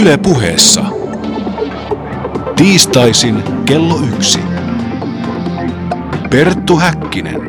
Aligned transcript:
Yle 0.00 0.18
puheessa. 0.18 0.84
Tiistaisin 2.56 3.42
kello 3.64 3.94
yksi. 4.14 4.40
Perttu 6.30 6.76
Häkkinen. 6.76 7.40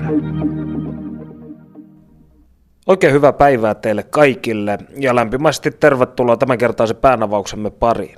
Oikein 2.87 3.13
hyvää 3.13 3.33
päivää 3.33 3.75
teille 3.75 4.03
kaikille 4.03 4.77
ja 4.97 5.15
lämpimästi 5.15 5.71
tervetuloa 5.71 6.37
tämänkertaisen 6.37 6.97
päänavauksemme 6.97 7.69
pariin. 7.69 8.17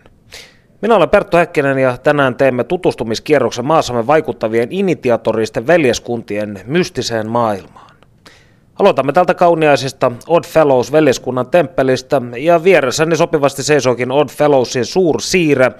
Minä 0.81 0.95
olen 0.95 1.09
Perttu 1.09 1.37
Häkkinen 1.37 1.77
ja 1.77 1.97
tänään 1.97 2.35
teemme 2.35 2.63
tutustumiskierroksen 2.63 3.65
maassamme 3.65 4.07
vaikuttavien 4.07 4.67
initiatoristen 4.71 5.67
veljeskuntien 5.67 6.59
mystiseen 6.65 7.29
maailmaan. 7.29 7.86
Aloitamme 8.79 9.13
tältä 9.13 9.33
kauniaisesta 9.33 10.11
Odd 10.27 10.45
Fellows 10.45 10.91
veljeskunnan 10.91 11.49
temppelistä 11.49 12.21
ja 12.37 12.63
vieressäni 12.63 13.17
sopivasti 13.17 13.63
seisookin 13.63 14.11
Odd 14.11 14.29
Fellowsin 14.29 14.85
suursiire 14.85 15.71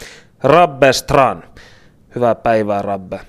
Rabbe 0.44 0.94
Stran. 0.94 1.44
Hyvää 2.16 2.36
päivää 2.36 2.82
Rabbe. 2.82 3.20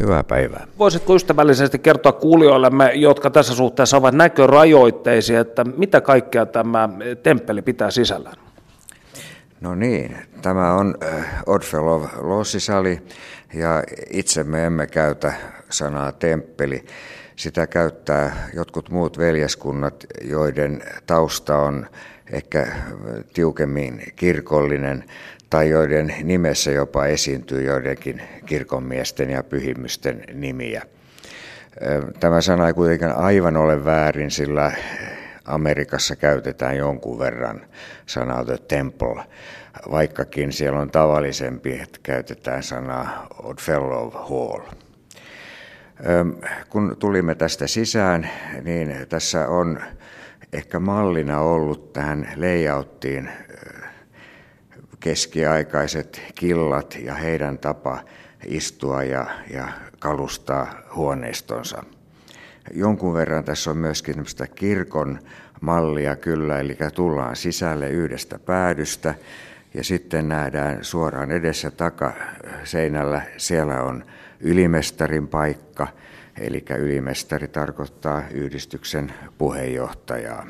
Hyvää 0.00 0.24
päivää. 0.24 0.66
Voisitko 0.78 1.14
ystävällisesti 1.14 1.78
kertoa 1.78 2.12
kuulijoillemme, 2.12 2.92
jotka 2.94 3.30
tässä 3.30 3.54
suhteessa 3.54 3.96
ovat 3.96 4.14
näkörajoitteisia, 4.14 5.40
että 5.40 5.64
mitä 5.64 6.00
kaikkea 6.00 6.46
tämä 6.46 6.88
temppeli 7.22 7.62
pitää 7.62 7.90
sisällään? 7.90 8.36
No 9.60 9.74
niin, 9.74 10.16
tämä 10.42 10.74
on 10.74 10.94
Oddfellow 11.46 12.02
lossisali 12.20 13.02
ja 13.54 13.82
itse 14.10 14.44
me 14.44 14.66
emme 14.66 14.86
käytä 14.86 15.32
sanaa 15.70 16.12
temppeli. 16.12 16.84
Sitä 17.36 17.66
käyttää 17.66 18.48
jotkut 18.54 18.90
muut 18.90 19.18
veljeskunnat, 19.18 20.06
joiden 20.24 20.82
tausta 21.06 21.58
on 21.58 21.86
ehkä 22.32 22.66
tiukemmin 23.34 24.02
kirkollinen 24.16 25.04
tai 25.50 25.68
joiden 25.68 26.14
nimessä 26.22 26.70
jopa 26.70 27.06
esiintyy 27.06 27.62
joidenkin 27.62 28.22
kirkonmiesten 28.46 29.30
ja 29.30 29.42
pyhimysten 29.42 30.24
nimiä. 30.32 30.82
Tämä 32.20 32.40
sana 32.40 32.66
ei 32.66 32.74
kuitenkaan 32.74 33.16
aivan 33.16 33.56
ole 33.56 33.84
väärin, 33.84 34.30
sillä 34.30 34.72
Amerikassa 35.44 36.16
käytetään 36.16 36.76
jonkun 36.76 37.18
verran 37.18 37.66
sanaa 38.06 38.44
the 38.44 38.58
temple, 38.68 39.24
vaikkakin 39.90 40.52
siellä 40.52 40.80
on 40.80 40.90
tavallisempi, 40.90 41.80
että 41.82 41.98
käytetään 42.02 42.62
sanaa 42.62 43.26
Oddfellow 43.42 44.10
Hall. 44.12 44.85
Kun 46.68 46.96
tulimme 46.98 47.34
tästä 47.34 47.66
sisään, 47.66 48.30
niin 48.62 48.96
tässä 49.08 49.48
on 49.48 49.80
ehkä 50.52 50.80
mallina 50.80 51.40
ollut 51.40 51.92
tähän 51.92 52.28
layouttiin 52.36 53.30
keskiaikaiset 55.00 56.22
killat 56.34 56.98
ja 57.04 57.14
heidän 57.14 57.58
tapa 57.58 58.00
istua 58.46 59.02
ja, 59.02 59.26
ja 59.50 59.68
kalustaa 59.98 60.74
huoneistonsa. 60.94 61.82
Jonkun 62.74 63.14
verran 63.14 63.44
tässä 63.44 63.70
on 63.70 63.76
myöskin 63.76 64.24
kirkon 64.54 65.18
mallia 65.60 66.16
kyllä, 66.16 66.60
eli 66.60 66.78
tullaan 66.94 67.36
sisälle 67.36 67.90
yhdestä 67.90 68.38
päädystä 68.38 69.14
ja 69.74 69.84
sitten 69.84 70.28
nähdään 70.28 70.84
suoraan 70.84 71.30
edessä 71.30 71.70
takaseinällä, 71.70 73.22
siellä 73.36 73.82
on 73.82 74.04
ylimestarin 74.40 75.28
paikka, 75.28 75.88
eli 76.40 76.64
ylimestari 76.78 77.48
tarkoittaa 77.48 78.22
yhdistyksen 78.34 79.12
puheenjohtajaa. 79.38 80.46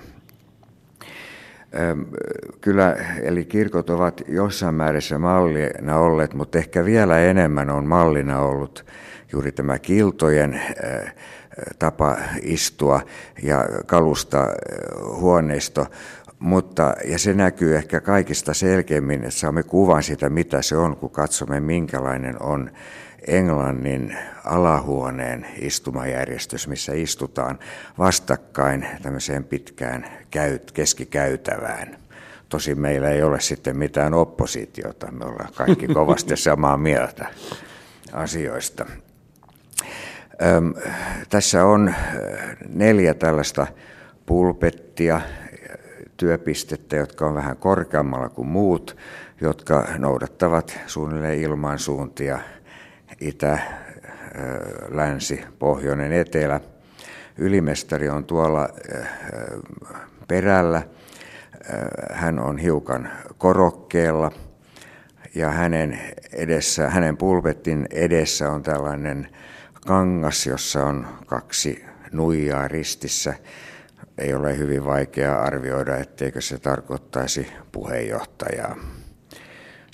Kyllä, 2.60 2.96
eli 3.22 3.44
kirkot 3.44 3.90
ovat 3.90 4.22
jossain 4.28 4.74
määrässä 4.74 5.18
mallina 5.18 5.98
olleet, 5.98 6.34
mutta 6.34 6.58
ehkä 6.58 6.84
vielä 6.84 7.18
enemmän 7.18 7.70
on 7.70 7.86
mallina 7.86 8.38
ollut 8.40 8.86
juuri 9.32 9.52
tämä 9.52 9.78
kiltojen 9.78 10.60
tapa 11.78 12.16
istua 12.42 13.00
ja 13.42 13.68
kalusta 13.86 14.46
huoneisto, 15.20 15.86
mutta, 16.38 16.94
ja 17.04 17.18
se 17.18 17.32
näkyy 17.32 17.76
ehkä 17.76 18.00
kaikista 18.00 18.54
selkeimmin, 18.54 19.20
että 19.20 19.30
saamme 19.30 19.62
kuvan 19.62 20.02
siitä, 20.02 20.30
mitä 20.30 20.62
se 20.62 20.76
on, 20.76 20.96
kun 20.96 21.10
katsomme, 21.10 21.60
minkälainen 21.60 22.42
on 22.42 22.70
Englannin 23.26 24.16
alahuoneen 24.44 25.46
istumajärjestys, 25.60 26.68
missä 26.68 26.92
istutaan 26.94 27.58
vastakkain 27.98 28.86
tämmöiseen 29.02 29.44
pitkään 29.44 30.06
keskikäytävään. 30.74 31.96
Tosin 32.48 32.80
meillä 32.80 33.10
ei 33.10 33.22
ole 33.22 33.40
sitten 33.40 33.78
mitään 33.78 34.14
oppositiota, 34.14 35.12
me 35.12 35.24
ollaan 35.24 35.52
kaikki 35.54 35.88
kovasti 35.94 36.36
samaa 36.36 36.76
mieltä 36.76 37.26
asioista. 38.12 38.86
Öm, 40.42 40.74
tässä 41.30 41.64
on 41.64 41.94
neljä 42.68 43.14
tällaista 43.14 43.66
pulpettia, 44.26 45.20
työpistettä, 46.16 46.96
jotka 46.96 47.26
on 47.26 47.34
vähän 47.34 47.56
korkeammalla 47.56 48.28
kuin 48.28 48.48
muut, 48.48 48.96
jotka 49.40 49.88
noudattavat 49.98 50.78
suunnilleen 50.86 51.38
ilmansuuntia 51.38 52.38
itä, 53.20 53.58
länsi, 54.88 55.44
pohjoinen, 55.58 56.12
etelä. 56.12 56.60
Ylimestari 57.38 58.08
on 58.08 58.24
tuolla 58.24 58.68
perällä. 60.28 60.82
Hän 62.12 62.38
on 62.38 62.58
hiukan 62.58 63.10
korokkeella 63.38 64.32
ja 65.34 65.50
hänen, 65.50 66.00
edessä, 66.32 66.90
hänen 66.90 67.16
pulpetin 67.16 67.86
edessä 67.90 68.50
on 68.50 68.62
tällainen 68.62 69.28
kangas, 69.86 70.46
jossa 70.46 70.84
on 70.84 71.06
kaksi 71.26 71.84
nuijaa 72.12 72.68
ristissä. 72.68 73.34
Ei 74.18 74.34
ole 74.34 74.58
hyvin 74.58 74.84
vaikea 74.84 75.42
arvioida, 75.42 75.96
etteikö 75.96 76.40
se 76.40 76.58
tarkoittaisi 76.58 77.52
puheenjohtajaa. 77.72 78.76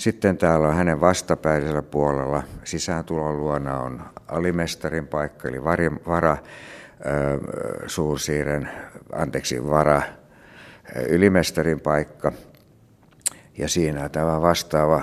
Sitten 0.02 0.38
täällä 0.38 0.68
on 0.68 0.74
hänen 0.74 1.00
vastapäisellä 1.00 1.82
puolella 1.82 2.42
sisääntulon 2.64 3.38
luona 3.38 3.80
on 3.80 4.02
alimestarin 4.28 5.06
paikka, 5.06 5.48
eli 5.48 5.64
vara 6.06 6.36
suursiiren, 7.86 8.68
anteeksi, 9.12 9.64
vara 9.70 10.02
ylimestarin 11.08 11.80
paikka. 11.80 12.32
Ja 13.58 13.68
siinä 13.68 14.08
tämä 14.08 14.42
vastaava 14.42 15.02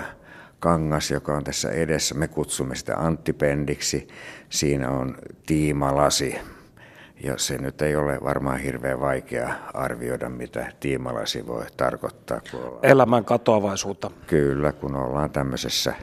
kangas, 0.58 1.10
joka 1.10 1.36
on 1.36 1.44
tässä 1.44 1.70
edessä, 1.70 2.14
me 2.14 2.28
kutsumme 2.28 2.74
sitä 2.74 2.96
anttipendiksi. 2.96 4.08
Siinä 4.48 4.90
on 4.90 5.16
tiimalasi, 5.46 6.38
ja 7.22 7.38
se 7.38 7.58
nyt 7.58 7.82
ei 7.82 7.96
ole 7.96 8.18
varmaan 8.24 8.58
hirveän 8.58 9.00
vaikea 9.00 9.54
arvioida, 9.74 10.28
mitä 10.28 10.72
tiimalasi 10.80 11.46
voi 11.46 11.64
tarkoittaa. 11.76 12.40
Kun 12.50 12.60
ollaan... 12.60 12.84
Elämän 12.84 13.24
katoavaisuutta. 13.24 14.10
Kyllä, 14.26 14.72
kun 14.72 14.94
ollaan 14.94 15.30
tämmöisessä 15.30 15.94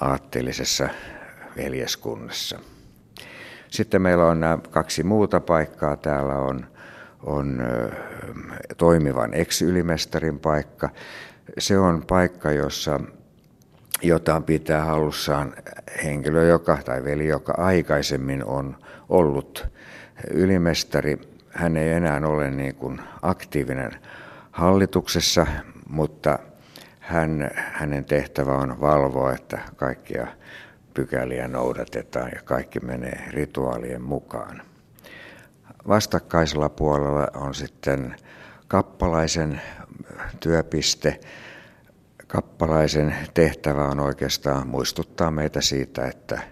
aatteellisessa 0.00 0.88
veljeskunnassa. 1.56 2.58
Sitten 3.68 4.02
meillä 4.02 4.26
on 4.26 4.40
nämä 4.40 4.58
kaksi 4.70 5.02
muuta 5.02 5.40
paikkaa. 5.40 5.96
Täällä 5.96 6.34
on, 6.34 6.66
on 7.22 7.62
toimivan 8.76 9.34
ex-ylimestarin 9.34 10.38
paikka. 10.38 10.88
Se 11.58 11.78
on 11.78 12.04
paikka, 12.06 12.52
jossa 12.52 13.00
jota 14.02 14.40
pitää 14.40 14.84
halussaan 14.84 15.54
henkilö, 16.04 16.46
joka, 16.46 16.78
tai 16.84 17.04
veli, 17.04 17.26
joka 17.26 17.54
aikaisemmin 17.56 18.44
on 18.44 18.76
ollut 19.08 19.66
ylimestari. 20.30 21.18
Hän 21.50 21.76
ei 21.76 21.90
enää 21.90 22.20
ole 22.24 22.50
niin 22.50 22.74
kuin 22.74 23.00
aktiivinen 23.22 23.90
hallituksessa, 24.52 25.46
mutta 25.88 26.38
hän, 27.00 27.50
hänen 27.54 28.04
tehtävä 28.04 28.52
on 28.52 28.80
valvoa, 28.80 29.32
että 29.32 29.58
kaikkia 29.76 30.26
pykäliä 30.94 31.48
noudatetaan 31.48 32.30
ja 32.34 32.40
kaikki 32.44 32.80
menee 32.80 33.24
rituaalien 33.30 34.02
mukaan. 34.02 34.62
Vastakkaisella 35.88 36.68
puolella 36.68 37.28
on 37.34 37.54
sitten 37.54 38.16
kappalaisen 38.68 39.60
työpiste. 40.40 41.20
Kappalaisen 42.26 43.14
tehtävä 43.34 43.84
on 43.84 44.00
oikeastaan 44.00 44.66
muistuttaa 44.68 45.30
meitä 45.30 45.60
siitä, 45.60 46.06
että 46.06 46.42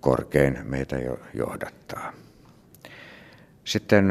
korkein 0.00 0.58
meitä 0.62 0.98
jo 0.98 1.18
johdattaa. 1.34 2.12
Sitten 3.64 4.08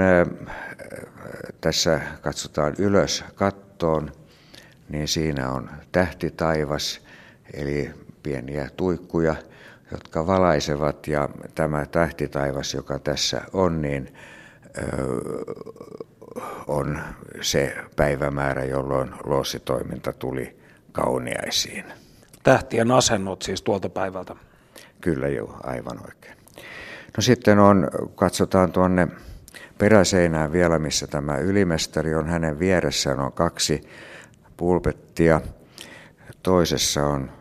tässä 1.62 2.02
katsotaan 2.22 2.76
ylös 2.78 3.24
kattoon, 3.36 4.12
niin 4.90 5.08
siinä 5.08 5.50
on 5.50 5.70
tähti 5.92 6.32
taivas, 6.32 7.02
eli 7.54 7.92
pieniä 8.24 8.70
tuikkuja, 8.78 9.36
jotka 9.92 10.28
valaisevat, 10.28 11.08
ja 11.08 11.30
tämä 11.56 11.86
tähtitaivas, 11.86 12.74
joka 12.74 13.00
tässä 13.00 13.42
on, 13.54 13.82
niin 13.82 14.16
on 16.68 17.00
se 17.42 17.76
päivämäärä, 17.96 18.66
jolloin 18.66 19.12
lossitoiminta 19.24 20.14
tuli 20.14 20.60
kauniaisiin. 20.92 21.86
Tähtien 22.44 22.92
asennot 22.92 23.42
siis 23.42 23.62
tuolta 23.62 23.90
päivältä. 23.90 24.36
Kyllä 25.02 25.28
joo, 25.28 25.60
aivan 25.64 26.00
oikein. 26.06 26.38
No 27.18 27.22
sitten 27.22 27.60
on, 27.60 27.90
katsotaan 28.16 28.72
tuonne 28.72 29.08
peräseinään 29.82 30.52
vielä, 30.52 30.80
missä 30.80 31.08
tämä 31.08 31.38
ylimestari 31.38 32.16
on. 32.16 32.28
Hänen 32.30 32.60
vieressään 32.60 33.20
on 33.20 33.32
kaksi 33.32 33.82
pulpettia. 34.58 35.42
Toisessa 36.44 37.06
on 37.06 37.32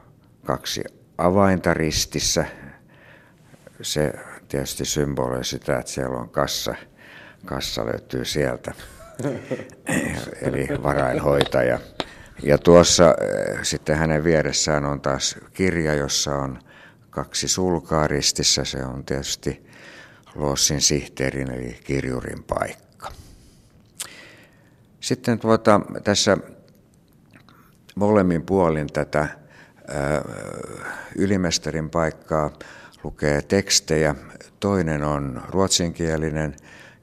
kaksi 0.46 0.84
avainta 1.18 1.74
ristissä. 1.74 2.44
Se 3.82 4.12
tietysti 4.48 4.84
symboloi 4.84 5.44
sitä, 5.44 5.78
että 5.78 5.92
siellä 5.92 6.18
on 6.18 6.28
kassa. 6.28 6.74
Kassa 7.44 7.86
löytyy 7.86 8.24
sieltä, 8.24 8.74
eli 10.46 10.68
varainhoitaja. 10.82 11.78
Ja 12.42 12.58
tuossa 12.58 13.14
eh, 13.20 13.58
sitten 13.62 13.98
hänen 13.98 14.24
vieressään 14.24 14.84
on 14.84 15.00
taas 15.00 15.36
kirja, 15.52 15.94
jossa 15.94 16.36
on 16.36 16.58
kaksi 17.10 17.48
sulkaa 17.48 18.06
ristissä. 18.06 18.64
Se 18.64 18.84
on 18.84 19.04
tietysti 19.04 19.69
Lossin 20.34 20.80
sihteerin 20.80 21.50
eli 21.50 21.78
kirjurin 21.84 22.42
paikka. 22.42 23.12
Sitten 25.00 25.38
tuota, 25.38 25.80
tässä 26.04 26.38
molemmin 27.94 28.42
puolin 28.42 28.86
tätä 28.86 29.28
ylimestarin 31.16 31.90
paikkaa 31.90 32.50
lukee 33.04 33.42
tekstejä. 33.42 34.14
Toinen 34.60 35.02
on 35.02 35.42
ruotsinkielinen 35.48 36.56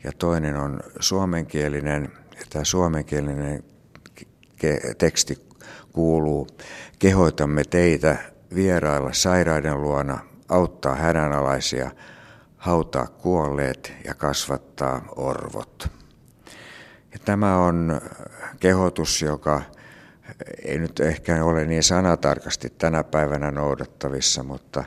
ja 0.03 0.11
toinen 0.19 0.55
on 0.55 0.79
suomenkielinen. 0.99 2.11
Tämä 2.49 2.63
suomenkielinen 2.63 3.63
teksti 4.97 5.47
kuuluu, 5.91 6.47
kehoitamme 6.99 7.63
teitä 7.69 8.17
vierailla 8.55 9.13
sairaiden 9.13 9.81
luona, 9.81 10.19
auttaa 10.49 10.95
hädänalaisia, 10.95 11.91
hautaa 12.57 13.07
kuolleet 13.07 13.93
ja 14.05 14.13
kasvattaa 14.13 15.05
orvot. 15.15 15.89
Ja 17.13 17.19
tämä 17.25 17.57
on 17.57 18.01
kehotus, 18.59 19.21
joka 19.21 19.61
ei 20.65 20.79
nyt 20.79 20.99
ehkä 20.99 21.45
ole 21.45 21.65
niin 21.65 21.83
sanatarkasti 21.83 22.69
tänä 22.77 23.03
päivänä 23.03 23.51
noudattavissa, 23.51 24.43
mutta 24.43 24.83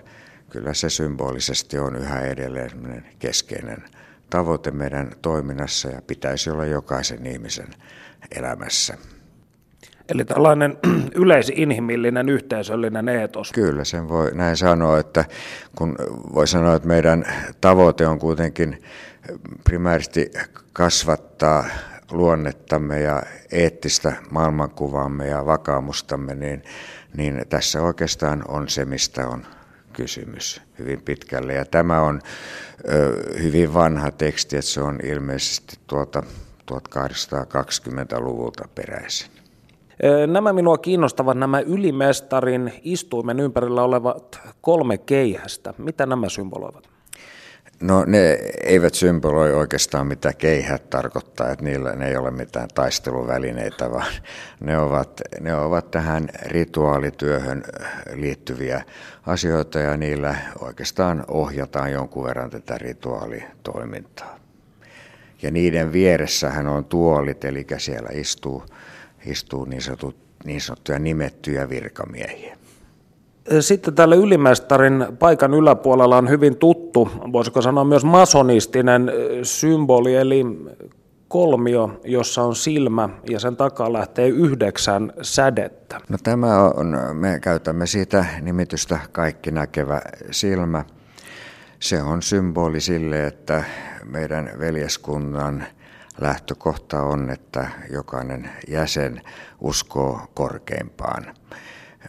kyllä 0.50 0.74
se 0.74 0.90
symbolisesti 0.90 1.78
on 1.78 1.96
yhä 1.96 2.20
edelleen 2.20 3.04
keskeinen 3.18 3.84
tavoite 4.30 4.70
meidän 4.70 5.12
toiminnassa 5.22 5.88
ja 5.88 6.02
pitäisi 6.02 6.50
olla 6.50 6.64
jokaisen 6.64 7.26
ihmisen 7.26 7.68
elämässä. 8.30 8.98
Eli 10.10 10.24
tällainen 10.24 10.78
yleisinhimillinen, 11.14 12.28
yhteisöllinen 12.28 13.08
eetos. 13.08 13.52
Kyllä, 13.52 13.84
sen 13.84 14.08
voi 14.08 14.30
näin 14.34 14.56
sanoa, 14.56 14.98
että 14.98 15.24
kun 15.76 15.96
voi 16.34 16.48
sanoa, 16.48 16.74
että 16.74 16.88
meidän 16.88 17.24
tavoite 17.60 18.06
on 18.06 18.18
kuitenkin 18.18 18.82
primääristi 19.64 20.30
kasvattaa 20.72 21.64
luonnettamme 22.10 23.00
ja 23.00 23.22
eettistä 23.52 24.12
maailmankuvaamme 24.30 25.26
ja 25.26 25.46
vakaamustamme, 25.46 26.34
niin, 26.34 26.62
niin 27.16 27.42
tässä 27.48 27.82
oikeastaan 27.82 28.44
on 28.48 28.68
se, 28.68 28.84
mistä 28.84 29.28
on 29.28 29.46
kysymys 29.92 30.62
hyvin 30.78 31.02
pitkälle. 31.02 31.54
Ja 31.54 31.64
tämä 31.64 32.00
on 32.00 32.20
ö, 32.88 33.22
hyvin 33.42 33.74
vanha 33.74 34.10
teksti, 34.10 34.56
että 34.56 34.70
se 34.70 34.82
on 34.82 34.98
ilmeisesti 35.04 35.76
tuolta 35.86 36.22
1820-luvulta 36.72 38.68
peräisin. 38.74 39.39
Nämä 40.26 40.52
minua 40.52 40.78
kiinnostavat 40.78 41.38
nämä 41.38 41.60
ylimestarin 41.60 42.72
istuimen 42.82 43.40
ympärillä 43.40 43.82
olevat 43.82 44.40
kolme 44.60 44.98
keihästä. 44.98 45.74
Mitä 45.78 46.06
nämä 46.06 46.28
symboloivat? 46.28 46.88
No 47.80 48.04
ne 48.06 48.38
eivät 48.64 48.94
symboloi 48.94 49.52
oikeastaan 49.54 50.06
mitä 50.06 50.32
keihät 50.32 50.90
tarkoittaa, 50.90 51.50
että 51.50 51.64
niillä 51.64 51.92
ne 51.92 52.08
ei 52.08 52.16
ole 52.16 52.30
mitään 52.30 52.68
taisteluvälineitä, 52.74 53.90
vaan 53.90 54.12
ne 54.60 54.78
ovat, 54.78 55.20
ne 55.40 55.54
ovat 55.54 55.90
tähän 55.90 56.28
rituaalityöhön 56.42 57.62
liittyviä 58.14 58.84
asioita 59.26 59.78
ja 59.78 59.96
niillä 59.96 60.36
oikeastaan 60.60 61.24
ohjataan 61.28 61.92
jonkun 61.92 62.24
verran 62.24 62.50
tätä 62.50 62.78
rituaalitoimintaa. 62.78 64.36
Ja 65.42 65.50
niiden 65.50 65.92
vieressähän 65.92 66.68
on 66.68 66.84
tuolit, 66.84 67.44
eli 67.44 67.66
siellä 67.78 68.08
istuu, 68.12 68.64
istuu 69.26 69.64
niin, 69.64 69.82
sanotut, 69.82 70.16
niin 70.44 70.60
sanottuja 70.60 70.98
nimettyjä 70.98 71.68
virkamiehiä. 71.68 72.56
Sitten 73.60 73.94
täällä 73.94 74.14
ylimestarin 74.14 75.06
paikan 75.18 75.54
yläpuolella 75.54 76.16
on 76.16 76.28
hyvin 76.28 76.56
tuttu, 76.56 77.10
voisiko 77.32 77.62
sanoa 77.62 77.84
myös 77.84 78.04
masonistinen 78.04 79.12
symboli, 79.42 80.16
eli 80.16 80.44
kolmio, 81.28 82.00
jossa 82.04 82.42
on 82.42 82.56
silmä 82.56 83.08
ja 83.30 83.40
sen 83.40 83.56
takaa 83.56 83.92
lähtee 83.92 84.28
yhdeksän 84.28 85.12
sädettä. 85.22 86.00
No 86.08 86.18
tämä 86.22 86.62
on, 86.62 86.98
me 87.12 87.40
käytämme 87.40 87.86
siitä 87.86 88.24
nimitystä 88.40 89.00
kaikki 89.12 89.50
näkevä 89.50 90.00
silmä. 90.30 90.84
Se 91.80 92.02
on 92.02 92.22
symboli 92.22 92.80
sille, 92.80 93.26
että 93.26 93.64
meidän 94.04 94.50
veljeskunnan 94.58 95.64
lähtökohta 96.20 97.02
on, 97.02 97.30
että 97.30 97.70
jokainen 97.90 98.50
jäsen 98.68 99.22
uskoo 99.60 100.20
korkeimpaan. 100.34 101.34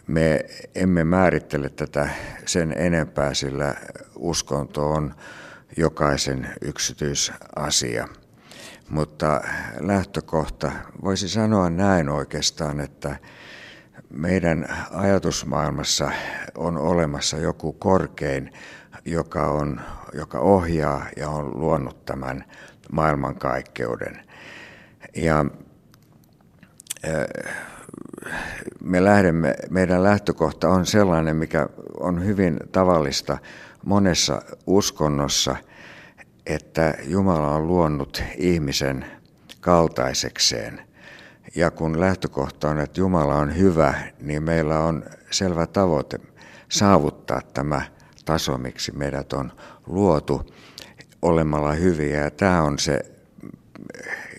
Me 0.06 0.40
emme 0.74 1.04
määrittele 1.04 1.68
tätä 1.68 2.08
sen 2.46 2.74
enempää, 2.76 3.34
sillä 3.34 3.74
uskonto 4.16 4.90
on 4.90 5.14
jokaisen 5.76 6.50
yksityisasia. 6.60 8.08
Mutta 8.88 9.40
lähtökohta, 9.80 10.72
voisi 11.04 11.28
sanoa 11.28 11.70
näin 11.70 12.08
oikeastaan, 12.08 12.80
että 12.80 13.16
meidän 14.10 14.68
ajatusmaailmassa 14.90 16.10
on 16.56 16.76
olemassa 16.76 17.36
joku 17.36 17.72
korkein, 17.72 18.52
joka, 19.04 19.46
on, 19.46 19.80
joka 20.14 20.38
ohjaa 20.38 21.06
ja 21.16 21.28
on 21.28 21.60
luonut 21.60 22.04
tämän 22.04 22.44
maailmankaikkeuden. 22.92 24.22
Ja 25.16 25.44
äh, 27.04 27.56
me 28.84 29.04
lähdemme, 29.04 29.54
meidän 29.70 30.02
lähtökohta 30.02 30.68
on 30.68 30.86
sellainen, 30.86 31.36
mikä 31.36 31.68
on 32.00 32.24
hyvin 32.26 32.56
tavallista 32.72 33.38
monessa 33.84 34.42
uskonnossa, 34.66 35.56
että 36.46 36.94
Jumala 37.04 37.50
on 37.50 37.66
luonut 37.66 38.22
ihmisen 38.36 39.04
kaltaisekseen. 39.60 40.80
Ja 41.54 41.70
kun 41.70 42.00
lähtökohta 42.00 42.68
on, 42.70 42.78
että 42.78 43.00
Jumala 43.00 43.34
on 43.34 43.56
hyvä, 43.58 43.94
niin 44.20 44.42
meillä 44.42 44.78
on 44.78 45.04
selvä 45.30 45.66
tavoite 45.66 46.20
saavuttaa 46.68 47.40
tämä 47.54 47.82
taso, 48.24 48.58
miksi 48.58 48.92
meidät 48.92 49.32
on 49.32 49.52
luotu 49.86 50.54
olemalla 51.22 51.72
hyviä. 51.72 52.20
Ja 52.20 52.30
tämä 52.30 52.62
on 52.62 52.78
se 52.78 53.00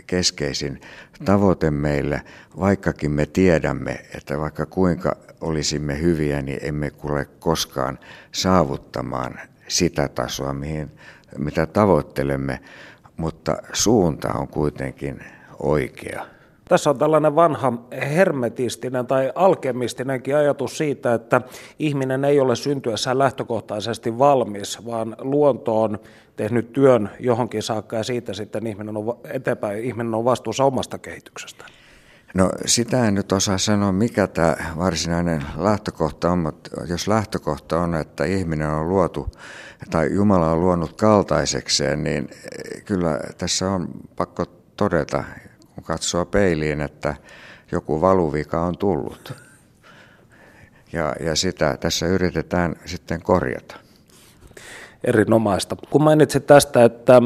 keskeisin 0.07 0.81
tavoite 1.25 1.71
meille, 1.71 2.21
vaikkakin 2.59 3.11
me 3.11 3.25
tiedämme, 3.25 4.05
että 4.15 4.39
vaikka 4.39 4.65
kuinka 4.65 5.17
olisimme 5.41 6.01
hyviä, 6.01 6.41
niin 6.41 6.59
emme 6.61 6.89
kule 6.89 7.25
koskaan 7.39 7.99
saavuttamaan 8.31 9.39
sitä 9.67 10.07
tasoa, 10.07 10.53
mihin, 10.53 10.91
mitä 11.37 11.65
tavoittelemme, 11.65 12.59
mutta 13.17 13.57
suunta 13.73 14.33
on 14.33 14.47
kuitenkin 14.47 15.23
oikea. 15.59 16.25
Tässä 16.69 16.89
on 16.89 16.97
tällainen 16.97 17.35
vanha 17.35 17.73
hermetistinen 17.91 19.07
tai 19.07 19.31
alkemistinenkin 19.35 20.35
ajatus 20.35 20.77
siitä, 20.77 21.13
että 21.13 21.41
ihminen 21.79 22.25
ei 22.25 22.39
ole 22.39 22.55
syntyessään 22.55 23.19
lähtökohtaisesti 23.19 24.17
valmis, 24.17 24.85
vaan 24.85 25.15
luonto 25.19 25.81
on 25.81 25.99
tehnyt 26.35 26.73
työn 26.73 27.09
johonkin 27.19 27.63
saakka 27.63 27.95
ja 27.95 28.03
siitä 28.03 28.33
sitten 28.33 28.67
ihminen 28.67 28.97
on 28.97 29.19
eteenpäin, 29.23 29.83
ihminen 29.83 30.15
on 30.15 30.25
vastuussa 30.25 30.63
omasta 30.63 30.97
kehityksestä. 30.97 31.65
No 32.33 32.49
sitä 32.65 33.07
en 33.07 33.15
nyt 33.15 33.31
osaa 33.31 33.57
sanoa, 33.57 33.91
mikä 33.91 34.27
tämä 34.27 34.55
varsinainen 34.77 35.43
lähtökohta 35.57 36.31
on, 36.31 36.39
mutta 36.39 36.69
jos 36.87 37.07
lähtökohta 37.07 37.79
on, 37.79 37.95
että 37.95 38.25
ihminen 38.25 38.69
on 38.69 38.89
luotu 38.89 39.27
tai 39.89 40.13
Jumala 40.13 40.51
on 40.51 40.61
luonut 40.61 40.93
kaltaisekseen, 40.93 42.03
niin 42.03 42.29
kyllä 42.85 43.19
tässä 43.37 43.71
on 43.71 43.87
pakko 44.15 44.45
todeta, 44.77 45.23
kun 45.83 45.87
katsoo 45.87 46.25
peiliin, 46.25 46.81
että 46.81 47.15
joku 47.71 48.01
valuvika 48.01 48.61
on 48.61 48.77
tullut. 48.77 49.33
Ja, 50.93 51.15
ja 51.19 51.35
sitä 51.35 51.77
tässä 51.79 52.07
yritetään 52.07 52.75
sitten 52.85 53.21
korjata 53.21 53.75
erinomaista. 55.03 55.75
Kun 55.89 56.03
mainitsit 56.03 56.45
tästä, 56.45 56.83
että 56.83 57.21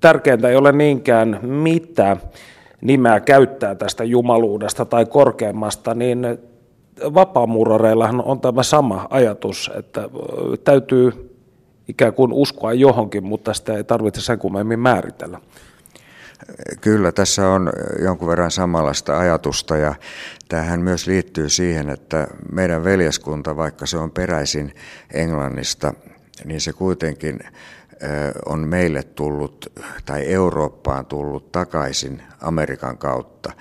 tärkeintä 0.00 0.48
ei 0.48 0.56
ole 0.56 0.72
niinkään 0.72 1.38
mitä 1.42 2.16
nimeä 2.80 3.20
käyttää 3.20 3.74
tästä 3.74 4.04
jumaluudesta 4.04 4.84
tai 4.84 5.06
korkeammasta, 5.06 5.94
niin 5.94 6.26
vapaamuurareillahan 7.14 8.24
on 8.24 8.40
tämä 8.40 8.62
sama 8.62 9.06
ajatus, 9.10 9.70
että 9.74 10.08
täytyy 10.64 11.36
ikään 11.88 12.14
kuin 12.14 12.32
uskoa 12.32 12.72
johonkin, 12.72 13.24
mutta 13.24 13.54
sitä 13.54 13.76
ei 13.76 13.84
tarvitse 13.84 14.20
sen 14.20 14.38
kummemmin 14.38 14.80
määritellä. 14.80 15.40
Kyllä, 16.80 17.12
tässä 17.12 17.48
on 17.48 17.72
jonkun 18.02 18.28
verran 18.28 18.50
samanlaista 18.50 19.18
ajatusta 19.18 19.76
ja 19.76 19.94
tähän 20.48 20.80
myös 20.80 21.06
liittyy 21.06 21.48
siihen, 21.48 21.90
että 21.90 22.26
meidän 22.52 22.84
veljeskunta, 22.84 23.56
vaikka 23.56 23.86
se 23.86 23.96
on 23.96 24.10
peräisin 24.10 24.74
Englannista, 25.12 25.94
niin 26.44 26.60
se 26.60 26.72
kuitenkin 26.72 27.40
on 28.46 28.68
meille 28.68 29.02
tullut 29.02 29.72
tai 30.04 30.26
Eurooppaan 30.26 31.06
tullut 31.06 31.52
takaisin 31.52 32.22
Amerikan 32.40 32.98
kautta. 32.98 33.52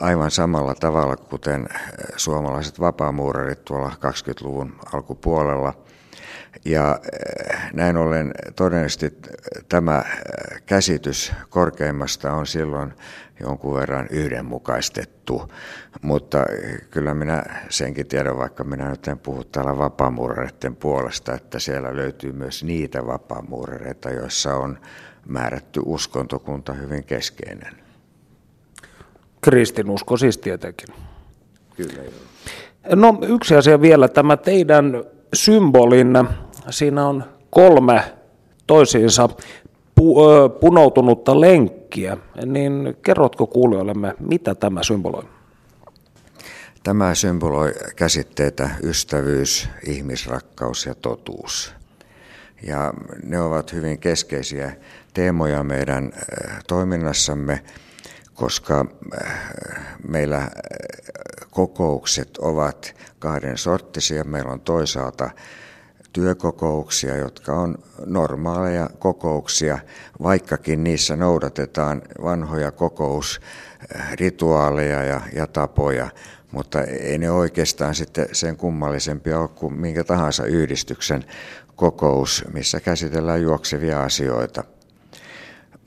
Aivan 0.00 0.30
samalla 0.30 0.74
tavalla 0.74 1.16
kuten 1.16 1.68
suomalaiset 2.16 2.80
vapaamuurarit 2.80 3.64
tuolla 3.64 3.92
20-luvun 4.00 4.74
alkupuolella– 4.92 5.74
ja 6.64 6.98
eh, 7.12 7.72
näin 7.72 7.96
ollen 7.96 8.34
todennäköisesti 8.56 9.18
tämä 9.68 9.98
eh, 9.98 10.62
käsitys 10.66 11.32
korkeimmasta 11.48 12.32
on 12.32 12.46
silloin 12.46 12.92
jonkun 13.40 13.74
verran 13.74 14.06
yhdenmukaistettu, 14.10 15.52
mutta 16.02 16.44
kyllä 16.90 17.14
minä 17.14 17.42
senkin 17.68 18.06
tiedän, 18.06 18.36
vaikka 18.36 18.64
minä 18.64 18.90
nyt 18.90 19.08
en 19.08 19.18
puhu 19.18 19.44
täällä 19.44 19.78
vapaamuurareiden 19.78 20.76
puolesta, 20.76 21.34
että 21.34 21.58
siellä 21.58 21.96
löytyy 21.96 22.32
myös 22.32 22.64
niitä 22.64 23.06
vapaamuurareita, 23.06 24.10
joissa 24.10 24.54
on 24.54 24.78
määrätty 25.28 25.80
uskontokunta 25.84 26.72
hyvin 26.72 27.04
keskeinen. 27.04 27.74
Kristinusko 29.40 30.16
siis 30.16 30.38
tietenkin. 30.38 30.88
Kyllä 31.76 32.02
joo. 32.02 32.12
No 32.94 33.18
yksi 33.28 33.56
asia 33.56 33.80
vielä, 33.80 34.08
tämä 34.08 34.36
teidän 34.36 35.04
symbolin 35.34 36.12
Siinä 36.70 37.06
on 37.06 37.24
kolme 37.50 38.02
toisiinsa 38.66 39.28
pu- 40.00 40.58
punoutunutta 40.60 41.40
lenkkiä, 41.40 42.16
niin 42.46 42.96
kerrotko 43.02 43.46
kuulijoillemme, 43.46 44.14
mitä 44.20 44.54
tämä 44.54 44.82
symboloi? 44.82 45.24
Tämä 46.82 47.14
symboloi 47.14 47.72
käsitteitä 47.96 48.70
ystävyys, 48.82 49.68
ihmisrakkaus 49.86 50.86
ja 50.86 50.94
totuus. 50.94 51.74
Ja 52.62 52.94
ne 53.22 53.40
ovat 53.40 53.72
hyvin 53.72 53.98
keskeisiä 53.98 54.76
teemoja 55.14 55.62
meidän 55.62 56.12
toiminnassamme, 56.66 57.62
koska 58.34 58.86
meillä 60.08 60.50
kokoukset 61.50 62.36
ovat 62.36 62.94
kahden 63.18 63.58
sorttisia. 63.58 64.24
Meillä 64.24 64.52
on 64.52 64.60
toisaalta 64.60 65.30
työkokouksia, 66.14 67.16
jotka 67.16 67.52
on 67.52 67.78
normaaleja 68.06 68.90
kokouksia, 68.98 69.78
vaikkakin 70.22 70.84
niissä 70.84 71.16
noudatetaan 71.16 72.02
vanhoja 72.22 72.70
kokousrituaaleja 72.70 75.04
ja, 75.04 75.20
ja 75.34 75.46
tapoja, 75.46 76.08
mutta 76.52 76.82
ei 76.82 77.18
ne 77.18 77.30
oikeastaan 77.30 77.94
sitten 77.94 78.28
sen 78.32 78.56
kummallisempia 78.56 79.40
ole 79.40 79.48
kuin 79.48 79.74
minkä 79.74 80.04
tahansa 80.04 80.46
yhdistyksen 80.46 81.24
kokous, 81.76 82.44
missä 82.52 82.80
käsitellään 82.80 83.42
juoksevia 83.42 84.02
asioita. 84.02 84.64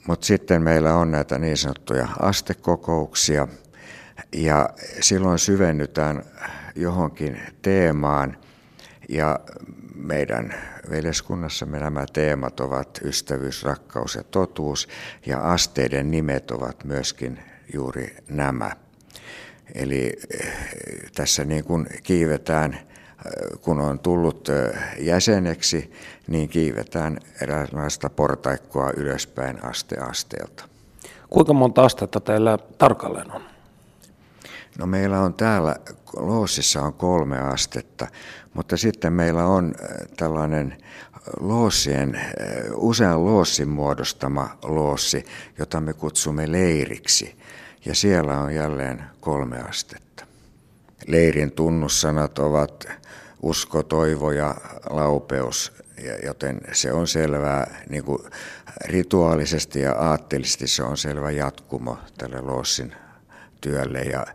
Mutta 0.07 0.25
sitten 0.25 0.61
meillä 0.61 0.95
on 0.95 1.11
näitä 1.11 1.37
niin 1.37 1.57
sanottuja 1.57 2.07
astekokouksia, 2.19 3.47
ja 4.31 4.69
silloin 5.01 5.39
syvennytään 5.39 6.23
johonkin 6.75 7.41
teemaan, 7.61 8.37
ja 9.09 9.39
meidän 9.95 10.53
veljeskunnassamme 10.89 11.79
nämä 11.79 12.05
teemat 12.13 12.59
ovat 12.59 12.99
ystävyys, 13.03 13.63
rakkaus 13.63 14.15
ja 14.15 14.23
totuus, 14.23 14.87
ja 15.25 15.39
asteiden 15.39 16.11
nimet 16.11 16.51
ovat 16.51 16.83
myöskin 16.83 17.39
juuri 17.73 18.15
nämä. 18.29 18.71
Eli 19.75 20.13
eh, 20.33 20.53
tässä 21.15 21.45
niin 21.45 21.63
kuin 21.63 21.87
kiivetään, 22.03 22.73
eh, 22.73 23.59
kun 23.61 23.79
on 23.79 23.99
tullut 23.99 24.49
eh, 24.49 24.79
jäseneksi, 24.99 25.93
niin 26.27 26.49
kiivetään 26.49 27.19
eräänlaista 27.41 28.09
portaikkoa 28.09 28.91
ylöspäin 28.97 29.65
aste 29.65 29.97
asteelta. 29.97 30.67
Kuinka 31.29 31.53
monta 31.53 31.83
astetta 31.83 32.19
teillä 32.19 32.57
tarkalleen 32.77 33.31
on? 33.31 33.56
No 34.77 34.87
meillä 34.87 35.19
on 35.21 35.33
täällä, 35.33 35.75
Loossissa 36.17 36.81
on 36.81 36.93
kolme 36.93 37.39
astetta, 37.39 38.07
mutta 38.53 38.77
sitten 38.77 39.13
meillä 39.13 39.45
on 39.45 39.73
äh, 39.81 40.07
tällainen 40.17 40.77
loossien, 41.39 42.15
äh, 42.15 42.23
usean 42.75 43.25
loossin 43.25 43.69
muodostama 43.69 44.57
loossi, 44.63 45.25
jota 45.59 45.81
me 45.81 45.93
kutsumme 45.93 46.51
leiriksi. 46.51 47.37
Ja 47.85 47.95
siellä 47.95 48.39
on 48.39 48.55
jälleen 48.55 49.03
kolme 49.19 49.61
astetta. 49.61 50.25
Leirin 51.07 51.51
tunnussanat 51.51 52.39
ovat 52.39 52.87
usko, 53.41 53.83
toivo 53.83 54.31
ja 54.31 54.55
laupeus, 54.89 55.73
joten 56.25 56.61
se 56.73 56.91
on 56.91 57.07
selvää 57.07 57.83
niin 57.89 58.03
kuin 58.03 58.19
rituaalisesti 58.85 59.79
ja 59.79 59.93
aatteellisesti 59.93 60.67
se 60.67 60.83
on 60.83 60.97
selvä 60.97 61.31
jatkumo 61.31 61.97
tälle 62.17 62.41
loossin 62.41 62.93
työlle 63.61 63.99
ja 63.99 64.25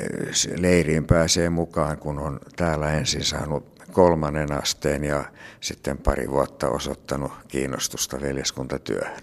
eh, 0.00 0.60
leiriin 0.60 1.06
pääsee 1.06 1.50
mukaan, 1.50 1.98
kun 1.98 2.18
on 2.18 2.40
täällä 2.56 2.92
ensin 2.92 3.24
saanut 3.24 3.78
kolmannen 3.92 4.52
asteen 4.52 5.04
ja 5.04 5.24
sitten 5.60 5.98
pari 5.98 6.30
vuotta 6.30 6.68
osoittanut 6.68 7.32
kiinnostusta 7.48 8.20
veljeskuntatyöhön. 8.20 9.22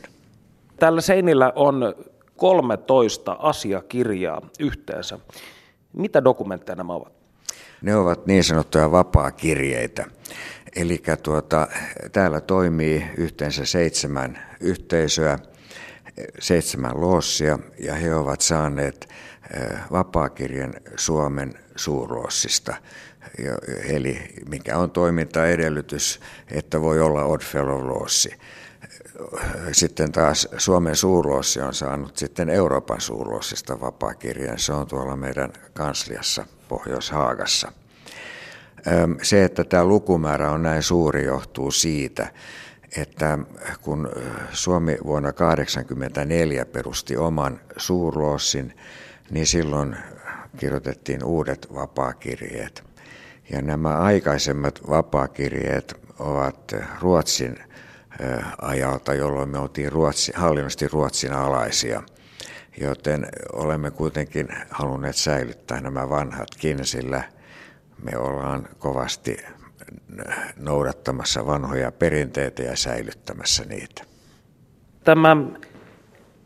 Tällä 0.80 1.02
seinillä 1.02 1.54
on 1.56 1.96
13 2.36 3.38
asiakirjaa 3.40 4.42
yhteensä. 4.60 5.20
Mitä 5.94 6.24
dokumentteja 6.24 6.76
nämä 6.76 6.94
ovat? 6.94 7.14
Ne 7.82 7.96
ovat 7.96 8.26
niin 8.26 8.44
sanottuja 8.44 8.92
vapaa-kirjeitä. 8.92 10.06
Eli 10.76 11.04
tuota, 11.24 11.68
täällä 12.12 12.42
toimii 12.42 13.06
yhteensä 13.18 13.66
seitsemän 13.66 14.40
yhteisöä, 14.60 15.40
seitsemän 16.40 17.02
loossia, 17.02 17.60
ja 17.80 17.96
he 17.96 18.16
ovat 18.16 18.42
saaneet 18.42 19.10
vapaakirjan 19.92 20.74
Suomen 20.96 21.54
suurloossista, 21.76 22.76
eli 23.90 24.34
mikä 24.50 24.78
on 24.78 24.92
toimintaedellytys, 24.92 26.20
että 26.52 26.82
voi 26.82 27.02
olla 27.02 27.24
Oddfellow 27.24 27.88
Lossi. 27.88 28.34
Sitten 29.72 30.12
taas 30.12 30.48
Suomen 30.58 30.96
suurloossi 30.96 31.62
on 31.62 31.74
saanut 31.74 32.18
sitten 32.18 32.50
Euroopan 32.50 33.02
suurloossista 33.02 33.82
vapaakirjan. 33.82 34.60
Se 34.60 34.74
on 34.74 34.88
tuolla 34.88 35.16
meidän 35.16 35.54
kansliassa 35.74 36.46
Pohjois-Haagassa. 36.68 37.72
Se, 39.22 39.44
että 39.44 39.64
tämä 39.64 39.86
lukumäärä 39.86 40.52
on 40.52 40.64
näin 40.64 40.84
suuri, 40.84 41.26
johtuu 41.26 41.72
siitä, 41.72 42.28
että 42.98 43.38
kun 43.82 44.10
Suomi 44.52 44.98
vuonna 45.04 45.32
1984 45.32 46.66
perusti 46.66 47.18
oman 47.18 47.60
suurloossin, 47.78 48.74
niin 49.30 49.48
silloin 49.48 49.96
kirjoitettiin 50.58 51.24
uudet 51.24 51.68
vapaakirjeet. 51.74 52.84
Ja 53.50 53.62
nämä 53.62 53.98
aikaisemmat 53.98 54.90
vapaakirjeet 54.90 56.02
ovat 56.20 56.76
Ruotsin 57.02 57.60
ajalta, 58.62 59.14
jolloin 59.14 59.50
me 59.50 59.58
oltiin 59.58 59.92
Ruotsi, 59.92 60.32
hallinnosti 60.36 60.88
Ruotsin 60.88 61.34
alaisia. 61.34 62.04
Joten 62.82 63.28
olemme 63.54 63.92
kuitenkin 63.92 64.48
halunneet 64.70 65.16
säilyttää 65.16 65.82
nämä 65.82 66.10
vanhatkin, 66.10 66.86
sillä 66.86 67.24
me 68.04 68.18
ollaan 68.18 68.68
kovasti 68.80 69.38
noudattamassa 70.56 71.46
vanhoja 71.46 71.92
perinteitä 71.92 72.64
ja 72.64 72.76
säilyttämässä 72.76 73.66
niitä. 73.66 74.04
Tämä 75.04 75.38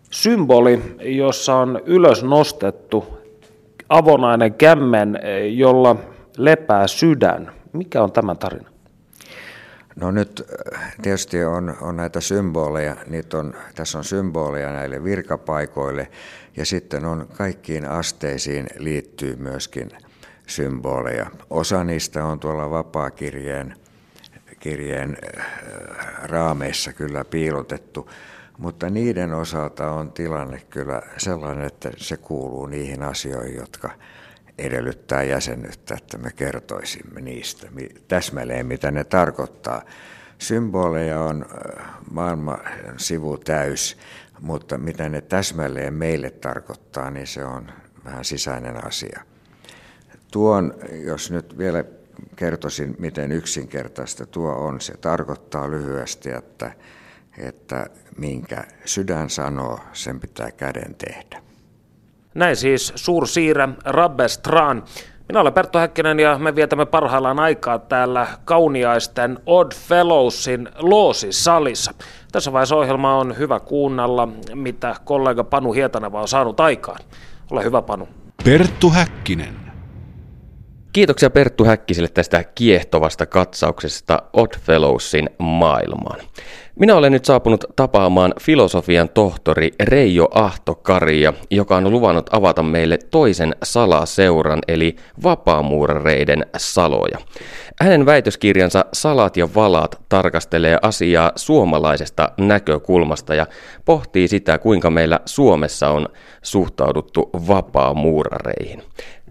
symboli, 0.09 0.95
jossa 0.99 1.55
on 1.55 1.81
ylös 1.85 2.23
nostettu 2.23 3.19
avonainen 3.89 4.53
kämmen, 4.53 5.19
jolla 5.51 5.95
lepää 6.37 6.87
sydän. 6.87 7.51
Mikä 7.73 8.03
on 8.03 8.11
tämä 8.11 8.35
tarina? 8.35 8.69
No 9.95 10.11
nyt 10.11 10.43
äh, 10.75 10.95
tietysti 11.01 11.43
on, 11.43 11.77
on 11.81 11.95
näitä 11.95 12.21
symboleja, 12.21 12.95
niitä 13.07 13.37
on, 13.37 13.53
tässä 13.75 13.97
on 13.97 14.03
symboleja 14.03 14.71
näille 14.71 15.03
virkapaikoille 15.03 16.07
ja 16.57 16.65
sitten 16.65 17.05
on 17.05 17.27
kaikkiin 17.37 17.85
asteisiin 17.85 18.67
liittyy 18.77 19.35
myöskin 19.35 19.89
symboleja. 20.47 21.25
Osa 21.49 21.83
niistä 21.83 22.25
on 22.25 22.39
tuolla 22.39 22.69
vapaakirjeen 22.69 23.73
kirjeen 24.59 25.17
äh, 25.37 25.45
raameissa 26.23 26.93
kyllä 26.93 27.25
piilotettu, 27.25 28.09
mutta 28.59 28.89
niiden 28.89 29.33
osalta 29.33 29.91
on 29.91 30.11
tilanne 30.11 30.61
kyllä 30.69 31.01
sellainen, 31.17 31.65
että 31.65 31.91
se 31.97 32.17
kuuluu 32.17 32.65
niihin 32.65 33.03
asioihin, 33.03 33.55
jotka 33.55 33.89
edellyttää 34.57 35.23
jäsenyyttä, 35.23 35.95
että 35.97 36.17
me 36.17 36.31
kertoisimme 36.35 37.21
niistä 37.21 37.67
täsmälleen, 38.07 38.65
mitä 38.65 38.91
ne 38.91 39.03
tarkoittaa. 39.03 39.81
Symboleja 40.37 41.19
on 41.19 41.45
maailman 42.11 42.59
sivu 42.97 43.37
täys, 43.37 43.97
mutta 44.41 44.77
mitä 44.77 45.09
ne 45.09 45.21
täsmälleen 45.21 45.93
meille 45.93 46.29
tarkoittaa, 46.29 47.09
niin 47.09 47.27
se 47.27 47.45
on 47.45 47.71
vähän 48.05 48.25
sisäinen 48.25 48.85
asia. 48.85 49.21
Tuon, 50.31 50.73
jos 50.91 51.31
nyt 51.31 51.57
vielä 51.57 51.83
kertoisin, 52.35 52.95
miten 52.99 53.31
yksinkertaista 53.31 54.25
tuo 54.25 54.51
on, 54.51 54.81
se 54.81 54.97
tarkoittaa 54.97 55.71
lyhyesti, 55.71 56.29
että, 56.31 56.71
että 57.47 57.85
minkä 58.17 58.63
sydän 58.85 59.29
sanoo, 59.29 59.79
sen 59.93 60.19
pitää 60.19 60.51
käden 60.51 60.95
tehdä. 60.95 61.41
Näin 62.35 62.55
siis 62.55 62.93
suursiirä 62.95 63.69
Rabbestran. 63.85 64.83
Minä 65.27 65.41
olen 65.41 65.53
Perttu 65.53 65.77
Häkkinen 65.77 66.19
ja 66.19 66.37
me 66.37 66.55
vietämme 66.55 66.85
parhaillaan 66.85 67.39
aikaa 67.39 67.79
täällä 67.79 68.27
kauniaisten 68.45 69.39
Odd 69.45 69.71
Fellowsin 69.75 70.69
loosisalissa. 70.77 71.93
Tässä 72.31 72.53
vaiheessa 72.53 72.75
ohjelma 72.75 73.17
on 73.17 73.37
hyvä 73.37 73.59
kuunnella, 73.59 74.27
mitä 74.53 74.95
kollega 75.05 75.43
Panu 75.43 75.73
Hietaneva 75.73 76.21
on 76.21 76.27
saanut 76.27 76.59
aikaan. 76.59 76.99
Ole 77.51 77.63
hyvä 77.63 77.81
Panu. 77.81 78.07
Perttu 78.43 78.89
Häkkinen. 78.89 79.55
Kiitoksia 80.93 81.29
Perttu 81.29 81.65
Häkkiselle 81.65 82.09
tästä 82.09 82.43
kiehtovasta 82.43 83.25
katsauksesta 83.25 84.21
Oddfellowsin 84.33 85.29
maailmaan. 85.39 86.19
Minä 86.79 86.95
olen 86.95 87.11
nyt 87.11 87.25
saapunut 87.25 87.65
tapaamaan 87.75 88.33
filosofian 88.41 89.09
tohtori 89.09 89.71
Reijo 89.83 90.27
Ahtokaria, 90.33 91.33
joka 91.51 91.77
on 91.77 91.91
luvannut 91.91 92.29
avata 92.33 92.63
meille 92.63 92.97
toisen 93.11 93.55
salaseuran 93.63 94.59
eli 94.67 94.95
vapaamuurareiden 95.23 96.45
saloja. 96.57 97.17
Hänen 97.81 98.05
väitöskirjansa 98.05 98.85
Salat 98.93 99.37
ja 99.37 99.49
valat 99.55 100.01
tarkastelee 100.09 100.77
asiaa 100.81 101.31
suomalaisesta 101.35 102.31
näkökulmasta 102.37 103.35
ja 103.35 103.47
pohtii 103.85 104.27
sitä, 104.27 104.57
kuinka 104.57 104.89
meillä 104.89 105.19
Suomessa 105.25 105.89
on 105.89 106.07
suhtauduttu 106.41 107.29
vapaamuurareihin. 107.47 108.83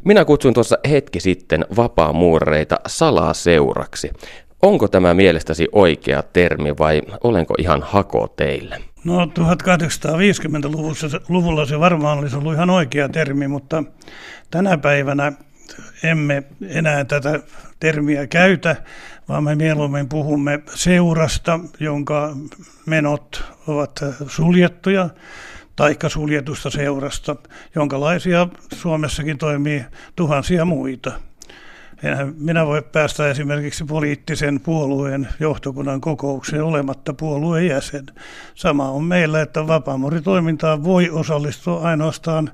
Minä 0.04 0.24
kutsuin 0.24 0.54
tuossa 0.54 0.78
hetki 0.90 1.20
sitten 1.20 1.66
vapaamuurareita 1.76 2.76
salaseuraksi. 2.86 4.10
Onko 4.62 4.88
tämä 4.88 5.14
mielestäsi 5.14 5.68
oikea 5.72 6.22
termi 6.22 6.74
vai 6.78 7.02
olenko 7.24 7.54
ihan 7.58 7.82
hako 7.82 8.28
teille? 8.36 8.80
No 9.04 9.24
1850-luvulla 9.24 11.66
se 11.66 11.80
varmaan 11.80 12.18
olisi 12.18 12.36
ollut 12.36 12.54
ihan 12.54 12.70
oikea 12.70 13.08
termi, 13.08 13.48
mutta 13.48 13.84
tänä 14.50 14.78
päivänä 14.78 15.32
emme 16.02 16.42
enää 16.68 17.04
tätä 17.04 17.40
termiä 17.80 18.26
käytä, 18.26 18.76
vaan 19.28 19.44
me 19.44 19.54
mieluummin 19.54 20.08
puhumme 20.08 20.60
seurasta, 20.74 21.60
jonka 21.80 22.36
menot 22.86 23.44
ovat 23.66 24.04
suljettuja, 24.26 25.08
taikka 25.76 26.08
suljetusta 26.08 26.70
seurasta, 26.70 27.36
jonkalaisia 27.74 28.48
Suomessakin 28.74 29.38
toimii 29.38 29.84
tuhansia 30.16 30.64
muita. 30.64 31.27
Enhän 32.02 32.34
minä 32.36 32.66
voi 32.66 32.82
päästä 32.82 33.30
esimerkiksi 33.30 33.84
poliittisen 33.84 34.60
puolueen 34.60 35.28
johtokunnan 35.40 36.00
kokoukseen 36.00 36.62
olematta 36.62 37.12
puolueen 37.12 37.66
jäsen. 37.66 38.06
Sama 38.54 38.90
on 38.90 39.04
meillä, 39.04 39.42
että 39.42 39.66
vapaamuritoimintaan 39.66 40.84
voi 40.84 41.10
osallistua 41.10 41.80
ainoastaan 41.80 42.50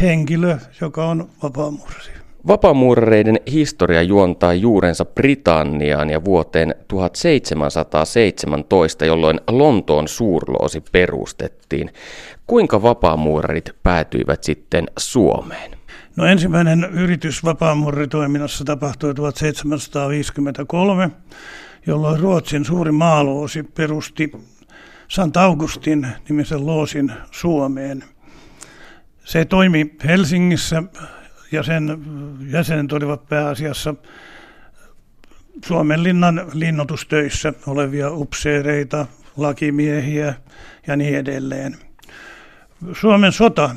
henkilö, 0.00 0.58
joka 0.80 1.06
on 1.06 1.28
vapaamursi. 1.42 2.10
Vapaamuurareiden 2.46 3.40
historia 3.52 4.02
juontaa 4.02 4.54
juurensa 4.54 5.04
Britanniaan 5.04 6.10
ja 6.10 6.24
vuoteen 6.24 6.74
1717, 6.88 9.04
jolloin 9.04 9.40
Lontoon 9.50 10.08
suurloosi 10.08 10.82
perustettiin. 10.92 11.90
Kuinka 12.46 12.82
vapaamuurarit 12.82 13.70
päätyivät 13.82 14.44
sitten 14.44 14.86
Suomeen? 14.98 15.75
No 16.16 16.26
ensimmäinen 16.26 16.84
yritys 16.84 17.44
vapaamuuritoiminnassa 17.44 18.64
tapahtui 18.64 19.14
1753, 19.14 21.10
jolloin 21.86 22.20
Ruotsin 22.20 22.64
suuri 22.64 22.92
maaloosi 22.92 23.62
perusti 23.62 24.32
Sant 25.08 25.36
Augustin 25.36 26.06
nimisen 26.28 26.66
loosin 26.66 27.12
Suomeen. 27.30 28.04
Se 29.24 29.44
toimi 29.44 29.94
Helsingissä 30.04 30.82
ja 31.52 31.62
sen 31.62 31.98
jäsenet 32.50 32.92
olivat 32.92 33.28
pääasiassa 33.28 33.94
Suomen 35.64 36.02
linnan 36.02 36.46
linnoitustöissä 36.52 37.52
olevia 37.66 38.10
upseereita, 38.10 39.06
lakimiehiä 39.36 40.34
ja 40.86 40.96
niin 40.96 41.16
edelleen. 41.16 41.76
Suomen 42.92 43.32
sota 43.32 43.74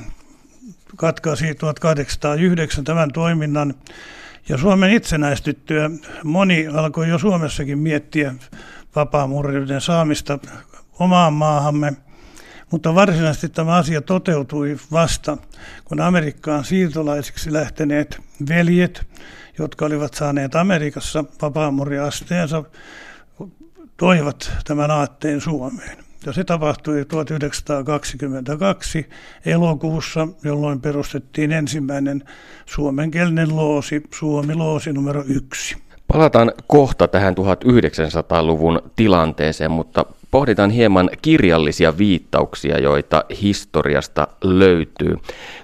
katkaisi 1.00 1.56
1809 1.56 2.84
tämän 2.84 3.12
toiminnan 3.12 3.74
ja 4.50 4.58
Suomen 4.58 4.92
itsenäistyttyä 4.92 5.90
moni 6.24 6.68
alkoi 6.68 7.10
jo 7.10 7.18
Suomessakin 7.18 7.80
miettiä 7.80 8.36
vapaamurreiden 8.96 9.82
saamista 9.82 10.40
omaan 11.00 11.34
maahamme– 11.34 11.94
mutta 12.72 12.96
varsinaisesti 12.96 13.50
tämä 13.50 13.76
asia 13.76 14.02
toteutui 14.02 14.78
vasta, 14.92 15.38
kun 15.86 16.02
Amerikkaan 16.02 16.66
siirtolaisiksi 16.66 17.54
lähteneet 17.54 18.22
veljet, 18.50 19.06
jotka 19.58 19.86
olivat 19.86 20.14
saaneet 20.14 20.56
Amerikassa 20.56 21.24
vapaamurriasteensa, 21.42 22.64
toivat 23.98 24.52
tämän 24.66 24.92
aatteen 24.92 25.42
Suomeen. 25.42 26.09
Ja 26.26 26.34
se 26.34 26.44
tapahtui 26.44 27.06
1922 27.06 29.10
elokuussa, 29.46 30.28
jolloin 30.44 30.82
perustettiin 30.82 31.52
ensimmäinen 31.52 32.24
suomenkielinen 32.66 33.56
loosi, 33.56 34.02
Suomi-loosi 34.14 34.94
numero 34.94 35.24
yksi. 35.28 35.76
Palataan 36.08 36.52
kohta 36.68 37.08
tähän 37.08 37.34
1900-luvun 37.34 38.82
tilanteeseen, 38.96 39.72
mutta 39.72 40.06
pohditaan 40.32 40.70
hieman 40.70 41.10
kirjallisia 41.22 41.98
viittauksia, 41.98 42.80
joita 42.80 43.24
historiasta 43.42 44.28
löytyy. 44.44 45.18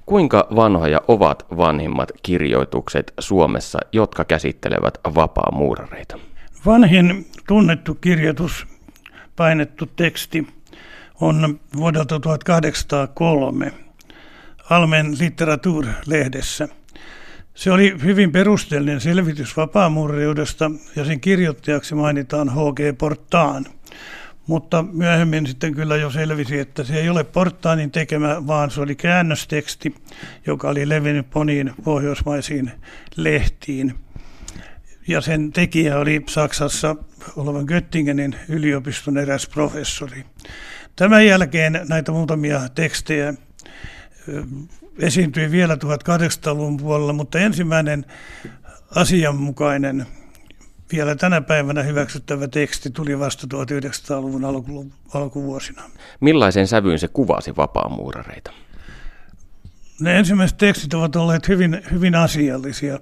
Kuinka 0.06 0.48
vanhoja 0.56 1.02
ovat 1.08 1.46
vanhimmat 1.58 2.12
kirjoitukset 2.24 3.14
Suomessa, 3.20 3.80
jotka 3.92 4.26
käsittelevät 4.26 4.98
vapaamuurareita? 5.16 6.20
Vanhin 6.66 7.26
tunnettu 7.48 7.96
kirjoitus, 7.96 8.68
painettu 9.36 9.86
teksti, 9.86 10.48
on 11.22 11.60
vuodelta 11.78 12.20
1803 12.20 13.74
Almen 14.70 15.14
Literatur-lehdessä. 15.20 16.68
Se 17.54 17.72
oli 17.72 17.96
hyvin 18.04 18.32
perusteellinen 18.32 19.02
selvitys 19.02 19.58
vapaamuuriudesta 19.58 20.72
ja 20.96 21.06
sen 21.06 21.20
kirjoittajaksi 21.20 21.96
mainitaan 21.96 22.50
H.G. 22.50 22.98
Portaan– 22.98 23.66
mutta 24.48 24.86
myöhemmin 24.92 25.48
sitten 25.48 25.74
kyllä 25.76 25.98
jo 25.98 26.12
selvisi, 26.12 26.60
että 26.60 26.84
se 26.84 27.00
ei 27.00 27.10
ole 27.10 27.24
Portaanin 27.24 27.92
tekemä, 27.92 28.48
vaan 28.48 28.72
se 28.72 28.82
oli 28.82 28.96
käännösteksti, 28.96 29.96
joka 30.48 30.70
oli 30.70 30.90
levinnyt 30.90 31.30
poniin 31.30 31.72
pohjoismaisiin 31.84 32.72
lehtiin. 33.16 33.94
Ja 35.08 35.22
sen 35.22 35.52
tekijä 35.52 36.00
oli 36.00 36.24
Saksassa 36.30 36.96
olevan 37.36 37.66
Göttingenin 37.66 38.36
yliopiston 38.50 39.18
eräs 39.18 39.48
professori. 39.48 40.26
Tämän 40.96 41.26
jälkeen 41.26 41.82
näitä 41.90 42.12
muutamia 42.12 42.70
tekstejä 42.76 43.34
esiintyi 45.00 45.52
vielä 45.52 45.76
1800-luvun 45.76 46.78
puolella, 46.78 47.14
mutta 47.14 47.40
ensimmäinen 47.40 48.06
asianmukainen 48.96 50.06
vielä 50.92 51.16
tänä 51.16 51.42
päivänä 51.42 51.84
hyväksyttävä 51.84 52.48
teksti 52.48 52.90
tuli 52.90 53.20
vasta 53.20 53.48
1900-luvun 53.54 54.46
alku, 54.46 54.92
alkuvuosina. 55.14 55.82
Millaisen 56.20 56.68
sävyyn 56.68 57.00
se 57.00 57.08
kuvasi 57.08 57.56
vapaamuurareita? 57.56 58.52
Ne 60.00 60.18
ensimmäiset 60.18 60.58
tekstit 60.58 60.94
ovat 60.94 61.16
olleet 61.16 61.48
hyvin, 61.48 61.82
hyvin 61.92 62.16
asiallisia. 62.16 63.00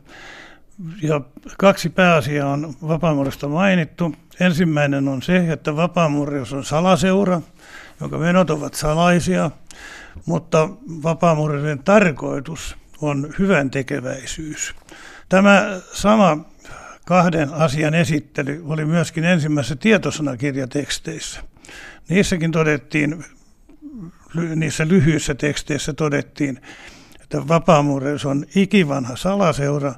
Ja 1.01 1.21
kaksi 1.57 1.89
pääasiaa 1.89 2.51
on 2.51 2.73
vapaamuurista 2.87 3.47
mainittu. 3.47 4.15
Ensimmäinen 4.39 5.07
on 5.07 5.21
se, 5.21 5.51
että 5.51 5.75
vapaamuurius 5.75 6.53
on 6.53 6.65
salaseura, 6.65 7.41
jonka 7.99 8.17
menot 8.17 8.49
ovat 8.49 8.73
salaisia, 8.73 9.51
mutta 10.25 10.69
vapaamuurien 11.03 11.79
tarkoitus 11.79 12.77
on 13.01 13.33
hyvän 13.39 13.69
tekeväisyys. 13.69 14.75
Tämä 15.29 15.81
sama 15.93 16.37
kahden 17.05 17.53
asian 17.53 17.93
esittely 17.93 18.63
oli 18.65 18.85
myöskin 18.85 19.23
ensimmäisessä 19.23 19.75
tietosanakirjateksteissä. 19.75 21.43
Niissäkin 22.09 22.51
todettiin, 22.51 23.25
niissä 24.55 24.87
lyhyissä 24.87 25.35
teksteissä 25.35 25.93
todettiin, 25.93 26.61
että 27.21 27.47
vapaamuureus 27.47 28.25
on 28.25 28.45
ikivanha 28.55 29.15
salaseura, 29.15 29.93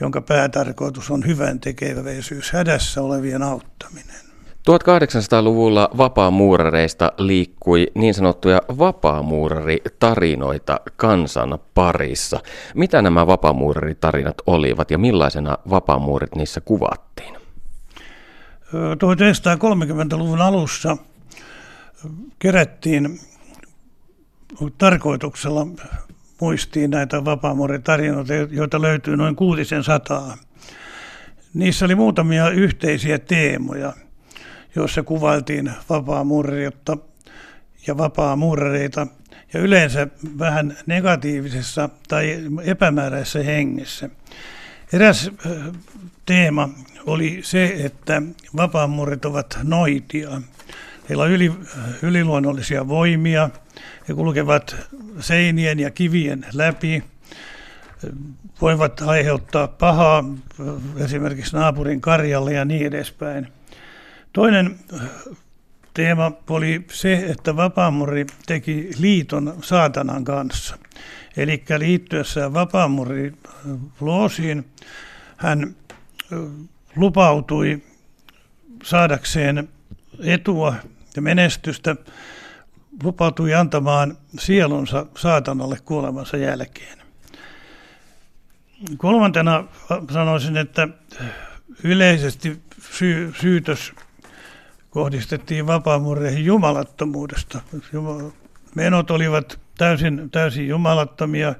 jonka 0.00 0.20
päätarkoitus 0.20 1.10
on 1.10 1.26
hyvän 1.26 1.60
tekeväisyys 1.60 2.52
hädässä 2.52 3.02
olevien 3.02 3.42
auttaminen. 3.42 4.24
1800-luvulla 4.70 5.90
vapaamuurareista 5.96 7.12
liikkui 7.18 7.86
niin 7.94 8.14
sanottuja 8.14 8.62
vapaamuuraritarinoita 8.78 10.80
kansan 10.96 11.58
parissa. 11.74 12.40
Mitä 12.74 13.02
nämä 13.02 13.26
vapaamuuraritarinat 13.26 14.36
olivat 14.46 14.90
ja 14.90 14.98
millaisena 14.98 15.58
vapaamuurit 15.70 16.34
niissä 16.34 16.60
kuvattiin? 16.60 17.34
1930-luvun 18.74 20.40
alussa 20.40 20.96
kerättiin 22.38 23.20
tarkoituksella 24.78 25.66
muistiin 26.44 26.90
näitä 26.90 27.24
vapaamuuritarinoita, 27.24 28.34
joita 28.34 28.82
löytyy 28.82 29.16
noin 29.16 29.36
kuutisen 29.36 29.84
sataa. 29.84 30.36
Niissä 31.54 31.84
oli 31.84 31.94
muutamia 31.94 32.50
yhteisiä 32.50 33.18
teemoja, 33.18 33.92
joissa 34.76 35.02
kuvailtiin 35.02 35.70
vapaamuurareita 35.90 36.96
ja 37.86 37.98
vapaamuurareita 37.98 39.06
ja 39.52 39.60
yleensä 39.60 40.08
vähän 40.38 40.76
negatiivisessa 40.86 41.88
tai 42.08 42.38
epämääräisessä 42.64 43.42
hengessä. 43.42 44.10
Eräs 44.92 45.30
teema 46.26 46.68
oli 47.06 47.40
se, 47.42 47.76
että 47.84 48.22
vapaamuurit 48.56 49.24
ovat 49.24 49.58
noitia. 49.62 50.40
Heillä 51.08 51.24
on 51.24 51.30
yli, 51.30 51.52
yliluonnollisia 52.02 52.88
voimia, 52.88 53.50
he 54.08 54.14
kulkevat 54.14 54.76
seinien 55.20 55.80
ja 55.80 55.90
kivien 55.90 56.46
läpi, 56.52 57.04
voivat 58.60 59.02
aiheuttaa 59.02 59.68
pahaa 59.68 60.24
esimerkiksi 60.96 61.56
naapurin 61.56 62.00
karjalle 62.00 62.52
ja 62.52 62.64
niin 62.64 62.86
edespäin. 62.86 63.48
Toinen 64.32 64.78
teema 65.94 66.32
oli 66.50 66.84
se, 66.92 67.14
että 67.14 67.56
vapaamuri 67.56 68.26
teki 68.46 68.90
liiton 68.98 69.58
saatanan 69.62 70.24
kanssa. 70.24 70.78
Eli 71.36 71.64
liittyessään 71.78 72.54
vapaamuri 72.54 73.32
loosiin 74.00 74.64
hän 75.36 75.76
lupautui 76.96 77.82
saadakseen 78.82 79.68
etua 80.20 80.74
ja 81.16 81.22
menestystä, 81.22 81.96
lupautui 83.02 83.54
antamaan 83.54 84.18
sielunsa 84.38 85.06
saatanalle 85.16 85.78
kuolemansa 85.84 86.36
jälkeen. 86.36 86.98
Kolmantena 88.96 89.64
sanoisin, 90.12 90.56
että 90.56 90.88
yleisesti 91.84 92.62
sy- 92.90 93.32
syytös 93.40 93.92
kohdistettiin 94.90 95.66
vapaamurreihin 95.66 96.44
jumalattomuudesta. 96.44 97.60
Menot 98.74 99.10
olivat 99.10 99.60
täysin, 99.78 100.30
täysin 100.30 100.68
jumalattomia. 100.68 101.54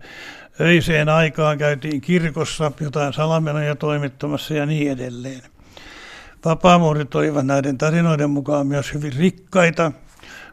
Öiseen 0.61 1.09
aikaan 1.09 1.59
käytiin 1.59 2.01
kirkossa 2.01 2.73
jotain 2.81 3.13
salamenoja 3.13 3.77
toimittamassa 3.77 4.55
ja 4.55 4.67
niin 4.67 4.93
edelleen. 4.93 5.43
Vapaamuurit 6.45 7.15
olivat 7.15 7.47
näiden 7.47 7.79
tarinoiden 7.79 8.31
mukaan 8.31 8.67
myös 8.67 8.95
hyvin 8.95 9.13
rikkaita, 9.13 9.93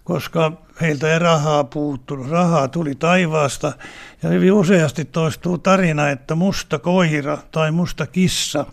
koska 0.04 0.52
heiltä 0.82 1.14
ei 1.14 1.20
rahaa 1.20 1.64
puuttunut. 1.64 2.30
Rahaa 2.30 2.68
tuli 2.68 2.96
taivaasta 2.96 3.74
ja 4.24 4.30
hyvin 4.30 4.54
useasti 4.54 5.06
toistuu 5.06 5.58
tarina, 5.58 6.10
että 6.10 6.36
musta 6.36 6.80
koira 6.80 7.38
tai 7.52 7.72
musta 7.72 8.08
kissa 8.08 8.66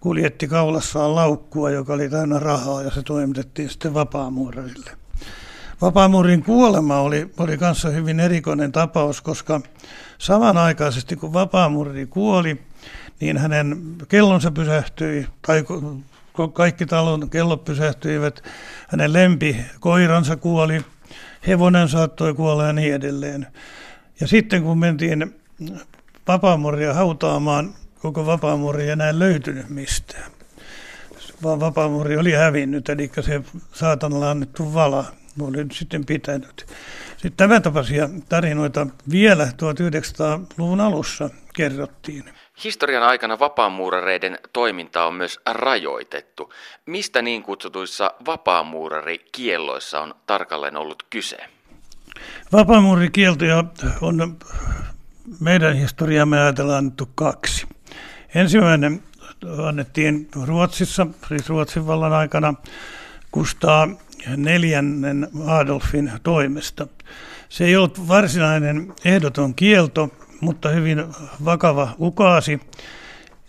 kuljetti 0.00 0.48
kaulassaan 0.48 1.14
laukkua, 1.14 1.70
joka 1.70 1.92
oli 1.92 2.08
täynnä 2.08 2.38
rahaa 2.38 2.82
ja 2.82 2.90
se 2.90 3.02
toimitettiin 3.02 3.70
sitten 3.70 3.94
vapaamuurarille. 3.94 4.90
Vapaamuurin 5.82 6.42
kuolema 6.42 7.00
oli, 7.00 7.30
oli 7.38 7.58
kanssa 7.58 7.88
hyvin 7.88 8.20
erikoinen 8.20 8.72
tapaus, 8.72 9.20
koska 9.20 9.60
samanaikaisesti 10.18 11.16
kun 11.16 11.32
Vapaamurri 11.32 12.06
kuoli, 12.06 12.60
niin 13.20 13.38
hänen 13.38 13.96
kellonsa 14.08 14.50
pysähtyi, 14.50 15.26
tai 15.46 15.64
kaikki 16.52 16.86
talon 16.86 17.30
kellot 17.30 17.64
pysähtyivät, 17.64 18.42
hänen 18.88 19.12
lempi 19.12 19.56
koiransa 19.80 20.36
kuoli, 20.36 20.84
hevonen 21.46 21.88
saattoi 21.88 22.34
kuolla 22.34 22.66
ja 22.66 22.72
niin 22.72 22.94
edelleen. 22.94 23.46
Ja 24.20 24.26
sitten 24.26 24.62
kun 24.62 24.78
mentiin 24.78 25.34
Vapaamurria 26.28 26.94
hautaamaan, 26.94 27.74
koko 27.98 28.26
Vapaamurri 28.26 28.82
ei 28.82 28.90
enää 28.90 29.18
löytynyt 29.18 29.68
mistään. 29.68 30.30
Vaan 31.42 31.60
Vapaamurri 31.60 32.16
oli 32.16 32.32
hävinnyt, 32.32 32.88
eli 32.88 33.10
se 33.20 33.42
saatanalla 33.72 34.30
annettu 34.30 34.74
vala 34.74 35.04
oli 35.40 35.56
nyt 35.56 35.72
sitten 35.72 36.06
pitänyt. 36.06 36.66
Sitten 37.10 37.32
tämän 37.36 37.62
tapaisia 37.62 38.08
tarinoita 38.28 38.86
vielä 39.10 39.44
1900-luvun 39.44 40.80
alussa 40.80 41.30
kerrottiin. 41.54 42.24
Historian 42.64 43.02
aikana 43.02 43.38
vapaamuurareiden 43.38 44.38
toiminta 44.52 45.04
on 45.04 45.14
myös 45.14 45.40
rajoitettu. 45.46 46.52
Mistä 46.86 47.22
niin 47.22 47.42
kutsutuissa 47.42 48.10
vapaamuurarikielloissa 48.26 50.00
on 50.00 50.14
tarkalleen 50.26 50.76
ollut 50.76 51.02
kyse? 51.10 51.36
Vapaamuurikieltoja 52.52 53.64
on 54.00 54.38
meidän 55.40 55.76
historiamme 55.76 56.40
ajatellaan 56.40 56.78
annettu 56.78 57.08
kaksi. 57.14 57.66
Ensimmäinen 58.34 59.02
annettiin 59.66 60.28
Ruotsissa, 60.46 61.06
siis 61.28 61.48
Ruotsin 61.48 61.86
vallan 61.86 62.12
aikana, 62.12 62.54
Kustaa 63.32 63.88
neljännen 64.36 65.28
Adolfin 65.46 66.12
toimesta. 66.22 66.86
Se 67.48 67.64
ei 67.64 67.76
ollut 67.76 68.08
varsinainen 68.08 68.92
ehdoton 69.04 69.54
kielto, 69.54 70.10
mutta 70.44 70.68
hyvin 70.68 71.04
vakava 71.44 71.94
ukaasi, 71.98 72.60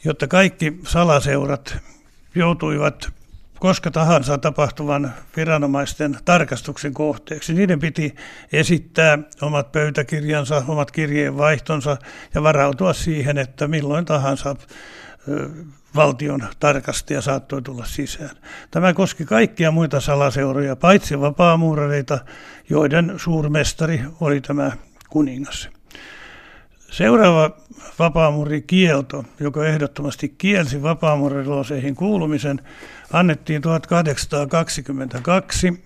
jotta 0.03 0.27
kaikki 0.27 0.79
salaseurat 0.87 1.77
joutuivat 2.35 3.09
koska 3.59 3.91
tahansa 3.91 4.37
tapahtuvan 4.37 5.13
viranomaisten 5.35 6.17
tarkastuksen 6.25 6.93
kohteeksi. 6.93 7.53
Niiden 7.53 7.79
piti 7.79 8.15
esittää 8.53 9.17
omat 9.41 9.71
pöytäkirjansa, 9.71 10.63
omat 10.67 10.91
kirjeenvaihtonsa 10.91 11.97
ja 12.33 12.43
varautua 12.43 12.93
siihen, 12.93 13.37
että 13.37 13.67
milloin 13.67 14.05
tahansa 14.05 14.55
valtion 15.95 16.43
tarkastaja 16.59 17.21
saattoi 17.21 17.61
tulla 17.61 17.85
sisään. 17.85 18.35
Tämä 18.71 18.93
koski 18.93 19.25
kaikkia 19.25 19.71
muita 19.71 19.99
salaseuroja, 19.99 20.75
paitsi 20.75 21.19
vapaamuurareita, 21.19 22.19
joiden 22.69 23.13
suurmestari 23.17 24.01
oli 24.21 24.41
tämä 24.41 24.71
kuningas. 25.09 25.74
Seuraava 26.97 27.57
vapaamuurikielto, 27.99 29.25
joka 29.39 29.65
ehdottomasti 29.65 30.35
kielsi 30.37 30.83
vapaamuurilooseihin 30.83 31.95
kuulumisen, 31.95 32.61
annettiin 33.13 33.61
1822 33.61 35.83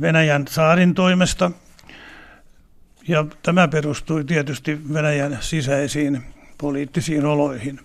Venäjän 0.00 0.44
saarin 0.48 0.94
toimesta. 0.94 1.50
Ja 3.08 3.24
tämä 3.42 3.68
perustui 3.68 4.24
tietysti 4.24 4.80
Venäjän 4.92 5.38
sisäisiin 5.40 6.22
poliittisiin 6.58 7.26
oloihin. 7.26 7.80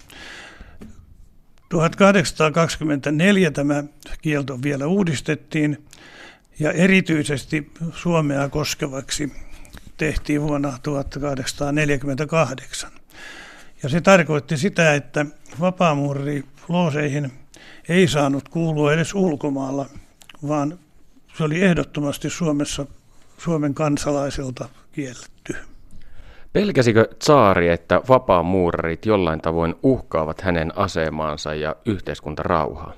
1824 1.69 3.51
tämä 3.51 3.83
kielto 4.21 4.59
vielä 4.63 4.87
uudistettiin 4.87 5.85
ja 6.59 6.71
erityisesti 6.71 7.71
Suomea 7.93 8.49
koskevaksi 8.49 9.50
tehtiin 10.05 10.41
vuonna 10.41 10.73
1848. 10.83 12.91
Ja 13.83 13.89
se 13.89 14.01
tarkoitti 14.01 14.57
sitä, 14.57 14.95
että 14.95 15.25
vapaamuuri 15.59 16.43
looseihin 16.69 17.31
ei 17.89 18.07
saanut 18.07 18.49
kuulua 18.49 18.93
edes 18.93 19.15
ulkomaalla, 19.15 19.85
vaan 20.47 20.79
se 21.37 21.43
oli 21.43 21.63
ehdottomasti 21.63 22.29
Suomessa 22.29 22.85
Suomen 23.37 23.73
kansalaisilta 23.73 24.69
kielletty. 24.91 25.55
Pelkäsikö 26.53 27.07
tsaari, 27.19 27.69
että 27.69 28.01
vapaamuurarit 28.09 29.05
jollain 29.05 29.41
tavoin 29.41 29.75
uhkaavat 29.83 30.41
hänen 30.41 30.77
asemaansa 30.77 31.53
ja 31.53 31.75
yhteiskuntarauhaa? 31.85 32.93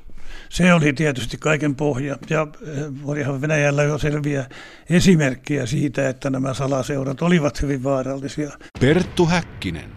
Se 0.54 0.74
oli 0.74 0.94
tietysti 0.94 1.38
kaiken 1.38 1.76
pohja 1.76 2.18
ja 2.30 2.48
eh, 2.68 2.84
olihan 3.06 3.42
Venäjällä 3.42 3.84
jo 3.84 3.98
selviä 3.98 4.46
esimerkkejä 4.90 5.66
siitä, 5.66 6.10
että 6.10 6.30
nämä 6.30 6.54
salaseurat 6.54 7.22
olivat 7.22 7.62
hyvin 7.62 7.84
vaarallisia. 7.84 8.50
Perttu 8.80 9.26
Häkkinen. 9.26 9.92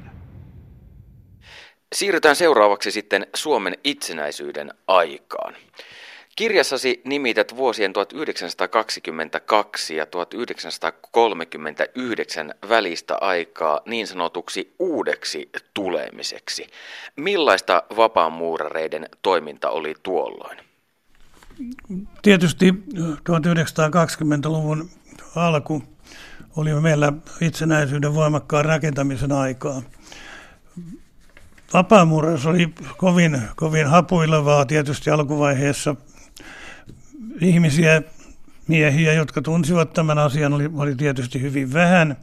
Siirrytään 1.95 2.37
seuraavaksi 2.37 2.90
sitten 2.90 3.27
Suomen 3.37 3.75
itsenäisyyden 3.85 4.75
aikaan. 4.87 5.55
Kirjassasi 6.37 7.03
nimität 7.05 7.57
vuosien 7.57 7.92
1922 7.92 9.96
ja 9.96 10.07
1939 10.07 12.55
välistä 12.68 13.18
aikaa 13.20 13.81
niin 13.87 14.07
sanotuksi 14.07 14.75
uudeksi 14.79 15.51
tulemiseksi. 15.75 16.66
Millaista 17.16 17.83
vapaamuurareiden 17.96 19.09
toiminta 19.22 19.70
oli 19.70 19.94
tuolloin? 20.03 20.59
Tietysti 22.22 22.75
1920-luvun 22.99 24.90
alku 25.37 25.83
oli 26.57 26.81
meillä 26.81 27.12
itsenäisyyden 27.40 28.14
voimakkaan 28.14 28.64
rakentamisen 28.64 29.33
aikaa. 29.33 29.83
Vapaamuuraus 31.72 32.46
oli 32.46 32.68
kovin, 32.96 33.42
kovin 33.57 33.87
hapuilevaa 33.87 34.66
tietysti 34.66 35.11
alkuvaiheessa 35.11 35.96
ihmisiä, 37.40 38.02
miehiä, 38.68 39.12
jotka 39.12 39.42
tunsivat 39.42 39.92
tämän 39.92 40.18
asian, 40.18 40.52
oli, 40.52 40.70
oli 40.74 40.94
tietysti 40.94 41.40
hyvin 41.40 41.72
vähän. 41.72 42.16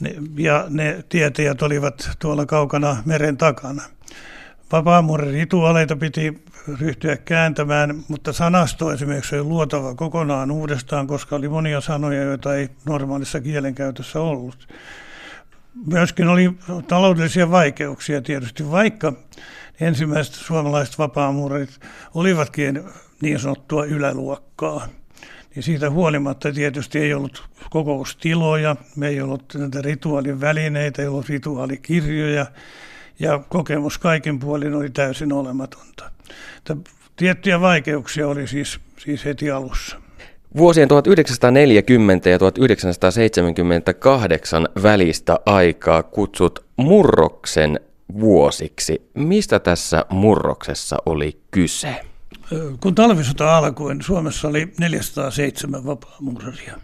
Ne, 0.00 0.14
ja 0.36 0.64
ne 0.68 1.04
tietäjät 1.08 1.62
olivat 1.62 2.10
tuolla 2.18 2.46
kaukana 2.46 3.02
meren 3.04 3.36
takana. 3.36 3.82
Vapaamuurin 4.72 5.34
rituaaleita 5.34 5.96
piti 5.96 6.44
ryhtyä 6.80 7.16
kääntämään, 7.16 8.04
mutta 8.08 8.32
sanasto 8.32 8.92
esimerkiksi 8.92 9.34
oli 9.36 9.44
luotava 9.44 9.94
kokonaan 9.94 10.50
uudestaan, 10.50 11.06
koska 11.06 11.36
oli 11.36 11.48
monia 11.48 11.80
sanoja, 11.80 12.22
joita 12.22 12.54
ei 12.54 12.68
normaalissa 12.84 13.40
kielenkäytössä 13.40 14.20
ollut. 14.20 14.68
Myöskin 15.86 16.28
oli 16.28 16.52
taloudellisia 16.88 17.50
vaikeuksia 17.50 18.22
tietysti, 18.22 18.70
vaikka 18.70 19.12
ensimmäiset 19.80 20.34
suomalaiset 20.34 20.98
vapaamuurit 20.98 21.80
olivatkin 22.14 22.82
niin 23.20 23.38
sanottua 23.38 23.84
yläluokkaa. 23.84 24.88
Niin 25.54 25.62
siitä 25.62 25.90
huolimatta 25.90 26.52
tietysti 26.52 26.98
ei 26.98 27.14
ollut 27.14 27.48
kokoustiloja, 27.70 28.76
me 28.96 29.08
ei 29.08 29.20
ollut 29.20 29.54
näitä 29.54 29.82
rituaalivälineitä, 29.82 31.02
ei 31.02 31.08
ollut 31.08 31.28
rituaalikirjoja 31.28 32.46
ja 33.18 33.40
kokemus 33.48 33.98
kaiken 33.98 34.38
puolin 34.38 34.74
oli 34.74 34.90
täysin 34.90 35.32
olematonta. 35.32 36.10
Tiettyjä 37.16 37.60
vaikeuksia 37.60 38.28
oli 38.28 38.46
siis, 38.46 38.80
siis 38.98 39.24
heti 39.24 39.50
alussa. 39.50 39.96
Vuosien 40.56 40.88
1940 40.88 42.30
ja 42.30 42.38
1978 42.38 44.68
välistä 44.82 45.38
aikaa 45.46 46.02
kutsut 46.02 46.64
murroksen 46.76 47.80
vuosiksi. 48.20 49.10
Mistä 49.14 49.58
tässä 49.58 50.04
murroksessa 50.10 50.96
oli 51.06 51.40
kyse? 51.50 52.00
Kun 52.80 52.94
talvisota 52.94 53.58
alkoi, 53.58 53.94
niin 53.94 54.02
Suomessa 54.04 54.48
oli 54.48 54.72
407 54.80 55.86
vapaamuuraria. 55.86 56.74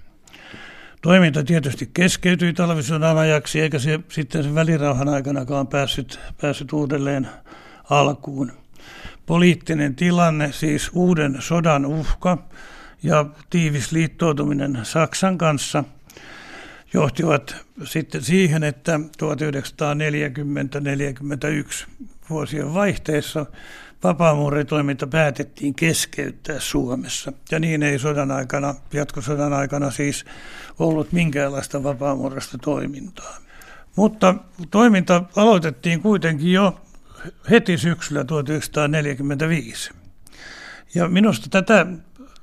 Toiminta 1.03 1.45
tietysti 1.45 1.91
keskeytyi 1.95 2.53
talvisodan 2.53 3.19
ajaksi, 3.19 3.61
eikä 3.61 3.79
se 3.79 4.01
sitten 4.09 4.43
sen 4.43 4.55
välirauhan 4.55 5.09
aikanakaan 5.09 5.67
päässyt, 5.67 6.21
päässyt 6.41 6.73
uudelleen 6.73 7.29
alkuun. 7.91 8.53
Poliittinen 9.27 9.95
tilanne, 9.95 10.53
siis 10.53 10.91
uuden 10.93 11.37
sodan 11.41 11.87
uhka 11.87 12.39
ja 13.03 13.27
tiivis 13.51 13.93
liittoutuminen 13.93 14.79
Saksan 14.83 15.39
kanssa 15.39 15.85
johtivat 16.95 17.57
sitten 17.85 18.23
siihen, 18.23 18.65
että 18.65 18.97
1940-41 18.97 19.01
vuosien 22.31 22.75
vaihteessa 22.75 23.47
vapaamuuritoiminta 24.05 25.07
päätettiin 25.07 25.75
keskeyttää 25.75 26.61
Suomessa. 26.61 27.33
Ja 27.51 27.59
niin 27.59 27.83
ei 27.83 27.99
sodan 27.99 28.31
aikana, 28.31 28.75
jatkosodan 28.93 29.53
aikana 29.53 29.91
siis 29.91 30.25
ollut 30.79 31.13
minkäänlaista 31.13 31.83
vapaamuurista 31.83 32.59
toimintaa. 32.59 33.37
Mutta 33.97 34.35
toiminta 34.71 35.25
aloitettiin 35.37 36.03
kuitenkin 36.03 36.53
jo 36.53 36.81
heti 37.51 37.79
syksyllä 37.79 38.25
1945. 38.25 39.91
Ja 40.95 41.09
minusta 41.09 41.47
tätä 41.51 41.87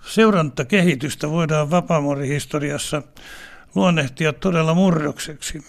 seurantakehitystä 0.06 1.30
voidaan 1.30 1.72
vapaamuurihistoriassa 1.72 3.04
luonnehtia 3.76 4.34
todella 4.34 4.74
murrokseksi. 4.74 5.64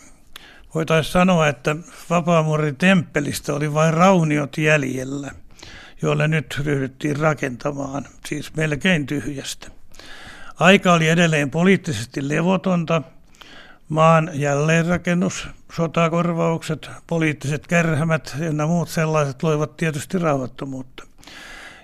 Voitaisiin 0.75 1.13
sanoa, 1.13 1.49
että 1.49 1.77
vapaamuurin 2.11 2.77
temppelistä 2.77 3.55
oli 3.55 3.75
vain 3.75 3.95
rauniot 3.95 4.59
jäljellä– 4.59 5.31
joille 6.03 6.29
nyt 6.29 6.61
ryhdyttiin 6.65 7.17
rakentamaan, 7.17 8.07
siis 8.27 8.55
melkein 8.57 9.07
tyhjästä. 9.07 9.71
Aika 10.61 10.93
oli 10.93 11.09
edelleen 11.09 11.51
poliittisesti 11.51 12.29
levotonta, 12.29 13.03
maan 13.89 14.31
jälleenrakennus, 14.33 15.49
sotakorvaukset, 15.73 16.91
poliittiset 17.07 17.67
kärhämät 17.67 18.37
ja 18.59 18.67
muut 18.67 18.89
sellaiset 18.89 19.43
loivat 19.43 19.77
tietysti 19.77 20.19
rauhattomuutta. 20.19 21.07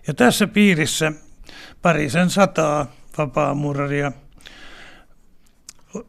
Ja 0.06 0.14
tässä 0.14 0.46
piirissä 0.46 1.12
parisen 1.82 2.30
sataa 2.30 2.86
vapaamuuraria 3.18 4.12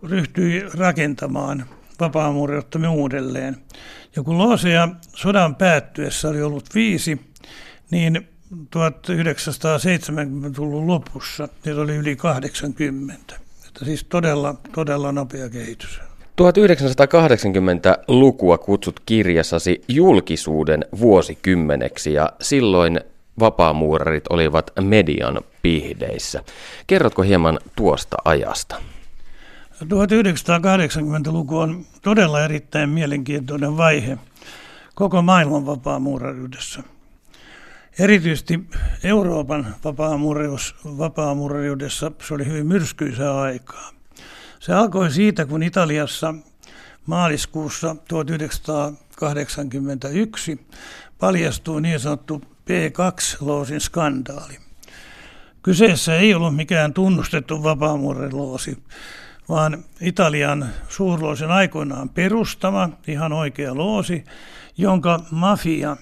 ryhtyi 0.03 0.63
rakentamaan 0.73 1.65
vapaamuuriottamme 1.99 2.87
uudelleen. 2.87 3.57
Ja 4.15 4.23
kun 4.23 4.37
Loosea 4.37 4.89
sodan 5.15 5.55
päättyessä 5.55 6.29
oli 6.29 6.41
ollut 6.41 6.65
viisi, 6.75 7.21
niin 7.91 8.27
1970-luvun 8.53 10.87
lopussa 10.87 11.49
niitä 11.65 11.81
oli 11.81 11.95
yli 11.95 12.15
80. 12.15 13.35
Että 13.67 13.85
siis 13.85 14.03
todella, 14.03 14.55
todella 14.75 15.11
nopea 15.11 15.49
kehitys. 15.49 15.99
1980-lukua 16.41 18.57
kutsut 18.57 18.99
kirjassasi 19.05 19.81
julkisuuden 19.87 20.85
vuosikymmeneksi 20.99 22.13
ja 22.13 22.31
silloin 22.41 22.99
vapaamuurarit 23.39 24.23
olivat 24.29 24.71
median 24.81 25.39
pihdeissä. 25.61 26.43
Kerrotko 26.87 27.21
hieman 27.21 27.59
tuosta 27.75 28.17
ajasta? 28.25 28.75
1980-luku 29.83 31.57
on 31.57 31.85
todella 32.01 32.43
erittäin 32.43 32.89
mielenkiintoinen 32.89 33.77
vaihe 33.77 34.17
koko 34.95 35.21
maailman 35.21 35.65
vapaamuurariudessa– 35.65 36.83
Erityisesti 37.99 38.59
Euroopan 39.03 39.75
vapaamuurariudessa 40.97 42.11
se 42.27 42.33
oli 42.33 42.45
hyvin 42.45 42.67
myrskyisää 42.67 43.41
aikaa. 43.41 43.91
Se 44.59 44.73
alkoi 44.73 45.11
siitä, 45.11 45.45
kun 45.45 45.63
Italiassa 45.63 46.33
maaliskuussa 47.05 47.95
1981 48.07 50.67
paljastui 51.19 51.81
niin 51.81 51.99
sanottu 51.99 52.41
P2-loosin 52.45 53.81
skandaali. 53.81 54.57
Kyseessä 55.63 56.15
ei 56.15 56.33
ollut 56.33 56.55
mikään 56.55 56.93
tunnustettu 56.93 57.63
vapaamuuriloosi, 57.63 58.77
vaan 59.49 59.83
Italian 60.01 60.69
suurloosin 60.89 61.51
aikoinaan 61.51 62.09
perustama, 62.09 62.89
ihan 63.07 63.33
oikea 63.33 63.75
loosi, 63.75 64.23
jonka 64.77 65.19
mafia 65.31 65.97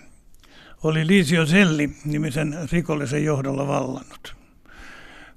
oli 0.83 1.07
Liisio 1.07 1.45
Selli 1.45 1.89
nimisen 2.05 2.57
rikollisen 2.71 3.25
johdolla 3.25 3.67
vallannut. 3.67 4.35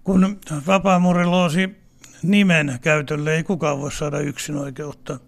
Kun 0.04 0.38
Vapaamuriloosi 0.66 1.76
nimen 2.22 2.78
käytölle 2.82 3.34
ei 3.34 3.42
kukaan 3.42 3.78
voi 3.78 3.92
saada 3.92 4.18
yksin 4.18 4.56
oikeutta, 4.56 5.20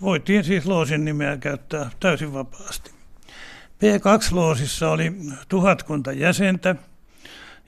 voitiin 0.00 0.44
siis 0.44 0.66
loosin 0.66 1.04
nimeä 1.04 1.36
käyttää 1.36 1.90
täysin 2.00 2.32
vapaasti. 2.32 2.90
P2-loosissa 3.78 4.90
oli 4.90 5.12
tuhatkunta 5.48 6.12
jäsentä, 6.12 6.76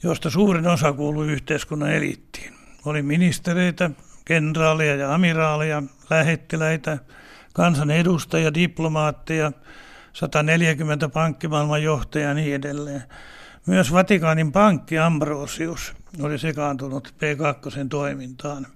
josta 0.03 0.31
suurin 0.31 0.67
osa 0.67 0.93
kuului 0.93 1.33
yhteiskunnan 1.33 1.93
eliittiin. 1.93 2.55
Oli 2.85 3.03
ministereitä, 3.03 3.91
kenraaleja 4.31 4.97
ja 4.97 5.15
amiraaleja, 5.15 5.83
lähettiläitä, 6.11 6.99
kansanedustajia, 7.53 8.55
diplomaatteja, 8.55 9.53
140 10.13 11.09
pankkimaailman 11.09 11.83
johtajaa 11.83 12.29
ja 12.29 12.35
niin 12.35 12.55
edelleen. 12.55 13.03
Myös 13.67 13.93
Vatikaanin 13.93 14.53
pankki 14.53 14.99
Ambrosius 14.99 15.93
oli 16.23 16.39
sekaantunut 16.39 17.15
P2 17.15 17.89
toimintaan, 17.89 18.67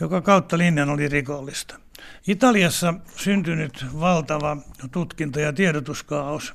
joka 0.00 0.20
kautta 0.20 0.58
linjan 0.58 0.90
oli 0.90 1.08
rikollista. 1.08 1.78
Italiassa 2.26 2.94
syntynyt 3.16 3.86
valtava 4.00 4.56
tutkinta- 4.92 5.40
ja 5.40 5.52
tiedotuskaos. 5.52 6.54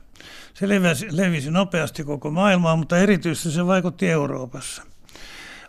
Se 0.54 0.70
levisi, 1.12 1.52
nopeasti 1.52 2.04
koko 2.04 2.32
maailmaan, 2.32 2.80
mutta 2.80 2.98
erityisesti 2.98 3.52
se 3.52 3.68
vaikutti 3.68 4.10
Euroopassa. 4.10 4.93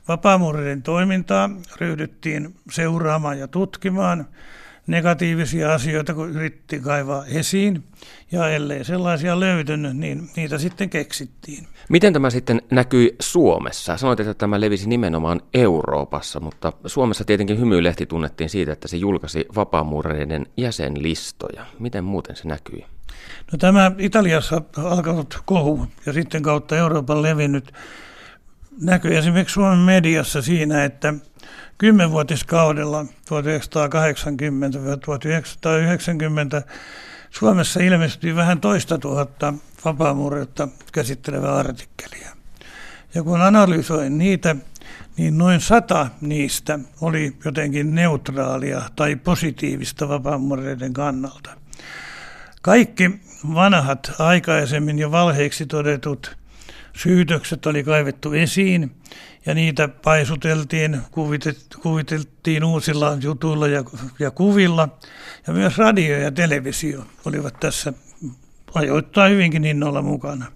Vapaamuurien 0.09 0.83
toimintaa 0.83 1.51
ryhdyttiin 1.81 2.55
seuraamaan 2.71 3.39
ja 3.39 3.49
tutkimaan, 3.49 4.27
negatiivisia 4.87 5.75
asioita, 5.75 6.15
kun 6.15 6.31
yritti 6.31 6.81
kaivaa 6.81 7.27
esiin. 7.27 7.85
Ja 8.33 8.49
ellei 8.49 8.85
sellaisia 8.85 9.41
löytynyt, 9.41 9.97
niin 9.97 10.31
niitä 10.37 10.59
sitten 10.59 10.91
keksittiin. 10.91 11.67
Miten 11.89 12.13
tämä 12.13 12.31
sitten 12.31 12.63
näkyi 12.71 13.17
Suomessa? 13.21 13.97
Sanoit, 13.97 14.21
että 14.21 14.35
tämä 14.35 14.61
levisi 14.61 14.89
nimenomaan 14.89 15.41
Euroopassa, 15.55 16.41
mutta 16.41 16.73
Suomessa 16.87 17.25
tietenkin 17.25 17.61
Hymyilehti 17.61 18.07
tunnettiin 18.07 18.51
siitä, 18.51 18.73
että 18.73 18.89
se 18.89 18.97
julkaisi 18.97 19.47
vapaamuureiden 19.57 20.47
jäsenlistoja. 20.57 21.67
Miten 21.79 22.05
muuten 22.05 22.37
se 22.37 22.49
näkyi? 22.49 22.85
No 23.53 23.59
tämä 23.59 23.93
Italiassa 23.99 24.63
alkanut 24.77 25.43
kohu 25.45 25.87
ja 26.07 26.13
sitten 26.13 26.43
kautta 26.43 26.77
Euroopan 26.77 27.23
levinnyt 27.23 27.73
näkyy 28.81 29.17
esimerkiksi 29.17 29.55
Suomen 29.55 29.79
mediassa 29.79 30.43
siinä, 30.43 30.85
että 30.85 31.15
kymmenvuotiskaudella 31.79 33.03
1980-1990 33.03 33.07
Suomessa 37.31 37.81
ilmestyi 37.81 38.37
vähän 38.37 38.61
toista 38.61 38.99
tuhatta 38.99 39.55
vapaamuuretta 39.85 40.69
käsittelevää 40.93 41.55
artikkelia. 41.55 42.29
Ja 43.15 43.23
kun 43.23 43.41
analysoin 43.41 44.19
niitä, 44.19 44.57
niin 45.17 45.39
noin 45.39 45.61
sata 45.61 46.07
niistä 46.21 46.79
oli 47.01 47.37
jotenkin 47.45 47.95
neutraalia 47.95 48.83
tai 48.97 49.17
positiivista 49.17 50.09
vapaamuureiden 50.09 50.93
kannalta. 50.93 51.51
Kaikki 52.63 53.21
vanhat 53.55 54.13
aikaisemmin 54.19 54.99
jo 54.99 55.11
valheiksi 55.11 55.67
todetut 55.67 56.37
syytökset 56.97 57.67
oli 57.67 57.85
kaivettu 57.85 58.33
esiin 58.33 58.91
ja 59.47 59.55
niitä 59.55 59.89
paisuteltiin, 59.89 61.01
kuviteltiin 61.83 62.65
uusilla 62.65 63.19
jutuilla 63.21 63.69
ja, 63.69 63.85
ja 64.19 64.31
kuvilla. 64.31 64.89
Ja 65.47 65.53
myös 65.53 65.79
radio 65.79 66.19
ja 66.19 66.33
televisio 66.33 67.07
olivat 67.25 67.61
tässä 67.61 67.93
ajoittaa 68.75 69.29
hyvinkin 69.29 69.65
innolla 69.65 70.03
mukana. 70.03 70.47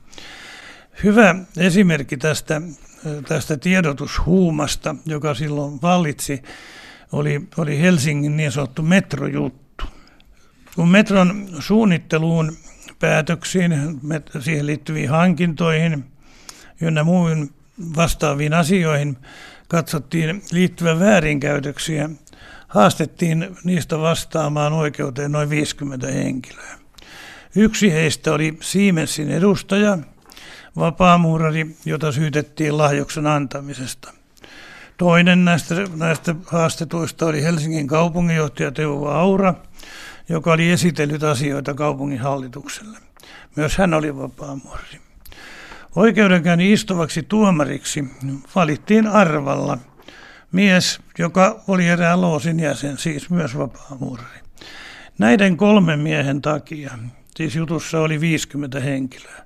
Hyvä 1.05 1.35
esimerkki 1.57 2.17
tästä, 2.17 2.63
tästä 3.29 3.57
tiedotushuumasta, 3.57 4.97
joka 5.07 5.35
silloin 5.35 5.83
vallitsi, 5.83 6.43
oli, 7.13 7.41
oli 7.57 7.81
Helsingin 7.81 8.37
niin 8.37 8.53
sanottu 8.53 8.83
metrojuttu. 8.83 9.85
Kun 10.77 10.89
metron 10.89 11.49
suunnitteluun, 11.59 12.57
päätöksiin, 12.99 14.01
siihen 14.41 14.67
liittyviin 14.67 15.09
hankintoihin 15.09 16.05
ynnä 16.81 17.05
muihin 17.05 17.51
vastaaviin 17.97 18.55
asioihin 18.55 19.17
katsottiin 19.69 20.43
liittyvän 20.53 21.01
väärinkäytöksiä, 21.01 22.11
haastettiin 22.69 23.57
niistä 23.65 23.99
vastaamaan 23.99 24.73
oikeuteen 24.73 25.33
noin 25.33 25.51
50 25.51 26.07
henkilöä. 26.07 26.79
Yksi 27.57 27.93
heistä 27.93 28.33
oli 28.33 28.59
Siemensin 28.61 29.31
edustaja, 29.31 29.99
vapaamuurari, 30.77 31.77
jota 31.85 32.13
syytettiin 32.13 32.79
lahjoksen 32.79 33.27
antamisesta. 33.27 34.13
Toinen 34.97 35.45
näistä, 35.45 35.75
näistä 35.97 36.35
haastetuista 36.47 37.27
oli 37.27 37.43
Helsingin 37.43 37.87
kaupunginjohtaja 37.87 38.73
Teuvo 38.73 39.09
Aura, 39.09 39.55
joka 40.29 40.53
oli 40.53 40.71
esitellyt 40.71 41.23
asioita 41.23 41.75
kaupungin 41.75 42.19
hallitukselle. 42.19 42.99
Myös 43.57 43.79
hän 43.79 43.95
oli 43.95 44.17
vapaamuurari. 44.17 45.08
Oikeudenkäynnin 45.99 46.73
istuvaksi 46.73 47.23
tuomariksi 47.23 48.05
valittiin 48.55 49.07
Arvalla 49.07 49.79
mies, 50.53 51.01
joka 51.19 51.65
oli 51.69 51.87
erään 51.89 52.21
loosin 52.21 52.61
jäsen, 52.61 52.99
siis 52.99 53.31
myös 53.31 53.59
vapaamuurari. 53.59 54.39
Näiden 55.19 55.57
kolmen 55.57 56.01
miehen 56.01 56.43
takia, 56.43 56.99
siis 57.37 57.57
jutussa 57.57 58.01
oli 58.01 58.21
50 58.21 58.81
henkilöä, 58.81 59.45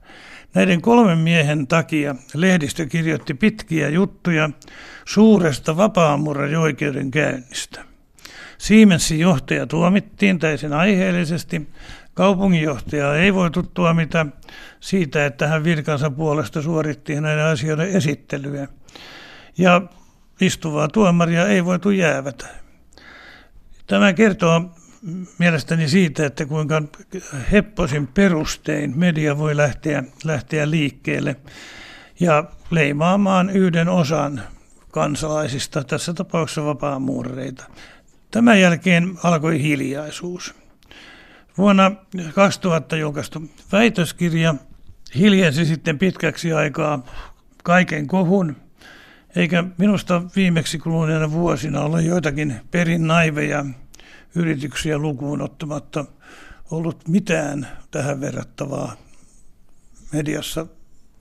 näiden 0.54 0.82
kolmen 0.82 1.18
miehen 1.18 1.66
takia 1.66 2.14
lehdistö 2.34 2.86
kirjoitti 2.86 3.34
pitkiä 3.34 3.88
juttuja 3.88 4.50
suuresta 5.04 5.76
oikeudenkäynnistä. 6.56 7.84
Siemensin 8.58 9.20
johtaja 9.20 9.66
tuomittiin 9.66 10.38
täysin 10.38 10.72
aiheellisesti. 10.72 11.68
Kaupunginjohtaja 12.14 13.16
ei 13.16 13.34
voitu 13.34 13.62
tuomita 13.62 14.26
siitä, 14.80 15.26
että 15.26 15.48
hän 15.48 15.64
virkansa 15.64 16.10
puolesta 16.10 16.62
suoritti 16.62 17.20
näiden 17.20 17.44
asioiden 17.44 17.88
esittelyä. 17.88 18.68
Ja 19.58 19.82
istuvaa 20.40 20.88
tuomaria 20.88 21.48
ei 21.48 21.64
voitu 21.64 21.90
jäävätä. 21.90 22.46
Tämä 23.86 24.12
kertoo 24.12 24.70
mielestäni 25.38 25.88
siitä, 25.88 26.26
että 26.26 26.46
kuinka 26.46 26.82
hepposin 27.52 28.06
perustein 28.06 28.98
media 28.98 29.38
voi 29.38 29.56
lähteä, 29.56 30.04
lähteä 30.24 30.70
liikkeelle 30.70 31.36
ja 32.20 32.44
leimaamaan 32.70 33.50
yhden 33.50 33.88
osan 33.88 34.42
kansalaisista, 34.90 35.84
tässä 35.84 36.14
tapauksessa 36.14 36.64
vapaamuureita. 36.64 37.64
Tämän 38.30 38.60
jälkeen 38.60 39.18
alkoi 39.22 39.62
hiljaisuus. 39.62 40.61
Vuonna 41.58 41.92
2000 42.34 42.96
julkaistu 42.96 43.42
väitöskirja 43.72 44.54
hiljensi 45.14 45.64
sitten 45.64 45.98
pitkäksi 45.98 46.52
aikaa 46.52 47.04
kaiken 47.64 48.06
kohun, 48.06 48.56
eikä 49.36 49.64
minusta 49.78 50.22
viimeksi 50.36 50.78
kuluneena 50.78 51.32
vuosina 51.32 51.80
ole 51.80 52.02
joitakin 52.02 52.60
perin 52.70 53.06
naiveja 53.06 53.64
yrityksiä 54.34 54.98
lukuun 54.98 55.42
ottamatta 55.42 56.04
ollut 56.70 57.08
mitään 57.08 57.68
tähän 57.90 58.20
verrattavaa 58.20 58.92
mediassa 60.12 60.66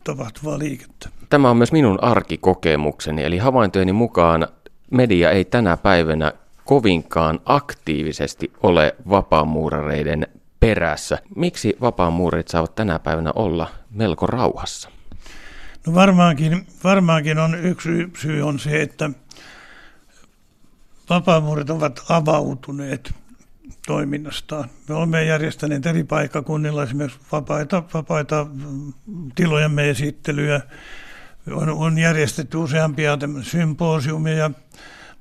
tapahtuvaa 0.03 0.59
liikettä. 0.59 1.09
Tämä 1.29 1.49
on 1.49 1.57
myös 1.57 1.71
minun 1.71 2.03
arkikokemukseni, 2.03 3.23
eli 3.23 3.37
havaintojeni 3.37 3.93
mukaan 3.93 4.47
media 4.91 5.31
ei 5.31 5.45
tänä 5.45 5.77
päivänä 5.77 6.33
kovinkaan 6.65 7.39
aktiivisesti 7.45 8.51
ole 8.63 8.95
vapaamuurareiden 9.09 10.27
perässä. 10.59 11.17
Miksi 11.35 11.77
vapaamuurit 11.81 12.47
saavat 12.47 12.75
tänä 12.75 12.99
päivänä 12.99 13.31
olla 13.35 13.67
melko 13.91 14.27
rauhassa? 14.27 14.89
No 15.87 15.93
varmaankin, 15.93 16.67
varmaankin 16.83 17.37
on 17.37 17.55
yksi 17.55 17.89
syy 18.17 18.41
on 18.41 18.59
se, 18.59 18.81
että 18.81 19.09
vapaamuurit 21.09 21.69
ovat 21.69 22.01
avautuneet 22.09 23.13
toiminnastaan. 23.87 24.69
Me 24.89 24.95
olemme 24.95 25.23
järjestäneet 25.23 25.85
eri 25.85 26.03
paikkakunnilla 26.03 26.83
esimerkiksi 26.83 27.19
vapaita, 27.31 27.83
vapaita 27.93 28.47
tilojemme 29.35 29.89
esittelyjä. 29.89 30.61
On, 31.51 31.69
on 31.69 31.97
järjestetty 31.97 32.57
useampia 32.57 33.17
symposiumeja, 33.41 34.51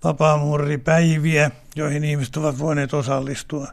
vapaamuuripäiviä, 0.04 1.50
joihin 1.76 2.04
ihmiset 2.04 2.36
ovat 2.36 2.58
voineet 2.58 2.94
osallistua. 2.94 3.66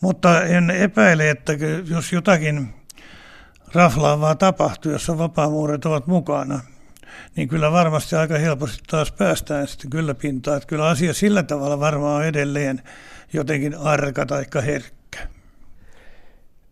Mutta 0.00 0.42
en 0.42 0.70
epäile, 0.70 1.30
että 1.30 1.52
jos 1.90 2.12
jotakin 2.12 2.74
raflaavaa 3.74 4.34
tapahtuu, 4.34 4.92
jossa 4.92 5.18
vapaamuurit 5.18 5.86
ovat 5.86 6.06
mukana, 6.06 6.60
niin 7.36 7.48
kyllä 7.48 7.72
varmasti 7.72 8.16
aika 8.16 8.38
helposti 8.38 8.82
taas 8.86 9.12
päästään 9.12 9.68
sitten 9.68 9.90
kyllä 9.90 10.14
pintaan. 10.14 10.56
Että 10.56 10.66
kyllä 10.66 10.86
asia 10.86 11.14
sillä 11.14 11.42
tavalla 11.42 11.80
varmaan 11.80 12.16
on 12.16 12.24
edelleen 12.24 12.82
jotenkin 13.32 13.78
arka 13.78 14.26
tai 14.26 14.44
herkkä. 14.66 15.18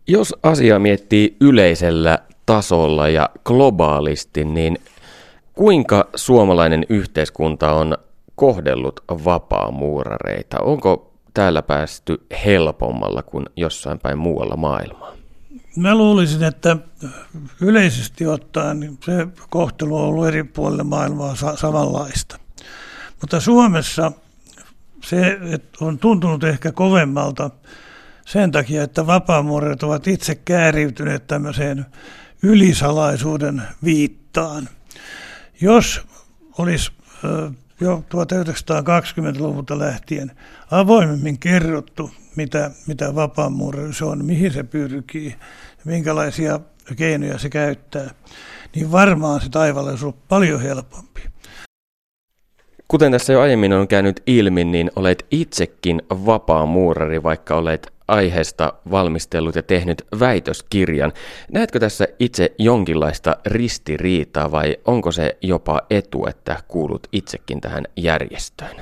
Jos 0.07 0.35
asia 0.43 0.79
miettii 0.79 1.37
yleisellä 1.41 2.19
tasolla 2.45 3.09
ja 3.09 3.29
globaalisti, 3.43 4.45
niin 4.45 4.77
kuinka 5.53 6.09
suomalainen 6.15 6.85
yhteiskunta 6.89 7.73
on 7.73 7.97
kohdellut 8.35 9.03
vapaamuurareita? 9.09 10.59
Onko 10.59 11.13
täällä 11.33 11.61
päästy 11.61 12.25
helpommalla 12.45 13.23
kuin 13.23 13.45
jossain 13.55 13.99
päin 13.99 14.17
muualla 14.17 14.55
maailmaa? 14.55 15.13
Mä 15.75 15.95
luulisin, 15.95 16.43
että 16.43 16.77
yleisesti 17.61 18.27
ottaen 18.27 18.97
se 19.05 19.27
kohtelu 19.49 19.97
on 19.97 20.03
ollut 20.03 20.27
eri 20.27 20.43
puolilla 20.43 20.83
maailmaa 20.83 21.35
samanlaista. 21.55 22.39
Mutta 23.21 23.39
Suomessa 23.39 24.11
se 25.03 25.39
on 25.81 25.99
tuntunut 25.99 26.43
ehkä 26.43 26.71
kovemmalta 26.71 27.49
sen 28.25 28.51
takia, 28.51 28.83
että 28.83 29.07
vapaamuuret 29.07 29.83
ovat 29.83 30.07
itse 30.07 30.35
kääriytyneet 30.35 31.27
tämmöiseen 31.27 31.85
ylisalaisuuden 32.43 33.61
viittaan. 33.83 34.69
Jos 35.61 36.01
olisi 36.57 36.91
jo 37.79 38.03
1920-luvulta 38.13 39.79
lähtien 39.79 40.31
avoimemmin 40.71 41.39
kerrottu, 41.39 42.11
mitä, 42.35 42.71
mitä 42.87 43.15
vapaamuuraisuus 43.15 44.01
on, 44.01 44.25
mihin 44.25 44.53
se 44.53 44.63
pyrkii, 44.63 45.35
minkälaisia 45.85 46.59
keinoja 46.95 47.37
se 47.37 47.49
käyttää, 47.49 48.09
niin 48.75 48.91
varmaan 48.91 49.41
se 49.41 49.49
taivaalle 49.49 49.89
olisi 49.89 50.05
ollut 50.05 50.27
paljon 50.27 50.61
helpompi. 50.61 51.21
Kuten 52.87 53.11
tässä 53.11 53.33
jo 53.33 53.41
aiemmin 53.41 53.73
on 53.73 53.87
käynyt 53.87 54.23
ilmi, 54.27 54.63
niin 54.63 54.91
olet 54.95 55.25
itsekin 55.31 56.01
vapaa 56.09 56.65
muurari, 56.65 57.23
vaikka 57.23 57.55
olet 57.55 57.94
aiheesta 58.07 58.73
valmistellut 58.91 59.55
ja 59.55 59.63
tehnyt 59.63 60.05
väitöskirjan. 60.19 61.13
Näetkö 61.51 61.79
tässä 61.79 62.07
itse 62.19 62.51
jonkinlaista 62.59 63.37
ristiriitaa 63.45 64.51
vai 64.51 64.77
onko 64.85 65.11
se 65.11 65.37
jopa 65.41 65.81
etu, 65.89 66.25
että 66.27 66.63
kuulut 66.67 67.07
itsekin 67.11 67.61
tähän 67.61 67.83
järjestöön? 67.97 68.75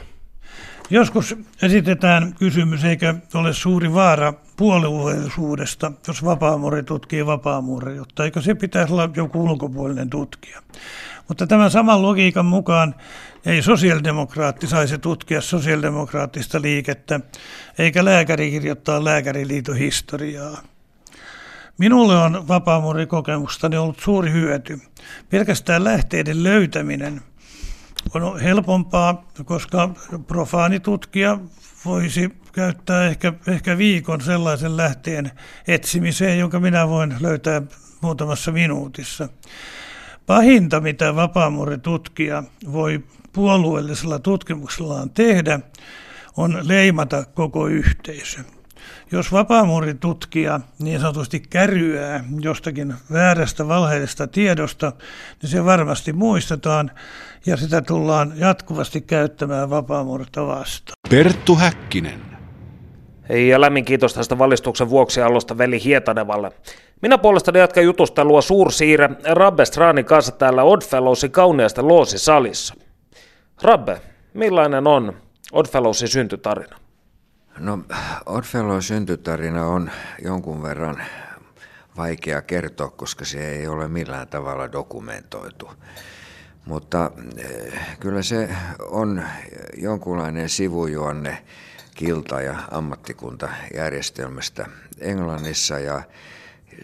Joskus 0.90 1.36
esitetään 1.62 2.34
kysymys, 2.40 2.84
eikä 2.84 3.16
ole 3.34 3.54
suuri 3.54 3.94
vaara 3.94 4.34
puolueellisuudesta, 4.58 5.92
jos 6.08 6.26
vapaamuuri 6.26 6.84
tutkii 6.84 7.26
vapaamuuriutta, 7.26 8.26
eikö 8.26 8.42
se 8.42 8.56
pitäisi 8.56 8.94
olla 8.94 9.10
joku 9.16 9.44
ulkopuolinen 9.44 10.10
tutkija. 10.10 10.62
Mutta 11.28 11.48
tämän 11.48 11.72
saman 11.72 12.02
logiikan 12.02 12.46
mukaan 12.46 12.96
ei 13.46 13.62
sosiaalidemokraatti 13.62 14.68
saisi 14.68 14.98
tutkia 14.98 15.42
sosiaalidemokraattista 15.42 16.62
liikettä, 16.62 17.20
eikä 17.78 18.06
lääkäri 18.06 18.52
kirjoittaa 18.52 19.04
lääkäriliiton 19.06 19.78
historiaa. 19.78 20.58
Minulle 21.78 22.18
on 22.18 22.48
vapaamuurikokemustani 22.48 23.78
ollut 23.78 24.00
suuri 24.00 24.32
hyöty. 24.32 24.80
Pelkästään 25.30 25.84
lähteiden 25.84 26.44
löytäminen 26.44 27.22
on 28.14 28.40
helpompaa, 28.40 29.26
koska 29.46 29.90
profaanitutkija 30.28 31.40
voisi 31.86 32.30
käyttää 32.52 33.08
ehkä, 33.08 33.34
ehkä 33.48 33.78
viikon 33.78 34.22
sellaisen 34.22 34.78
lähteen 34.78 35.32
etsimiseen, 35.68 36.40
jonka 36.40 36.60
minä 36.60 36.88
voin 36.88 37.16
löytää 37.20 37.62
muutamassa 38.02 38.52
minuutissa. 38.52 39.30
Pahinta, 40.26 40.82
mitä 40.82 41.16
vapaamuuritutkija 41.16 42.44
voi 42.72 43.04
puolueellisella 43.34 44.20
tutkimuksellaan 44.20 45.10
tehdä, 45.10 45.60
on 46.38 46.60
leimata 46.62 47.26
koko 47.26 47.68
yhteisö. 47.68 48.40
Jos 49.12 49.32
vapaamuuritutkija 49.32 50.60
niin 50.80 51.00
sanotusti 51.00 51.40
kärryää 51.40 52.24
jostakin 52.40 52.94
väärästä 53.12 53.68
valheellisesta 53.68 54.28
tiedosta, 54.28 54.92
niin 55.42 55.50
se 55.50 55.66
varmasti 55.66 56.14
muistetaan 56.14 56.92
ja 57.46 57.58
sitä 57.58 57.82
tullaan 57.82 58.34
jatkuvasti 58.36 59.02
käyttämään 59.02 59.70
vapaamuurta 59.70 60.48
vastaan. 60.48 60.96
Perttu 61.10 61.56
Häkkinen. 61.56 62.33
Ja 63.30 63.62
lämmin 63.62 63.86
kiitos 63.86 64.14
tästä 64.14 64.38
valistuksen 64.38 64.90
vuoksi 64.90 65.22
alusta 65.22 65.58
veli 65.58 65.84
Hietanevalle. 65.84 66.52
Minä 67.02 67.18
puolestani 67.18 67.60
jatkan 67.60 67.84
jutustelua 67.84 68.42
suursiirre 68.42 69.10
Rabbe 69.24 69.66
Stranin 69.66 70.06
kanssa 70.06 70.32
täällä 70.32 70.64
Oddfellowsin 70.64 71.32
kauniasta 71.32 71.88
loosisalissa. 71.88 72.76
Rabbe, 73.62 74.02
millainen 74.34 74.88
on 74.88 75.14
Oddfellowsin 75.52 76.08
syntytarina? 76.08 76.84
No, 77.60 77.80
Oddfellow 78.26 78.80
syntytarina 78.80 79.66
on 79.68 79.92
jonkun 80.24 80.64
verran 80.64 81.04
vaikea 81.98 82.42
kertoa, 82.42 82.90
koska 82.90 83.26
se 83.26 83.52
ei 83.52 83.68
ole 83.68 83.88
millään 83.88 84.28
tavalla 84.28 84.72
dokumentoitu. 84.72 85.72
Mutta 86.66 87.12
eh, 87.38 87.98
kyllä 88.00 88.22
se 88.22 88.50
on 88.80 89.24
jonkunlainen 89.78 90.50
sivujuonne 90.50 91.38
kilta- 91.96 92.42
ja 92.42 92.56
ammattikuntajärjestelmästä 92.72 94.66
Englannissa 95.00 95.80
ja 95.80 96.02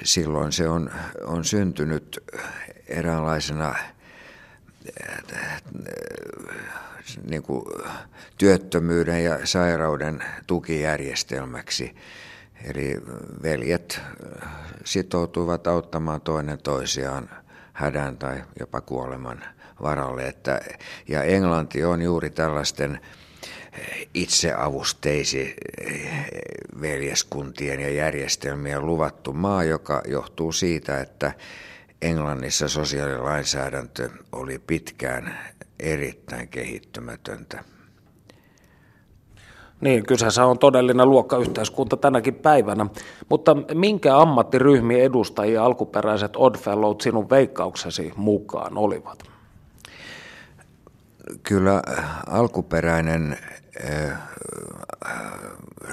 silloin 0.04 0.52
se 0.52 0.70
on, 0.70 0.92
on 1.24 1.46
syntynyt 1.46 2.20
eräänlaisena 2.88 3.76
niin 7.30 7.44
kuin 7.44 7.66
työttömyyden 8.38 9.24
ja 9.24 9.40
sairauden 9.44 10.24
tukijärjestelmäksi. 10.48 11.96
Eli 12.64 12.96
veljet 13.44 14.02
sitoutuivat 14.86 15.68
auttamaan 15.68 16.22
toinen 16.22 16.58
toisiaan 16.58 17.30
hädän 17.74 18.18
tai 18.18 18.44
jopa 18.60 18.82
kuoleman 18.82 19.44
varalle. 19.82 20.28
Että, 20.28 20.62
ja 21.08 21.24
Englanti 21.24 21.84
on 21.84 22.02
juuri 22.02 22.30
tällaisten 22.30 23.00
itseavusteisi 24.14 25.56
veljeskuntien 26.82 27.80
ja 27.80 27.90
järjestelmien 27.90 28.86
luvattu 28.86 29.34
maa, 29.34 29.64
joka 29.64 30.02
johtuu 30.08 30.52
siitä, 30.52 31.02
että 31.02 31.34
Englannissa 32.02 32.68
sosiaalilainsäädäntö 32.68 34.10
oli 34.32 34.60
pitkään 34.68 35.40
erittäin 35.80 36.48
kehittymätöntä. 36.48 37.64
Niin, 39.82 40.06
kyseessä 40.06 40.46
on 40.46 40.60
todellinen 40.60 41.10
luokkayhteiskunta 41.10 41.98
tänäkin 41.98 42.36
päivänä. 42.36 42.86
Mutta 43.30 43.56
minkä 43.74 44.18
ammattiryhmien 44.18 45.02
edustajia 45.02 45.66
alkuperäiset 45.66 46.32
Oddfellowt 46.36 47.02
sinun 47.02 47.30
veikkauksesi 47.30 48.14
mukaan 48.16 48.78
olivat? 48.78 49.39
Kyllä 51.44 51.82
alkuperäinen 52.28 53.38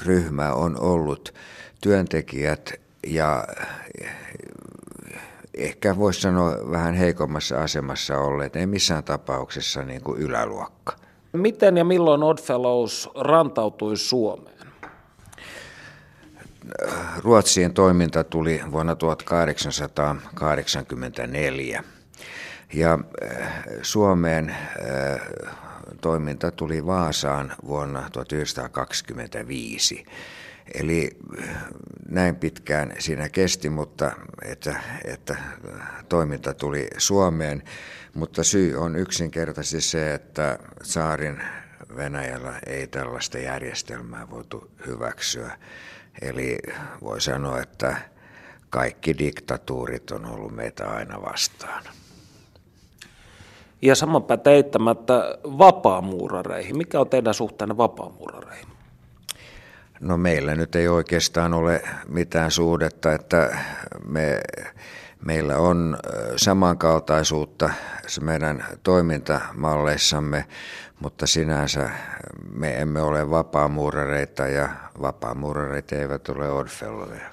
ryhmä 0.07 0.53
on 0.53 0.81
ollut 0.81 1.35
työntekijät 1.81 2.73
ja 3.07 3.45
ehkä 5.55 5.97
voisi 5.97 6.21
sanoa 6.21 6.57
vähän 6.71 6.95
heikommassa 6.95 7.63
asemassa 7.63 8.19
olleet, 8.19 8.57
ei 8.57 8.67
missään 8.67 9.05
tapauksessa 9.05 9.83
niin 9.83 10.03
kuin 10.03 10.21
yläluokka. 10.21 10.97
Miten 11.33 11.77
ja 11.77 11.85
milloin 11.85 12.23
Oddfellows 12.23 13.11
rantautui 13.15 13.97
Suomeen? 13.97 14.57
Ruotsien 17.19 17.75
toiminta 17.75 18.25
tuli 18.25 18.63
vuonna 18.73 18.97
1884 18.97 21.85
ja 22.73 22.99
Suomeen 23.83 24.57
toiminta 26.01 26.51
tuli 26.51 26.87
Vaasaan 26.87 27.53
vuonna 27.67 28.11
1925. 28.13 30.05
Eli 30.75 31.11
näin 32.09 32.37
pitkään 32.37 32.93
siinä 32.99 33.29
kesti, 33.29 33.71
mutta 33.71 34.13
että, 34.45 34.81
että 35.05 35.37
toiminta 36.09 36.55
tuli 36.55 36.89
Suomeen. 36.99 37.63
Mutta 38.15 38.45
syy 38.45 38.77
on 38.77 38.97
yksinkertaisesti 38.97 39.81
se, 39.81 40.15
että 40.15 40.59
saarin 40.83 41.43
Venäjällä 41.97 42.61
ei 42.67 42.87
tällaista 42.87 43.39
järjestelmää 43.39 44.31
voitu 44.31 44.71
hyväksyä. 44.87 45.59
Eli 46.23 46.59
voi 47.03 47.21
sanoa, 47.21 47.61
että 47.61 47.97
kaikki 48.71 49.19
diktatuurit 49.19 50.11
on 50.11 50.25
ollut 50.25 50.55
meitä 50.55 50.91
aina 50.91 51.23
vastaan. 51.23 51.85
Ja 53.83 53.95
saman 53.95 54.23
teittämättä 54.43 55.39
vapaamuurareihin. 55.45 56.77
Mikä 56.77 57.01
on 57.01 57.09
teidän 57.09 57.35
suhteenne 57.35 57.77
vapaamuurareihin? 57.77 58.67
No 60.01 60.17
meillä 60.17 60.55
nyt 60.55 60.75
ei 60.75 60.89
oikeastaan 60.89 61.55
ole 61.55 61.83
mitään 62.09 62.51
suhdetta, 62.51 63.13
että 63.13 63.59
me, 64.09 64.41
meillä 65.25 65.57
on 65.57 65.99
samankaltaisuutta 66.37 67.71
meidän 68.21 68.65
toimintamalleissamme, 68.83 70.47
mutta 71.01 71.27
sinänsä 71.27 71.91
me 72.53 72.81
emme 72.81 73.03
ole 73.03 73.31
vapaamuurareita 73.31 74.47
ja 74.47 74.69
vapaamuurareita 75.01 75.95
eivät 75.95 76.29
ole 76.29 76.51
Oddfelloweja. 76.51 77.31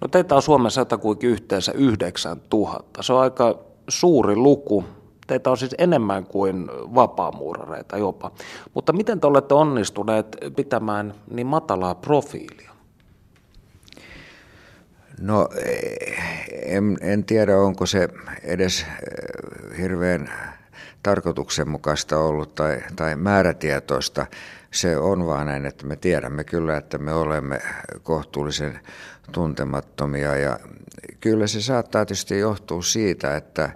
No 0.00 0.08
teitä 0.08 0.34
on 0.34 0.42
Suomessa 0.42 0.80
jotakuinkin 0.80 1.30
yhteensä 1.30 1.72
9000. 1.72 3.02
Se 3.02 3.12
on 3.12 3.20
aika 3.20 3.67
suuri 3.88 4.36
luku. 4.36 4.84
Teitä 5.26 5.50
on 5.50 5.56
siis 5.56 5.74
enemmän 5.78 6.26
kuin 6.26 6.68
vapaamuurareita 6.94 7.96
jopa. 7.96 8.30
Mutta 8.74 8.92
miten 8.92 9.20
te 9.20 9.26
olette 9.26 9.54
onnistuneet 9.54 10.36
pitämään 10.56 11.14
niin 11.30 11.46
matalaa 11.46 11.94
profiilia? 11.94 12.70
No 15.20 15.48
en, 16.62 16.98
en 17.00 17.24
tiedä, 17.24 17.56
onko 17.56 17.86
se 17.86 18.08
edes 18.42 18.80
eh, 18.80 19.78
hirveän 19.78 20.30
tarkoituksenmukaista 21.02 22.18
ollut 22.18 22.54
tai, 22.54 22.80
tai 22.96 23.16
määrätietoista. 23.16 24.26
Se 24.70 24.96
on 24.96 25.26
vaan 25.26 25.46
näin, 25.46 25.66
että 25.66 25.86
me 25.86 25.96
tiedämme 25.96 26.44
kyllä, 26.44 26.76
että 26.76 26.98
me 26.98 27.12
olemme 27.12 27.60
kohtuullisen 28.02 28.80
tuntemattomia. 29.32 30.36
Ja 30.36 30.58
kyllä 31.20 31.46
se 31.46 31.62
saattaa 31.62 32.06
tietysti 32.06 32.38
johtua 32.38 32.82
siitä, 32.82 33.36
että 33.36 33.70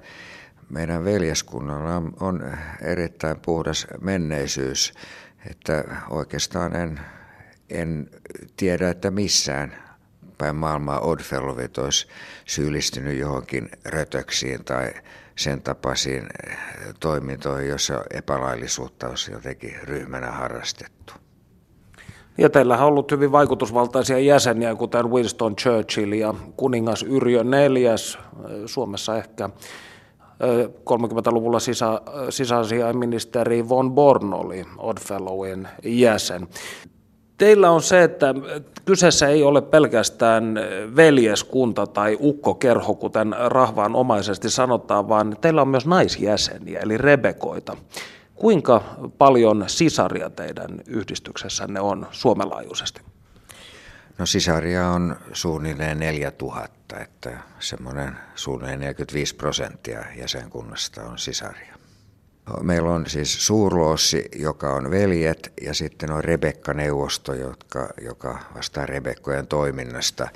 meidän 0.70 1.04
veljeskunnalla 1.04 2.02
on 2.20 2.58
erittäin 2.82 3.40
puhdas 3.40 3.86
menneisyys, 4.00 4.94
että 5.50 5.84
oikeastaan 6.10 6.76
en, 6.76 7.00
en 7.70 8.10
tiedä, 8.56 8.90
että 8.90 9.10
missään 9.10 9.82
päin 10.38 10.56
maailmaa 10.56 11.00
Oddfellowit 11.00 11.78
olisi 11.78 12.08
syyllistynyt 12.44 13.18
johonkin 13.18 13.70
rötöksiin 13.84 14.64
tai 14.64 14.94
sen 15.36 15.62
tapaisiin 15.62 16.26
toimintoihin, 17.00 17.68
joissa 17.68 18.04
epälaillisuutta 18.10 19.08
olisi 19.08 19.32
jotenkin 19.32 19.74
ryhmänä 19.82 20.30
harrastettu. 20.30 21.12
Ja 22.38 22.50
teillähän 22.50 22.86
on 22.86 22.92
ollut 22.92 23.10
hyvin 23.10 23.32
vaikutusvaltaisia 23.32 24.18
jäseniä, 24.18 24.74
kuten 24.74 25.10
Winston 25.10 25.56
Churchill 25.56 26.12
ja 26.12 26.34
kuningas 26.56 27.02
Yrjö 27.02 27.40
IV, 27.40 27.84
Suomessa 28.66 29.16
ehkä 29.16 29.50
30-luvulla 30.90 31.60
sisä, 31.60 32.00
sisäasiainministeri 32.30 33.68
Von 33.68 33.92
Born 33.92 34.34
oli 34.34 34.64
Oddfellowin 34.78 35.68
jäsen. 35.84 36.48
Teillä 37.42 37.70
on 37.70 37.82
se, 37.82 38.02
että 38.02 38.34
kyseessä 38.84 39.28
ei 39.28 39.42
ole 39.42 39.62
pelkästään 39.62 40.54
veljeskunta 40.96 41.86
tai 41.86 42.18
ukkokerho, 42.20 42.94
kuten 42.94 43.34
rahvaan 43.46 43.94
omaisesti 43.96 44.50
sanotaan, 44.50 45.08
vaan 45.08 45.36
teillä 45.40 45.62
on 45.62 45.68
myös 45.68 45.86
naisjäseniä, 45.86 46.80
eli 46.80 46.98
rebekoita. 46.98 47.76
Kuinka 48.34 48.84
paljon 49.18 49.64
sisaria 49.66 50.30
teidän 50.30 50.70
yhdistyksessänne 50.86 51.80
on 51.80 52.06
suomenlaajuisesti? 52.10 53.00
No 54.18 54.26
sisaria 54.26 54.88
on 54.88 55.16
suunnilleen 55.32 55.98
4000, 55.98 57.00
että 57.00 57.38
semmoinen 57.58 58.16
suunnilleen 58.34 58.80
45 58.80 59.34
prosenttia 59.34 60.04
jäsenkunnasta 60.18 61.02
on 61.02 61.18
sisaria. 61.18 61.71
Meillä 62.62 62.90
on 62.90 63.06
siis 63.06 63.46
suurloossi, 63.46 64.28
joka 64.36 64.74
on 64.74 64.90
veljet, 64.90 65.52
ja 65.62 65.74
sitten 65.74 66.12
on 66.12 66.24
Rebekka-neuvosto, 66.24 67.34
jotka, 67.34 67.88
joka 68.00 68.38
vastaa 68.54 68.86
Rebekkojen 68.86 69.46
toiminnasta. 69.46 70.28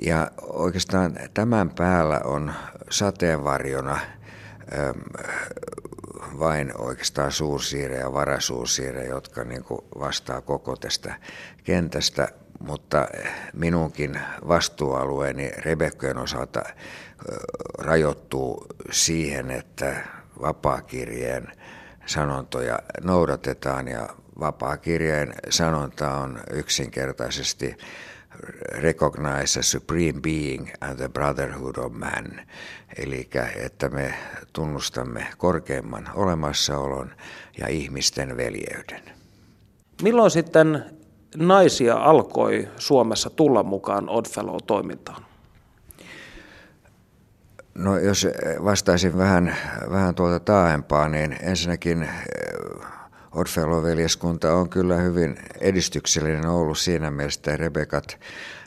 Ja 0.00 0.30
oikeastaan 0.42 1.18
tämän 1.34 1.70
päällä 1.70 2.20
on 2.24 2.52
sateenvarjona 2.90 3.98
vain 6.38 6.72
oikeastaan 6.78 7.32
suursiire 7.32 7.98
ja 7.98 8.12
varasuursiire, 8.12 9.04
jotka 9.04 9.44
niin 9.44 9.64
vastaa 9.98 10.40
koko 10.40 10.76
tästä 10.76 11.14
kentästä, 11.64 12.28
mutta 12.60 13.08
minunkin 13.52 14.20
vastuualueeni 14.48 15.50
Rebekkojen 15.58 16.18
osalta 16.18 16.62
rajoittuu 17.78 18.66
siihen, 18.90 19.50
että 19.50 19.96
vapaakirjeen 20.42 21.48
sanontoja 22.06 22.78
noudatetaan 23.02 23.88
ja 23.88 24.08
vapaakirjeen 24.40 25.34
sanonta 25.50 26.14
on 26.14 26.40
yksinkertaisesti 26.50 27.76
recognize 28.80 29.60
a 29.60 29.62
supreme 29.62 30.20
being 30.20 30.68
and 30.80 30.96
the 30.96 31.08
brotherhood 31.08 31.76
of 31.76 31.92
man. 31.92 32.40
Eli 32.98 33.28
että 33.56 33.88
me 33.88 34.14
tunnustamme 34.52 35.26
korkeimman 35.38 36.08
olemassaolon 36.14 37.10
ja 37.58 37.68
ihmisten 37.68 38.36
veljeyden. 38.36 39.02
Milloin 40.02 40.30
sitten 40.30 40.84
naisia 41.36 41.96
alkoi 41.96 42.68
Suomessa 42.76 43.30
tulla 43.30 43.62
mukaan 43.62 44.08
Oddfellow-toimintaan? 44.08 45.31
No 47.74 47.98
jos 47.98 48.26
vastaisin 48.64 49.18
vähän, 49.18 49.56
vähän 49.90 50.14
tuota 50.14 50.40
taaempaa, 50.40 51.08
niin 51.08 51.36
ensinnäkin 51.42 52.08
Orfelo-veljeskunta 53.32 54.52
on 54.52 54.70
kyllä 54.70 54.96
hyvin 54.96 55.38
edistyksellinen 55.60 56.46
ollut 56.46 56.78
siinä 56.78 57.10
mielessä, 57.10 57.38
että 57.38 57.56
Rebekat 57.56 58.18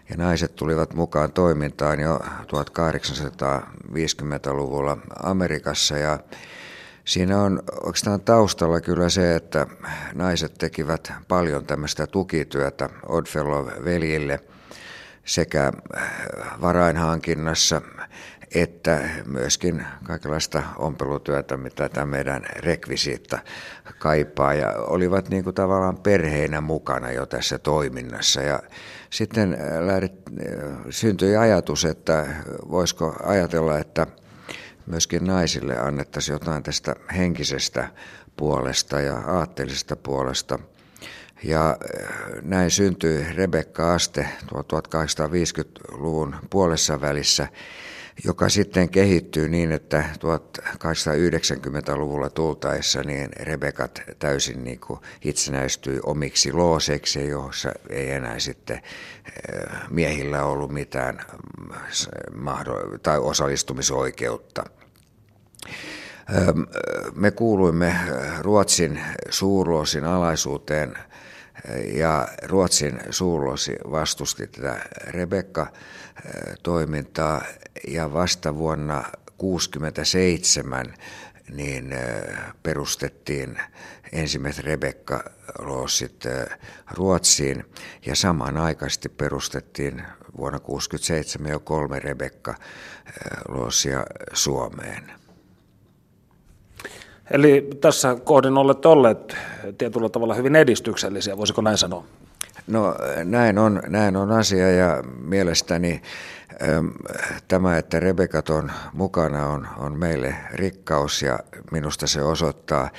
ja 0.09 0.17
naiset 0.17 0.55
tulivat 0.55 0.93
mukaan 0.93 1.31
toimintaan 1.31 1.99
jo 1.99 2.19
1850-luvulla 2.41 4.97
Amerikassa. 5.23 5.97
Ja 5.97 6.19
Siinä 7.05 7.41
on 7.41 7.63
oikeastaan 7.83 8.21
taustalla 8.21 8.81
kyllä 8.81 9.09
se, 9.09 9.35
että 9.35 9.67
naiset 10.13 10.53
tekivät 10.53 11.13
paljon 11.27 11.65
tämmöistä 11.65 12.07
tukityötä 12.07 12.89
Oddfellow-veljille 13.07 14.39
sekä 15.25 15.71
varainhankinnassa 16.61 17.81
että 18.55 19.09
myöskin 19.25 19.85
kaikenlaista 20.03 20.63
ompelutyötä, 20.77 21.57
mitä 21.57 21.89
tämä 21.89 22.05
meidän 22.05 22.45
rekvisiitta 22.55 23.39
kaipaa. 23.99 24.53
Ja 24.53 24.73
olivat 24.77 25.29
niin 25.29 25.43
kuin 25.43 25.53
tavallaan 25.53 25.97
perheinä 25.97 26.61
mukana 26.61 27.11
jo 27.11 27.25
tässä 27.25 27.59
toiminnassa. 27.59 28.41
Ja 28.41 28.59
sitten 29.09 29.53
äh, 29.53 30.03
äh, 30.03 30.09
syntyi 30.89 31.35
ajatus, 31.35 31.85
että 31.85 32.25
voisiko 32.69 33.15
ajatella, 33.23 33.79
että 33.79 34.07
myöskin 34.85 35.25
naisille 35.25 35.77
annettaisiin 35.77 36.33
jotain 36.33 36.63
tästä 36.63 36.95
henkisestä 37.17 37.87
puolesta 38.37 39.01
ja 39.01 39.17
aatteellisesta 39.17 39.95
puolesta. 39.95 40.59
Ja 41.43 41.69
äh, 41.69 41.77
näin 42.41 42.71
syntyi 42.71 43.25
Rebekka 43.33 43.93
Aste 43.93 44.29
1850-luvun 44.43 46.35
puolessa 46.49 47.01
välissä 47.01 47.47
joka 48.23 48.49
sitten 48.49 48.89
kehittyy 48.89 49.49
niin, 49.49 49.71
että 49.71 50.03
1890-luvulla 50.15 52.29
tultaessa 52.29 53.01
niin 53.01 53.29
Rebekat 53.39 54.01
täysin 54.19 54.63
niin 54.63 54.79
kuin 54.79 54.99
itsenäistyi 55.21 55.99
omiksi 56.03 56.53
looseiksi, 56.53 57.27
joissa 57.27 57.71
ei 57.89 58.11
enää 58.11 58.39
sitten 58.39 58.77
eh, 58.77 58.83
miehillä 59.89 60.45
ollut 60.45 60.71
mitään 60.71 61.19
mm, 61.59 61.67
tai 63.03 63.19
osallistumisoikeutta. 63.19 64.63
Me 67.15 67.31
kuuluimme 67.31 67.95
Ruotsin 68.39 68.99
suurloosin 69.29 70.05
alaisuuteen 70.05 70.97
ja 71.93 72.27
Ruotsin 72.43 72.99
suurlosi 73.09 73.75
vastusti 73.91 74.47
tätä 74.47 74.79
Rebekka-toimintaa 75.07 77.41
ja 77.87 78.13
vasta 78.13 78.55
vuonna 78.55 79.03
1967 79.03 80.93
niin 81.51 81.95
perustettiin 82.63 83.57
ensimmäiset 84.11 84.65
Rebekka-loosit 84.65 86.23
Ruotsiin 86.91 87.65
ja 88.05 88.15
samanaikaisesti 88.15 89.09
perustettiin 89.09 90.03
vuonna 90.37 90.59
1967 90.59 91.51
jo 91.51 91.59
kolme 91.59 91.99
Rebekka-loosia 91.99 94.05
Suomeen. 94.33 95.11
Eli 97.31 97.69
tässä 97.81 98.15
kohdin 98.23 98.57
olette 98.57 98.87
olleet 98.87 99.35
tietyllä 99.77 100.09
tavalla 100.09 100.33
hyvin 100.33 100.55
edistyksellisiä, 100.55 101.37
voisiko 101.37 101.61
näin 101.61 101.77
sanoa? 101.77 102.03
No 102.67 102.95
näin 103.23 103.57
on, 103.57 103.81
näin 103.87 104.17
on 104.17 104.31
asia 104.31 104.71
ja 104.71 105.03
mielestäni 105.21 106.01
Tämä, 107.47 107.77
että 107.77 107.99
Rebekat 107.99 108.49
on 108.49 108.71
mukana, 108.93 109.47
on, 109.47 109.67
on 109.77 109.99
meille 109.99 110.35
rikkaus 110.53 111.21
ja 111.21 111.39
minusta 111.71 112.07
se 112.07 112.21
osoittaa 112.21 112.89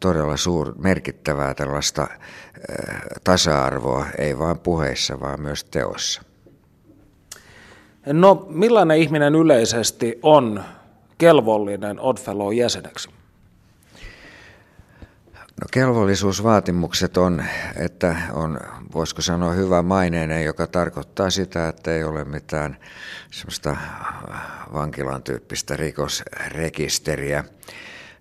todella 0.00 0.36
suur, 0.36 0.74
merkittävää 0.78 1.54
tällaista 1.54 2.06
tasa-arvoa, 3.24 4.06
ei 4.18 4.38
vain 4.38 4.58
puheissa, 4.58 5.20
vaan 5.20 5.40
myös 5.40 5.64
teossa. 5.64 6.22
No, 8.06 8.46
millainen 8.48 8.98
ihminen 8.98 9.34
yleisesti 9.34 10.18
on 10.22 10.64
kelvollinen 11.18 12.00
Oddfellow 12.00 12.54
jäseneksi? 12.54 13.10
No 15.62 15.66
kelvollisuusvaatimukset 15.70 17.16
on, 17.16 17.44
että 17.76 18.16
on, 18.32 18.60
voisiko 18.94 19.22
sanoa, 19.22 19.52
hyvä 19.52 19.82
maineinen, 19.82 20.44
joka 20.44 20.66
tarkoittaa 20.66 21.30
sitä, 21.30 21.68
että 21.68 21.94
ei 21.94 22.04
ole 22.04 22.24
mitään 22.24 22.76
semmoista 23.30 23.76
vankilan 24.72 25.22
tyyppistä 25.22 25.76
rikosrekisteriä. 25.76 27.44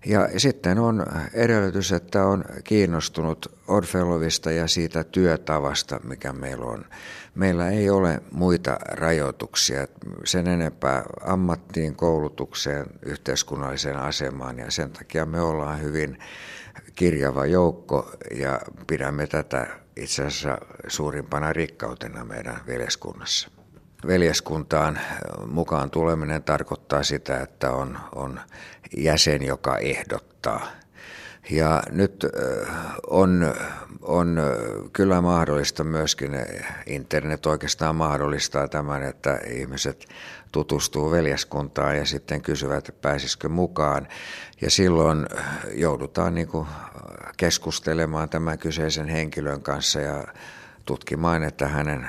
Ja 0.05 0.39
sitten 0.39 0.79
on 0.79 1.05
edellytys, 1.33 1.91
että 1.91 2.25
on 2.25 2.45
kiinnostunut 2.63 3.59
Orfelovista 3.67 4.51
ja 4.51 4.67
siitä 4.67 5.03
työtavasta, 5.03 5.99
mikä 6.03 6.33
meillä 6.33 6.65
on. 6.65 6.85
Meillä 7.35 7.69
ei 7.69 7.89
ole 7.89 8.21
muita 8.31 8.77
rajoituksia 8.91 9.87
sen 10.25 10.47
enempää 10.47 11.03
ammattiin, 11.21 11.95
koulutukseen, 11.95 12.85
yhteiskunnalliseen 13.05 13.97
asemaan 13.97 14.59
ja 14.59 14.71
sen 14.71 14.91
takia 14.91 15.25
me 15.25 15.41
ollaan 15.41 15.81
hyvin 15.81 16.17
kirjava 17.01 17.45
joukko 17.45 18.11
ja 18.35 18.59
pidämme 18.87 19.27
tätä 19.27 19.67
itse 19.95 20.25
asiassa 20.25 20.57
suurimpana 20.87 21.53
rikkautena 21.53 22.25
meidän 22.25 22.61
veljeskunnassa. 22.67 23.49
Veljeskuntaan 24.07 24.99
mukaan 25.47 25.89
tuleminen 25.89 26.43
tarkoittaa 26.43 27.03
sitä, 27.03 27.39
että 27.39 27.71
on, 27.71 27.97
on 28.15 28.39
jäsen, 28.97 29.43
joka 29.43 29.77
ehdottaa. 29.77 30.67
Ja 31.51 31.83
nyt 31.91 32.25
on, 33.07 33.53
on 34.01 34.39
kyllä 34.93 35.21
mahdollista 35.21 35.83
myöskin, 35.83 36.31
internet 36.85 37.45
oikeastaan 37.45 37.95
mahdollistaa 37.95 38.67
tämän, 38.67 39.03
että 39.03 39.39
ihmiset 39.49 40.05
tutustuu 40.51 41.11
veljeskuntaan 41.11 41.97
ja 41.97 42.05
sitten 42.05 42.41
kysyvät, 42.41 42.77
että 42.77 43.01
pääsisikö 43.01 43.49
mukaan. 43.49 44.07
Ja 44.61 44.71
silloin 44.71 45.25
joudutaan 45.73 46.35
niin 46.35 46.47
kuin 46.47 46.67
keskustelemaan 47.37 48.29
tämän 48.29 48.59
kyseisen 48.59 49.07
henkilön 49.07 49.61
kanssa 49.61 50.01
ja 50.01 50.27
tutkimaan, 50.85 51.43
että 51.43 51.67
hänen 51.67 52.07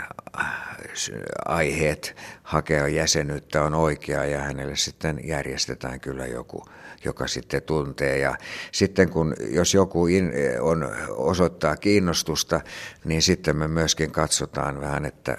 aiheet 1.44 2.16
hakea 2.42 2.88
jäsenyyttä 2.88 3.64
on 3.64 3.74
oikea 3.74 4.24
ja 4.24 4.40
hänelle 4.40 4.76
sitten 4.76 5.20
järjestetään 5.24 6.00
kyllä 6.00 6.26
joku, 6.26 6.64
joka 7.04 7.26
sitten 7.26 7.62
tuntee. 7.62 8.18
Ja 8.18 8.36
sitten 8.72 9.10
kun, 9.10 9.34
jos 9.50 9.74
joku 9.74 10.06
in, 10.06 10.32
on, 10.60 10.92
osoittaa 11.08 11.76
kiinnostusta, 11.76 12.60
niin 13.04 13.22
sitten 13.22 13.56
me 13.56 13.68
myöskin 13.68 14.10
katsotaan 14.10 14.80
vähän, 14.80 15.04
että 15.04 15.38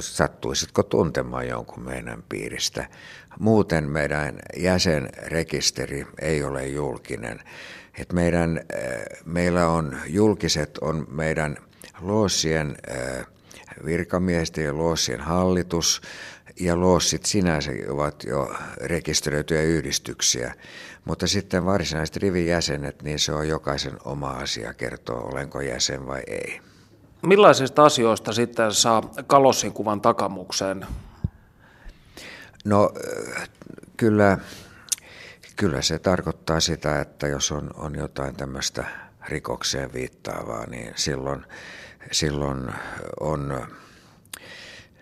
sattuisitko 0.00 0.82
tuntemaan 0.82 1.48
jonkun 1.48 1.84
meidän 1.84 2.22
piiristä. 2.28 2.86
Muuten 3.38 3.90
meidän 3.90 4.38
jäsenrekisteri 4.56 6.06
ei 6.20 6.44
ole 6.44 6.66
julkinen. 6.66 7.40
Et 7.98 8.12
meidän, 8.12 8.60
meillä 9.24 9.68
on 9.68 9.96
julkiset 10.06 10.78
on 10.78 11.06
meidän 11.10 11.56
loosien 12.00 12.76
virkamiesten 13.84 14.64
ja 14.64 14.78
loossien 14.78 15.20
hallitus 15.20 16.00
ja 16.60 16.80
loossit 16.80 17.26
sinänsä 17.26 17.70
ovat 17.88 18.24
jo 18.24 18.54
rekisteröityjä 18.76 19.62
yhdistyksiä. 19.62 20.54
Mutta 21.04 21.26
sitten 21.26 21.64
varsinaiset 21.64 22.16
rivijäsenet, 22.16 23.02
niin 23.02 23.18
se 23.18 23.32
on 23.32 23.48
jokaisen 23.48 23.98
oma 24.04 24.30
asia 24.30 24.74
kertoa, 24.74 25.20
olenko 25.20 25.60
jäsen 25.60 26.06
vai 26.06 26.22
ei. 26.26 26.60
Millaisista 27.22 27.84
asioista 27.84 28.32
sitten 28.32 28.74
saa 28.74 29.10
Kalossin 29.26 29.72
kuvan 29.72 30.00
takamukseen? 30.00 30.86
No 32.64 32.92
kyllä, 33.96 34.38
kyllä 35.56 35.82
se 35.82 35.98
tarkoittaa 35.98 36.60
sitä, 36.60 37.00
että 37.00 37.26
jos 37.26 37.52
on, 37.52 37.70
on 37.76 37.94
jotain 37.94 38.36
tämmöistä 38.36 38.84
rikokseen 39.28 39.92
viittaavaa, 39.92 40.66
niin 40.66 40.92
silloin 40.96 41.44
silloin 42.12 42.72
on, 43.20 43.66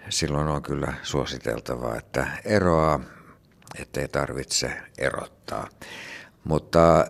silloin 0.08 0.48
on 0.48 0.62
kyllä 0.62 0.94
suositeltavaa, 1.02 1.96
että 1.96 2.26
eroaa, 2.44 3.00
ettei 3.78 4.08
tarvitse 4.08 4.72
erottaa. 4.98 5.68
Mutta 6.44 7.00
äh, 7.00 7.06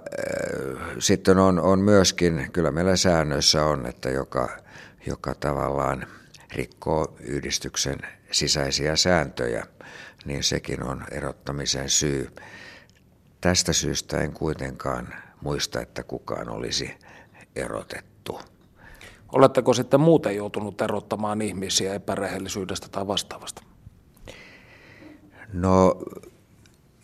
sitten 0.99 1.38
on, 1.38 1.59
on 1.59 1.78
myöskin, 1.78 2.51
kyllä 2.53 2.70
meillä 2.70 2.97
säännöissä 2.97 3.64
on, 3.64 3.86
että 3.86 4.11
joka, 4.11 4.49
joka 5.07 5.34
tavallaan 5.34 6.07
rikkoo 6.55 7.16
yhdistyksen 7.20 7.99
sisäisiä 8.30 8.97
sääntöjä, 8.97 9.66
niin 10.24 10.42
sekin 10.42 10.82
on 10.82 11.05
erottamisen 11.11 11.90
syy. 11.90 12.30
Tästä 13.40 13.72
syystä 13.72 14.20
en 14.20 14.32
kuitenkaan 14.32 15.14
muista, 15.40 15.80
että 15.80 16.03
kukaan 16.03 16.49
olisi 16.49 16.95
erotettu. 17.57 18.13
Oletteko 19.35 19.74
sitten 19.74 20.01
muuten 20.01 20.37
joutunut 20.37 20.82
erottamaan 20.82 21.43
ihmisiä 21.43 21.95
epärehellisyydestä 21.95 22.89
tai 22.89 23.07
vastaavasta? 23.07 23.62
No 25.53 25.95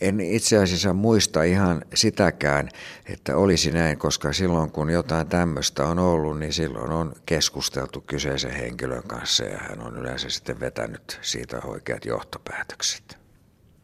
en 0.00 0.20
itse 0.20 0.58
asiassa 0.58 0.92
muista 0.92 1.42
ihan 1.42 1.82
sitäkään, 1.94 2.68
että 3.06 3.36
olisi 3.36 3.72
näin, 3.72 3.98
koska 3.98 4.32
silloin 4.32 4.70
kun 4.70 4.90
jotain 4.90 5.26
tämmöistä 5.26 5.84
on 5.84 5.98
ollut, 5.98 6.38
niin 6.38 6.52
silloin 6.52 6.92
on 6.92 7.12
keskusteltu 7.26 8.00
kyseisen 8.00 8.50
henkilön 8.54 9.02
kanssa 9.06 9.44
ja 9.44 9.58
hän 9.58 9.82
on 9.82 9.96
yleensä 9.96 10.28
sitten 10.28 10.60
vetänyt 10.60 11.18
siitä 11.22 11.60
oikeat 11.64 12.04
johtopäätökset. 12.04 13.19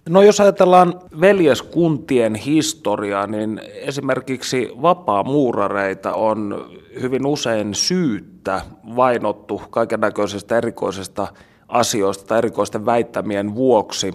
No 0.09 0.23
jos 0.23 0.41
ajatellaan 0.41 1.01
veljeskuntien 1.21 2.35
historiaa, 2.35 3.27
niin 3.27 3.61
esimerkiksi 3.75 4.71
vapaa-muurareita 4.83 6.15
on 6.15 6.67
hyvin 7.03 7.27
usein 7.27 7.75
syyttä 7.75 8.61
vainottu 8.97 9.63
kaiken 9.71 10.01
näköisistä 10.01 10.59
erikoisista 10.59 11.27
asioista 11.69 12.27
tai 12.27 12.39
erikoisten 12.39 12.87
väittämien 12.87 13.55
vuoksi. 13.55 14.07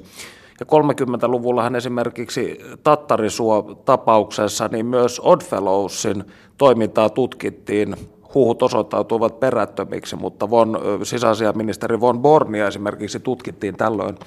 Ja 0.59 0.65
30-luvullahan 0.65 1.75
esimerkiksi 1.75 2.59
Tattarisuo-tapauksessa 2.83 4.69
niin 4.71 4.85
myös 4.85 5.19
Oddfellowsin 5.23 6.23
toimintaa 6.57 7.09
tutkittiin 7.09 7.95
huhut 8.35 8.63
osoittautuivat 8.63 9.39
perättömiksi, 9.39 10.15
mutta 10.15 10.49
von, 10.49 10.79
sisäasiaministeri 11.03 11.99
von 11.99 12.19
Bornia 12.19 12.67
esimerkiksi 12.67 13.19
tutkittiin 13.19 13.77
tällöin 13.77 14.17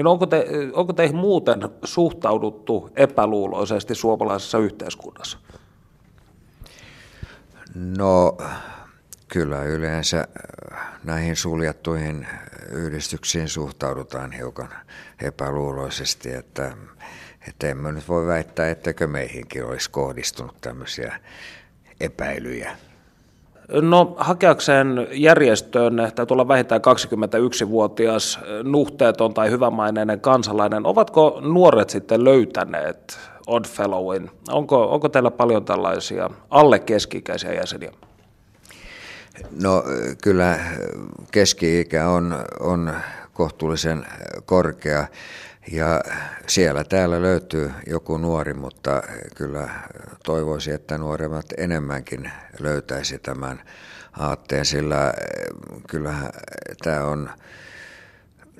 niin 0.00 0.06
onko, 0.06 0.26
te, 0.26 0.46
onko 0.72 0.92
teihin 0.92 1.16
muuten 1.16 1.60
suhtauduttu 1.84 2.90
epäluuloisesti 2.96 3.94
suomalaisessa 3.94 4.58
yhteiskunnassa? 4.58 5.38
No 7.74 8.36
kyllä 9.28 9.62
yleensä 9.62 10.28
näihin 11.04 11.36
suljettuihin 11.36 12.26
yhdistyksiin 12.70 13.48
suhtaudutaan 13.48 14.32
hiukan 14.32 14.68
epäluuloisesti, 15.22 16.32
että, 16.32 16.72
että 17.48 17.68
emme 17.68 17.92
nyt 17.92 18.08
voi 18.08 18.26
väittää, 18.26 18.70
etteikö 18.70 19.06
meihinkin 19.06 19.64
olisi 19.64 19.90
kohdistunut 19.90 20.60
tämmöisiä 20.60 21.20
epäilyjä. 22.00 22.76
No 23.72 24.14
hakeakseen 24.18 25.08
järjestöön 25.12 25.96
täytyy 26.14 26.34
olla 26.34 26.48
vähintään 26.48 26.80
21-vuotias 26.80 28.38
nuhteeton 28.62 29.34
tai 29.34 29.50
hyvämaineinen 29.50 30.20
kansalainen. 30.20 30.86
Ovatko 30.86 31.40
nuoret 31.44 31.90
sitten 31.90 32.24
löytäneet 32.24 33.18
Oddfellowin? 33.46 34.30
Onko, 34.48 34.94
onko 34.94 35.08
teillä 35.08 35.30
paljon 35.30 35.64
tällaisia 35.64 36.30
alle 36.50 36.78
keski-ikäisiä 36.78 37.52
jäseniä? 37.52 37.92
No 39.62 39.84
kyllä 40.22 40.58
keski-ikä 41.30 42.08
on, 42.08 42.44
on 42.60 42.92
kohtuullisen 43.32 44.06
korkea 44.44 45.06
ja 45.72 46.00
siellä 46.46 46.84
täällä 46.84 47.22
löytyy 47.22 47.72
joku 47.86 48.18
nuori, 48.18 48.54
mutta 48.54 49.02
kyllä 49.36 49.68
toivoisin, 50.24 50.74
että 50.74 50.98
nuoremmat 50.98 51.46
enemmänkin 51.56 52.30
löytäisi 52.58 53.18
tämän 53.18 53.62
aatteen, 54.18 54.64
sillä 54.64 55.12
kyllähän 55.88 56.30
tämä 56.82 57.04
on 57.04 57.30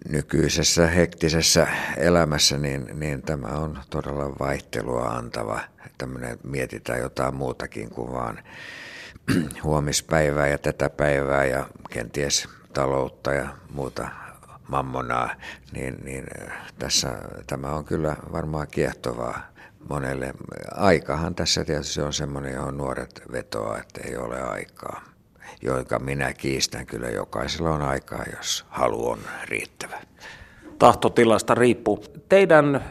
nykyisessä 0.09 0.87
hektisessä 0.87 1.67
elämässä, 1.97 2.59
niin, 2.59 2.87
niin 2.95 3.23
tämä 3.23 3.49
on 3.49 3.79
todella 3.91 4.39
vaihtelua 4.41 5.09
antava. 5.09 5.61
Tämmöinen 5.99 6.39
mietitään 6.43 7.01
jotain 7.01 7.35
muutakin 7.35 7.91
kuin 7.91 8.13
vaan 8.13 8.43
huomispäivää 9.65 10.49
ja 10.49 10.59
tätä 10.59 10.91
päivää 10.91 11.45
ja 11.45 11.67
kenties 11.91 12.49
taloutta 12.73 13.33
ja 13.33 13.49
muuta 13.71 14.09
mammonaa, 14.71 15.31
niin, 15.73 15.97
niin 16.05 16.27
tässä 16.79 17.19
tämä 17.47 17.73
on 17.73 17.85
kyllä 17.85 18.17
varmaan 18.33 18.67
kiehtovaa 18.71 19.41
monelle. 19.89 20.33
Aikahan 20.75 21.35
tässä 21.35 21.65
tietysti 21.65 22.01
on 22.01 22.13
semmoinen, 22.13 22.55
johon 22.55 22.77
nuoret 22.77 23.23
vetoaa, 23.33 23.79
että 23.79 24.01
ei 24.05 24.17
ole 24.17 24.43
aikaa, 24.43 25.03
joinka 25.63 25.99
minä 25.99 26.33
kiistän 26.33 26.87
kyllä 26.87 27.09
jokaisella 27.09 27.71
on 27.71 27.83
aikaa, 27.83 28.25
jos 28.37 28.65
halu 28.69 29.09
on 29.09 29.19
riittävä. 29.45 30.01
Tahtotilasta 30.79 31.55
riippuu. 31.55 32.05
Teidän 32.29 32.85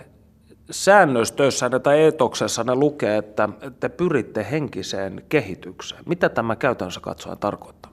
säännöstöissänne 0.71 1.79
tai 1.79 2.03
etoksessanne 2.03 2.75
lukee, 2.75 3.17
että 3.17 3.49
te 3.79 3.89
pyritte 3.89 4.47
henkiseen 4.51 5.23
kehitykseen. 5.29 6.03
Mitä 6.05 6.29
tämä 6.29 6.55
käytännössä 6.55 7.01
katsoen 7.01 7.37
tarkoittaa? 7.37 7.88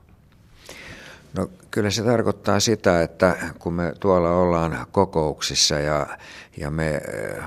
No 1.37 1.51
kyllä 1.71 1.91
se 1.91 2.03
tarkoittaa 2.03 2.61
sitä, 2.61 3.03
että 3.03 3.37
kun 3.59 3.75
me 3.75 3.93
tuolla 4.01 4.31
ollaan 4.31 4.87
kokouksissa 4.93 5.75
ja, 5.75 6.07
ja 6.57 6.71
me 6.71 7.01
äh, 7.39 7.45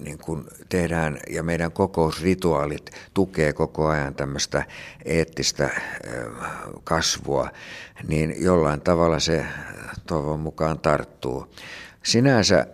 niin 0.00 0.18
kuin 0.18 0.44
tehdään 0.68 1.18
ja 1.30 1.42
meidän 1.42 1.72
kokousrituaalit 1.72 2.90
tukee 3.14 3.52
koko 3.52 3.86
ajan 3.86 4.14
tämmöistä 4.14 4.64
eettistä 5.04 5.64
äh, 5.64 5.72
kasvua, 6.84 7.50
niin 8.08 8.34
jollain 8.38 8.80
tavalla 8.80 9.18
se 9.18 9.46
toivon 10.06 10.40
mukaan 10.40 10.78
tarttuu. 10.78 11.54
Sinänsä 12.02 12.66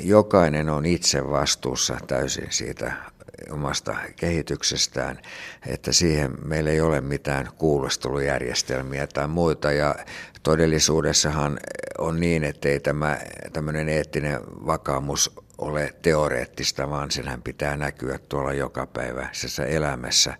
jokainen 0.00 0.68
on 0.68 0.86
itse 0.86 1.30
vastuussa 1.30 1.96
täysin 2.06 2.46
siitä 2.50 2.92
omasta 3.50 3.96
kehityksestään, 4.16 5.18
että 5.66 5.92
siihen 5.92 6.34
meillä 6.44 6.70
ei 6.70 6.80
ole 6.80 7.00
mitään 7.00 7.48
kuulostelujärjestelmiä 7.58 9.06
tai 9.06 9.28
muita. 9.28 9.72
Ja 9.72 9.94
todellisuudessahan 10.42 11.60
on 11.98 12.20
niin, 12.20 12.44
että 12.44 12.68
ei 12.68 12.80
tämä 12.80 13.18
tämmöinen 13.52 13.88
eettinen 13.88 14.40
vakaumus 14.66 15.30
ole 15.58 15.94
teoreettista, 16.02 16.90
vaan 16.90 17.10
senhän 17.10 17.42
pitää 17.42 17.76
näkyä 17.76 18.18
tuolla 18.28 18.52
jokapäiväisessä 18.52 19.64
elämässä. 19.64 20.34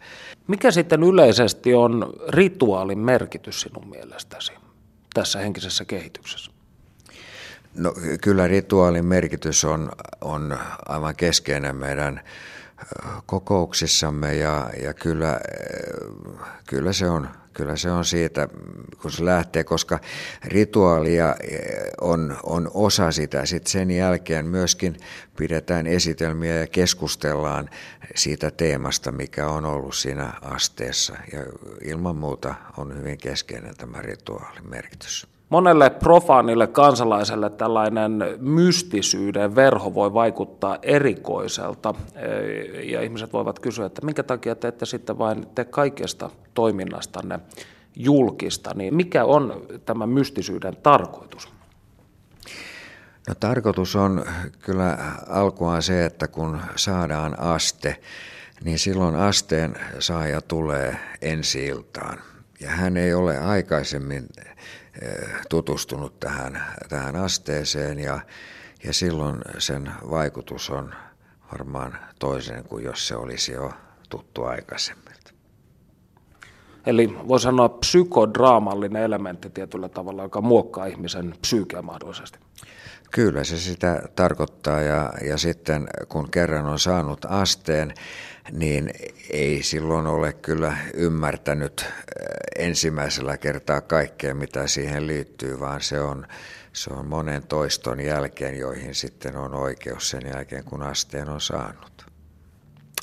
Mikä 0.46 0.70
sitten 0.70 1.02
yleisesti 1.02 1.74
on 1.74 2.12
rituaalin 2.28 2.98
merkitys 2.98 3.60
sinun 3.60 3.90
mielestäsi 3.90 4.52
tässä 5.14 5.38
henkisessä 5.38 5.84
kehityksessä? 5.84 6.50
No, 7.74 7.94
kyllä 8.20 8.48
rituaalin 8.48 9.06
merkitys 9.06 9.64
on, 9.64 9.92
on 10.20 10.58
aivan 10.88 11.16
keskeinen 11.16 11.76
meidän 11.76 12.20
kokouksissamme 13.26 14.34
ja, 14.34 14.70
ja 14.82 14.94
kyllä, 14.94 15.40
kyllä, 16.66 16.92
se 16.92 17.10
on, 17.10 17.28
kyllä 17.52 17.76
se 17.76 17.90
on 17.90 18.04
siitä, 18.04 18.48
kun 19.02 19.10
se 19.10 19.24
lähtee, 19.24 19.64
koska 19.64 19.98
rituaalia 20.44 21.36
on, 22.00 22.36
on 22.42 22.70
osa 22.74 23.12
sitä. 23.12 23.46
Sitten 23.46 23.72
sen 23.72 23.90
jälkeen 23.90 24.46
myöskin 24.46 24.96
pidetään 25.36 25.86
esitelmiä 25.86 26.56
ja 26.56 26.66
keskustellaan 26.66 27.68
siitä 28.14 28.50
teemasta, 28.50 29.12
mikä 29.12 29.48
on 29.48 29.64
ollut 29.64 29.94
siinä 29.94 30.32
asteessa. 30.42 31.16
Ja 31.32 31.40
ilman 31.84 32.16
muuta 32.16 32.54
on 32.76 32.98
hyvin 32.98 33.18
keskeinen 33.18 33.76
tämä 33.76 34.02
rituaalin 34.02 34.70
merkitys. 34.70 35.39
Monelle 35.50 35.90
profaanille 35.90 36.66
kansalaiselle 36.66 37.50
tällainen 37.50 38.24
mystisyyden 38.38 39.54
verho 39.54 39.94
voi 39.94 40.14
vaikuttaa 40.14 40.78
erikoiselta 40.82 41.94
ja 42.82 43.02
ihmiset 43.02 43.32
voivat 43.32 43.58
kysyä, 43.58 43.86
että 43.86 44.04
minkä 44.04 44.22
takia 44.22 44.54
te 44.54 44.68
ette 44.68 44.86
sitten 44.86 45.18
vain 45.18 45.46
tee 45.54 45.64
kaikesta 45.64 46.30
toiminnastanne 46.54 47.40
julkista, 47.96 48.70
niin 48.74 48.94
mikä 48.94 49.24
on 49.24 49.66
tämä 49.84 50.06
mystisyyden 50.06 50.76
tarkoitus? 50.82 51.48
No, 53.28 53.34
tarkoitus 53.40 53.96
on 53.96 54.24
kyllä 54.58 54.98
alkuaan 55.28 55.82
se, 55.82 56.04
että 56.04 56.28
kun 56.28 56.60
saadaan 56.76 57.38
aste, 57.40 57.96
niin 58.64 58.78
silloin 58.78 59.14
asteen 59.14 59.74
saaja 59.98 60.40
tulee 60.40 60.96
ensi 61.22 61.66
iltaan. 61.66 62.18
Ja 62.60 62.70
hän 62.70 62.96
ei 62.96 63.14
ole 63.14 63.38
aikaisemmin 63.38 64.26
tutustunut 65.48 66.20
tähän, 66.20 66.62
tähän 66.88 67.16
asteeseen 67.16 67.98
ja, 67.98 68.20
ja 68.84 68.92
silloin 68.92 69.36
sen 69.58 69.90
vaikutus 70.10 70.70
on 70.70 70.94
varmaan 71.52 71.98
toisen 72.18 72.64
kuin 72.64 72.84
jos 72.84 73.08
se 73.08 73.16
olisi 73.16 73.52
jo 73.52 73.72
tuttu 74.08 74.44
aikaisemmin. 74.44 75.10
Eli 76.86 77.18
voi 77.28 77.40
sanoa 77.40 77.68
psykodraamallinen 77.68 79.02
elementti 79.02 79.50
tietyllä 79.50 79.88
tavalla, 79.88 80.22
joka 80.22 80.40
muokkaa 80.40 80.86
ihmisen 80.86 81.34
psyykeä 81.40 81.82
mahdollisesti. 81.82 82.38
Kyllä 83.12 83.44
se 83.44 83.58
sitä 83.58 84.02
tarkoittaa 84.16 84.80
ja, 84.80 85.12
ja 85.28 85.38
sitten 85.38 85.88
kun 86.08 86.30
kerran 86.30 86.66
on 86.66 86.78
saanut 86.78 87.26
asteen, 87.28 87.94
niin 88.52 88.90
ei 89.30 89.62
silloin 89.62 90.06
ole 90.06 90.32
kyllä 90.32 90.76
ymmärtänyt 90.94 91.80
äh, 91.80 91.92
ensimmäisellä 92.58 93.38
kertaa 93.38 93.80
kaikkea, 93.80 94.34
mitä 94.34 94.66
siihen 94.66 95.06
liittyy, 95.06 95.60
vaan 95.60 95.80
se 95.80 96.00
on, 96.00 96.26
se 96.72 96.90
on 96.90 97.06
monen 97.06 97.42
toiston 97.46 98.00
jälkeen, 98.00 98.58
joihin 98.58 98.94
sitten 98.94 99.36
on 99.36 99.54
oikeus 99.54 100.10
sen 100.10 100.22
jälkeen, 100.34 100.64
kun 100.64 100.82
asteen 100.82 101.28
on 101.28 101.40
saanut. 101.40 102.06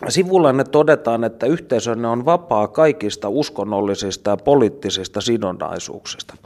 Sivullanne 0.10 0.64
todetaan, 0.64 1.24
että 1.24 1.46
yhteisönne 1.46 2.08
on 2.08 2.26
vapaa 2.26 2.68
kaikista 2.68 3.30
uskonnollisista 3.30 4.30
ja 4.30 4.38
poliittisista 4.38 5.22
sidonnaisuuksista. 5.22 6.38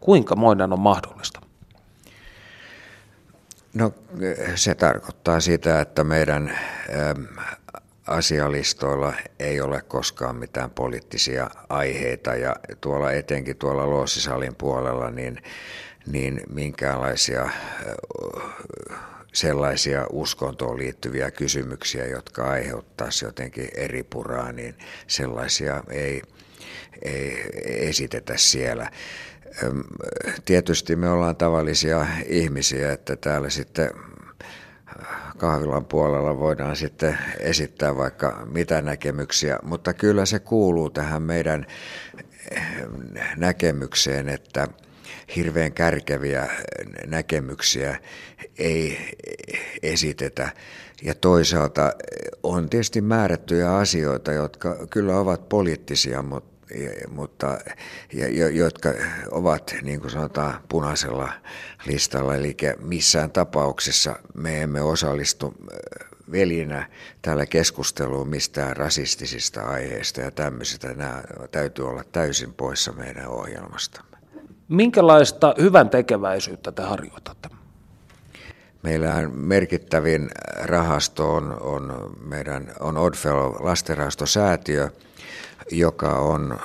Kuinka 0.00 0.36
moinen 0.36 0.72
on 0.72 0.80
mahdollista? 0.80 1.40
No 3.74 3.92
se 4.54 4.74
tarkoittaa 4.74 5.40
sitä, 5.40 5.80
että 5.80 6.04
meidän 6.04 6.58
ähm, 6.90 7.22
asialistoilla 8.06 9.14
ei 9.38 9.60
ole 9.60 9.82
koskaan 9.88 10.36
mitään 10.36 10.70
poliittisia 10.70 11.50
aiheita 11.68 12.34
ja 12.34 12.56
tuolla 12.80 13.12
etenkin 13.12 13.56
tuolla 13.56 13.90
Loosisalin 13.90 14.54
puolella 14.54 15.10
niin, 15.10 15.42
niin 16.06 16.40
minkäänlaisia 16.48 17.50
sellaisia 19.32 20.06
uskontoon 20.10 20.78
liittyviä 20.78 21.30
kysymyksiä, 21.30 22.06
jotka 22.06 22.50
aiheuttaisi 22.50 23.24
jotenkin 23.24 23.68
eri 23.74 24.02
puraa, 24.02 24.52
niin 24.52 24.74
sellaisia 25.06 25.82
ei, 25.90 26.22
ei 27.02 27.44
esitetä 27.88 28.36
siellä. 28.36 28.90
Tietysti 30.44 30.96
me 30.96 31.08
ollaan 31.10 31.36
tavallisia 31.36 32.06
ihmisiä, 32.26 32.92
että 32.92 33.16
täällä 33.16 33.50
sitten 33.50 33.90
kahvilan 35.36 35.84
puolella 35.84 36.38
voidaan 36.38 36.76
sitten 36.76 37.18
esittää 37.40 37.96
vaikka 37.96 38.46
mitä 38.52 38.82
näkemyksiä, 38.82 39.58
mutta 39.62 39.94
kyllä 39.94 40.26
se 40.26 40.38
kuuluu 40.38 40.90
tähän 40.90 41.22
meidän 41.22 41.66
näkemykseen, 43.36 44.28
että 44.28 44.68
hirveän 45.36 45.72
kärkeviä 45.72 46.48
näkemyksiä 47.06 47.98
ei 48.58 48.98
esitetä. 49.82 50.52
Ja 51.02 51.14
toisaalta 51.14 51.92
on 52.42 52.70
tietysti 52.70 53.00
määrättyjä 53.00 53.76
asioita, 53.76 54.32
jotka 54.32 54.86
kyllä 54.90 55.18
ovat 55.18 55.48
poliittisia, 55.48 56.22
mutta 56.22 56.55
mutta, 57.08 57.58
ja, 58.12 58.48
jotka 58.48 58.88
ovat, 59.30 59.74
niin 59.82 60.00
kuin 60.00 60.10
sanotaan, 60.10 60.60
punaisella 60.68 61.32
listalla. 61.86 62.34
Eli 62.34 62.56
missään 62.80 63.30
tapauksessa 63.30 64.16
me 64.34 64.62
emme 64.62 64.82
osallistu 64.82 65.54
äh, 65.72 66.08
velinä 66.32 66.88
täällä 67.22 67.46
keskusteluun 67.46 68.28
mistään 68.28 68.76
rasistisista 68.76 69.62
aiheista 69.62 70.20
ja 70.20 70.30
tämmöisistä. 70.30 70.94
Nämä 70.94 71.22
täytyy 71.50 71.88
olla 71.88 72.04
täysin 72.12 72.54
poissa 72.54 72.92
meidän 72.92 73.28
ohjelmastamme. 73.28 74.16
Minkälaista 74.68 75.54
hyvän 75.60 75.90
tekeväisyyttä 75.90 76.72
te 76.72 76.82
harjoitatte? 76.82 77.48
Meillähän 78.82 79.36
merkittävin 79.36 80.30
rahasto 80.62 81.34
on, 81.34 81.60
on 81.60 82.16
meidän 82.26 82.72
on 82.80 82.96
Oddfellow 82.96 83.54
lastenrahastosäätiö, 83.60 84.90
joka 85.70 86.08
on 86.08 86.58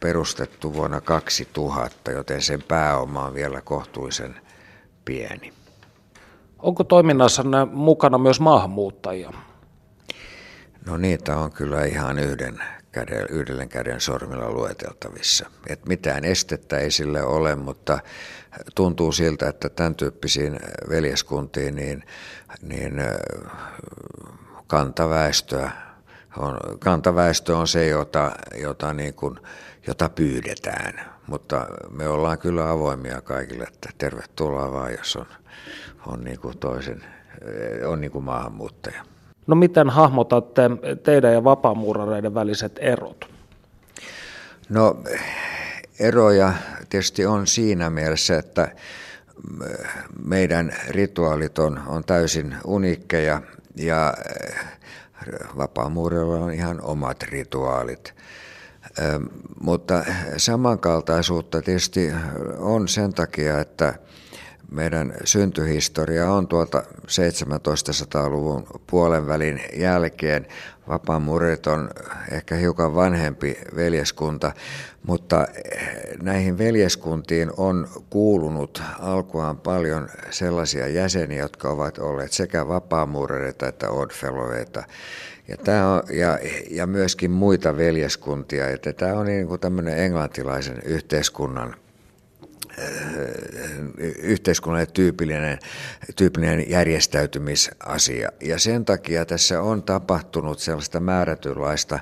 perustettu 0.00 0.74
vuonna 0.74 1.00
2000, 1.00 2.10
joten 2.10 2.42
sen 2.42 2.62
pääoma 2.62 3.24
on 3.24 3.34
vielä 3.34 3.60
kohtuullisen 3.60 4.40
pieni. 5.04 5.52
Onko 6.58 6.84
toiminnassa 6.84 7.42
mukana 7.72 8.18
myös 8.18 8.40
maahanmuuttajia? 8.40 9.32
No 10.86 10.96
niitä 10.96 11.36
on 11.36 11.52
kyllä 11.52 11.84
ihan 11.84 12.18
yhden 12.18 12.60
käden, 12.92 13.26
yhdellä 13.30 13.66
käden 13.66 14.00
sormilla 14.00 14.50
lueteltavissa. 14.50 15.50
Et 15.66 15.86
mitään 15.86 16.24
estettä 16.24 16.78
ei 16.78 16.90
sille 16.90 17.22
ole, 17.22 17.54
mutta 17.54 17.98
tuntuu 18.74 19.12
siltä, 19.12 19.48
että 19.48 19.68
tämän 19.68 19.94
tyyppisiin 19.94 20.60
veljeskuntiin 20.88 21.76
niin, 21.76 22.04
niin 22.62 23.02
kantaväestöä 24.66 25.85
on, 26.36 26.58
kantaväestö 26.78 27.56
on 27.56 27.68
se, 27.68 27.86
jota, 27.86 28.32
jota, 28.60 28.92
niin 28.92 29.14
kuin, 29.14 29.38
jota 29.86 30.08
pyydetään. 30.08 31.00
Mutta 31.26 31.66
me 31.90 32.08
ollaan 32.08 32.38
kyllä 32.38 32.70
avoimia 32.70 33.20
kaikille, 33.20 33.64
että 33.64 33.88
tervetuloa 33.98 34.72
vaan, 34.72 34.92
jos 34.92 35.16
on, 35.16 35.26
on 36.06 36.24
niin 36.24 36.40
kuin 36.40 36.58
toisen, 36.58 37.04
on 37.86 38.00
niin 38.00 38.10
kuin 38.10 38.24
maahanmuuttaja. 38.24 39.02
No 39.46 39.56
miten 39.56 39.90
hahmotatte 39.90 40.62
teidän 41.02 41.32
ja 41.32 41.44
vapaamuurareiden 41.44 42.34
väliset 42.34 42.78
erot? 42.80 43.30
No 44.68 44.96
eroja 45.98 46.52
tietysti 46.90 47.26
on 47.26 47.46
siinä 47.46 47.90
mielessä, 47.90 48.38
että 48.38 48.68
meidän 50.24 50.72
rituaalit 50.88 51.58
on, 51.58 51.80
on 51.86 52.04
täysin 52.04 52.56
uniikkeja 52.64 53.42
ja 53.76 54.14
vapaamuurilla 55.56 56.36
on 56.36 56.52
ihan 56.52 56.80
omat 56.80 57.22
rituaalit. 57.22 58.14
Mutta 59.60 60.04
samankaltaisuutta 60.36 61.62
tietysti 61.62 62.12
on 62.58 62.88
sen 62.88 63.12
takia, 63.12 63.60
että 63.60 63.94
meidän 64.70 65.14
syntyhistoria 65.24 66.30
on 66.30 66.48
tuolta 66.48 66.82
1700-luvun 67.06 68.66
puolen 68.86 69.26
välin 69.26 69.60
jälkeen. 69.76 70.46
Vapaamuurit 70.88 71.66
on 71.66 71.90
ehkä 72.32 72.54
hiukan 72.54 72.94
vanhempi 72.94 73.58
veljeskunta, 73.76 74.52
mutta 75.02 75.46
näihin 76.22 76.58
veljeskuntiin 76.58 77.50
on 77.56 77.88
kuulunut 78.10 78.82
alkuaan 78.98 79.58
paljon 79.58 80.08
sellaisia 80.30 80.88
jäseniä, 80.88 81.42
jotka 81.42 81.70
ovat 81.70 81.98
olleet 81.98 82.32
sekä 82.32 82.68
vapaamuureita 82.68 83.68
että 83.68 83.90
oddfellowita. 83.90 84.82
Ja, 85.48 85.56
tämä 85.56 85.94
on, 85.94 86.02
ja, 86.10 86.38
ja 86.70 86.86
myöskin 86.86 87.30
muita 87.30 87.76
veljeskuntia. 87.76 88.68
Että 88.68 88.92
tämä 88.92 89.12
on 89.12 89.26
niin 89.26 89.46
kuin 89.46 89.60
tämmöinen 89.60 89.98
englantilaisen 89.98 90.82
yhteiskunnan 90.84 91.74
yhteiskunnalle 94.18 94.86
tyypillinen, 94.86 95.58
tyypillinen 96.16 96.70
järjestäytymisasia. 96.70 98.28
Ja 98.40 98.58
sen 98.58 98.84
takia 98.84 99.26
tässä 99.26 99.62
on 99.62 99.82
tapahtunut 99.82 100.58
sellaista 100.58 101.00
määrätynlaista 101.00 101.98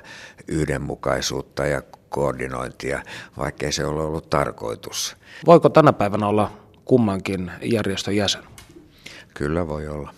yhdenmukaisuutta 0.47 1.65
ja 1.65 1.81
koordinointia, 2.09 3.03
vaikkei 3.37 3.71
se 3.71 3.85
ole 3.85 4.03
ollut 4.03 4.29
tarkoitus. 4.29 5.17
Voiko 5.45 5.69
tänä 5.69 5.93
päivänä 5.93 6.27
olla 6.27 6.51
kummankin 6.85 7.51
järjestön 7.61 8.15
jäsen? 8.15 8.43
Kyllä 9.33 9.67
voi 9.67 9.87
olla. 9.87 10.13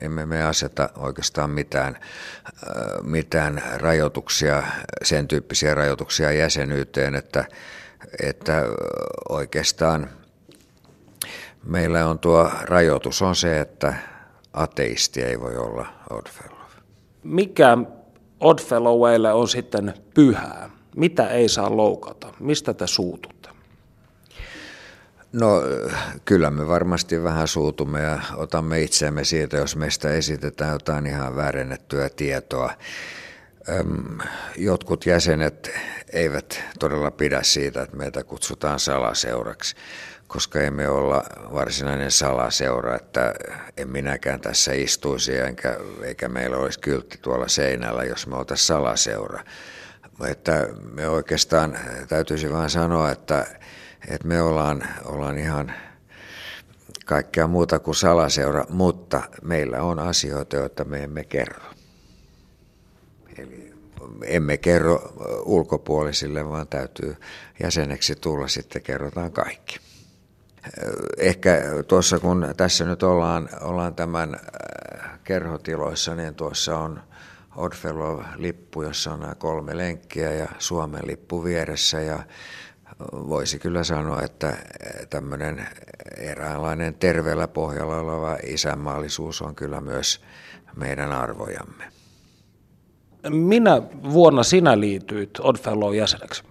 Emme 0.00 0.26
me 0.26 0.42
aseta 0.42 0.90
oikeastaan 0.96 1.50
mitään, 1.50 1.98
mitään 3.02 3.62
rajoituksia, 3.74 4.62
sen 5.02 5.28
tyyppisiä 5.28 5.74
rajoituksia 5.74 6.32
jäsenyyteen, 6.32 7.14
että, 7.14 7.44
että 8.22 8.64
oikeastaan 9.28 10.10
meillä 11.64 12.06
on 12.06 12.18
tuo 12.18 12.50
rajoitus 12.62 13.22
on 13.22 13.36
se, 13.36 13.60
että 13.60 13.94
ateisti 14.52 15.22
ei 15.22 15.40
voi 15.40 15.56
olla 15.56 15.86
Oddfellow. 16.10 16.58
Mikä 17.22 17.78
Oddfellowille 18.40 19.32
on 19.32 19.48
sitten 19.48 19.94
pyhää? 20.14 20.70
Mitä 20.96 21.28
ei 21.28 21.48
saa 21.48 21.76
loukata? 21.76 22.34
Mistä 22.40 22.74
te 22.74 22.86
suututte? 22.86 23.48
No 25.32 25.62
kyllä 26.24 26.50
me 26.50 26.68
varmasti 26.68 27.22
vähän 27.22 27.48
suutumme 27.48 28.00
ja 28.00 28.18
otamme 28.36 28.82
itseämme 28.82 29.24
siitä, 29.24 29.56
jos 29.56 29.76
meistä 29.76 30.10
esitetään 30.10 30.72
jotain 30.72 31.06
ihan 31.06 31.36
väärennettyä 31.36 32.08
tietoa. 32.08 32.72
Jotkut 34.56 35.06
jäsenet 35.06 35.70
eivät 36.12 36.62
todella 36.78 37.10
pidä 37.10 37.42
siitä, 37.42 37.82
että 37.82 37.96
meitä 37.96 38.24
kutsutaan 38.24 38.80
salaseuraksi, 38.80 39.76
koska 40.26 40.60
emme 40.60 40.88
olla 40.88 41.24
varsinainen 41.52 42.10
salaseura, 42.10 42.96
että 42.96 43.34
en 43.76 43.88
minäkään 43.88 44.40
tässä 44.40 44.72
istuisi 44.72 45.38
enkä, 45.38 45.76
eikä 46.02 46.28
meillä 46.28 46.56
olisi 46.56 46.80
kyltti 46.80 47.18
tuolla 47.22 47.48
seinällä, 47.48 48.04
jos 48.04 48.26
me 48.26 48.36
oltaisiin 48.36 48.66
salaseura. 48.66 49.44
Että 50.28 50.68
me 50.92 51.08
oikeastaan 51.08 51.78
täytyisi 52.08 52.52
vain 52.52 52.70
sanoa, 52.70 53.10
että 53.10 53.46
että 54.08 54.28
me 54.28 54.42
ollaan, 54.42 54.82
ollaan 55.04 55.38
ihan 55.38 55.72
kaikkea 57.04 57.46
muuta 57.46 57.78
kuin 57.78 57.94
salaseura, 57.94 58.64
mutta 58.68 59.22
meillä 59.42 59.82
on 59.82 59.98
asioita, 59.98 60.56
joita 60.56 60.84
me 60.84 61.02
emme 61.02 61.24
kerro. 61.24 61.81
Eli 63.38 63.74
emme 64.24 64.56
kerro 64.56 65.12
ulkopuolisille, 65.44 66.48
vaan 66.48 66.68
täytyy 66.68 67.16
jäseneksi 67.62 68.14
tulla, 68.14 68.48
sitten 68.48 68.82
kerrotaan 68.82 69.32
kaikki. 69.32 69.78
Ehkä 71.16 71.62
tuossa 71.88 72.18
kun 72.18 72.54
tässä 72.56 72.84
nyt 72.84 73.02
ollaan, 73.02 73.48
ollaan 73.60 73.94
tämän 73.94 74.34
äh, 74.34 75.20
kerhotiloissa, 75.24 76.14
niin 76.14 76.34
tuossa 76.34 76.78
on 76.78 77.00
Oddfellow-lippu, 77.56 78.82
jossa 78.82 79.12
on 79.12 79.20
nämä 79.20 79.34
kolme 79.34 79.76
lenkkiä 79.76 80.32
ja 80.32 80.48
Suomen 80.58 81.06
lippu 81.06 81.44
vieressä 81.44 82.00
ja 82.00 82.22
voisi 83.12 83.58
kyllä 83.58 83.84
sanoa, 83.84 84.22
että 84.22 84.56
tämmöinen 85.10 85.66
eräänlainen 86.16 86.94
terveellä 86.94 87.48
pohjalla 87.48 87.96
oleva 87.96 88.36
isänmaallisuus 88.46 89.42
on 89.42 89.54
kyllä 89.54 89.80
myös 89.80 90.24
meidän 90.76 91.12
arvojamme. 91.12 91.91
Minä 93.30 93.82
vuonna 94.12 94.42
sinä 94.42 94.80
liityit 94.80 95.30
Oddfellow 95.40 95.94
jäseneksi? 95.94 96.42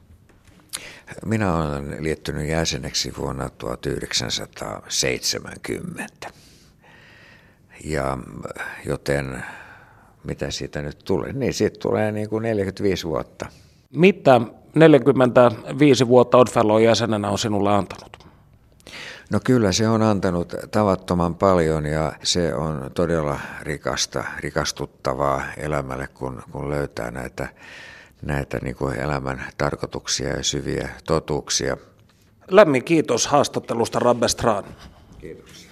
Minä 1.25 1.55
olen 1.55 1.97
liittynyt 1.99 2.47
jäseneksi 2.47 3.13
vuonna 3.17 3.49
1970. 3.49 6.27
Ja 7.83 8.17
joten 8.85 9.43
mitä 10.23 10.51
siitä 10.51 10.81
nyt 10.81 10.99
tulee? 11.05 11.33
Niin 11.33 11.53
siitä 11.53 11.79
tulee 11.79 12.11
niin 12.11 12.29
kuin 12.29 12.43
45 12.43 13.07
vuotta. 13.07 13.45
Mitä 13.93 14.41
45 14.75 16.07
vuotta 16.07 16.37
Oddfellow 16.37 16.83
jäsenenä 16.83 17.29
on 17.29 17.39
sinulle 17.39 17.71
antanut? 17.71 18.30
No 19.31 19.39
kyllä 19.43 19.71
se 19.71 19.87
on 19.87 20.01
antanut 20.01 20.55
tavattoman 20.71 21.35
paljon 21.35 21.85
ja 21.85 22.11
se 22.23 22.53
on 22.53 22.91
todella 22.93 23.39
rikasta, 23.61 24.23
rikastuttavaa 24.39 25.41
elämälle, 25.57 26.07
kun, 26.13 26.43
kun 26.51 26.69
löytää 26.69 27.11
näitä, 27.11 27.47
näitä 28.21 28.59
niin 28.61 28.75
kuin 28.75 28.99
elämän 28.99 29.43
tarkoituksia 29.57 30.29
ja 30.29 30.43
syviä 30.43 30.89
totuuksia. 31.07 31.77
Lämmin 32.49 32.83
kiitos 32.83 33.27
haastattelusta 33.27 33.99
Rabbe 33.99 34.27
Straan. 34.27 34.63
Kiitoksia. 35.17 35.71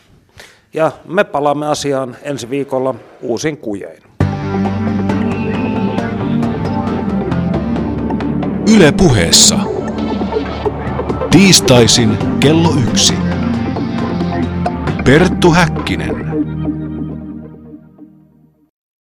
Ja 0.74 0.91
me 1.05 1.24
palaamme 1.24 1.68
asiaan 1.68 2.18
ensi 2.22 2.49
viikolla 2.49 2.95
uusin 3.22 3.57
kujein. 3.57 4.03
Yle 8.76 8.91
puheessa. 8.91 9.60
Tiistaisin 11.32 12.18
kello 12.39 12.74
yksi. 12.89 13.28
Perttu 15.10 15.49
Häkkinen. 15.55 16.28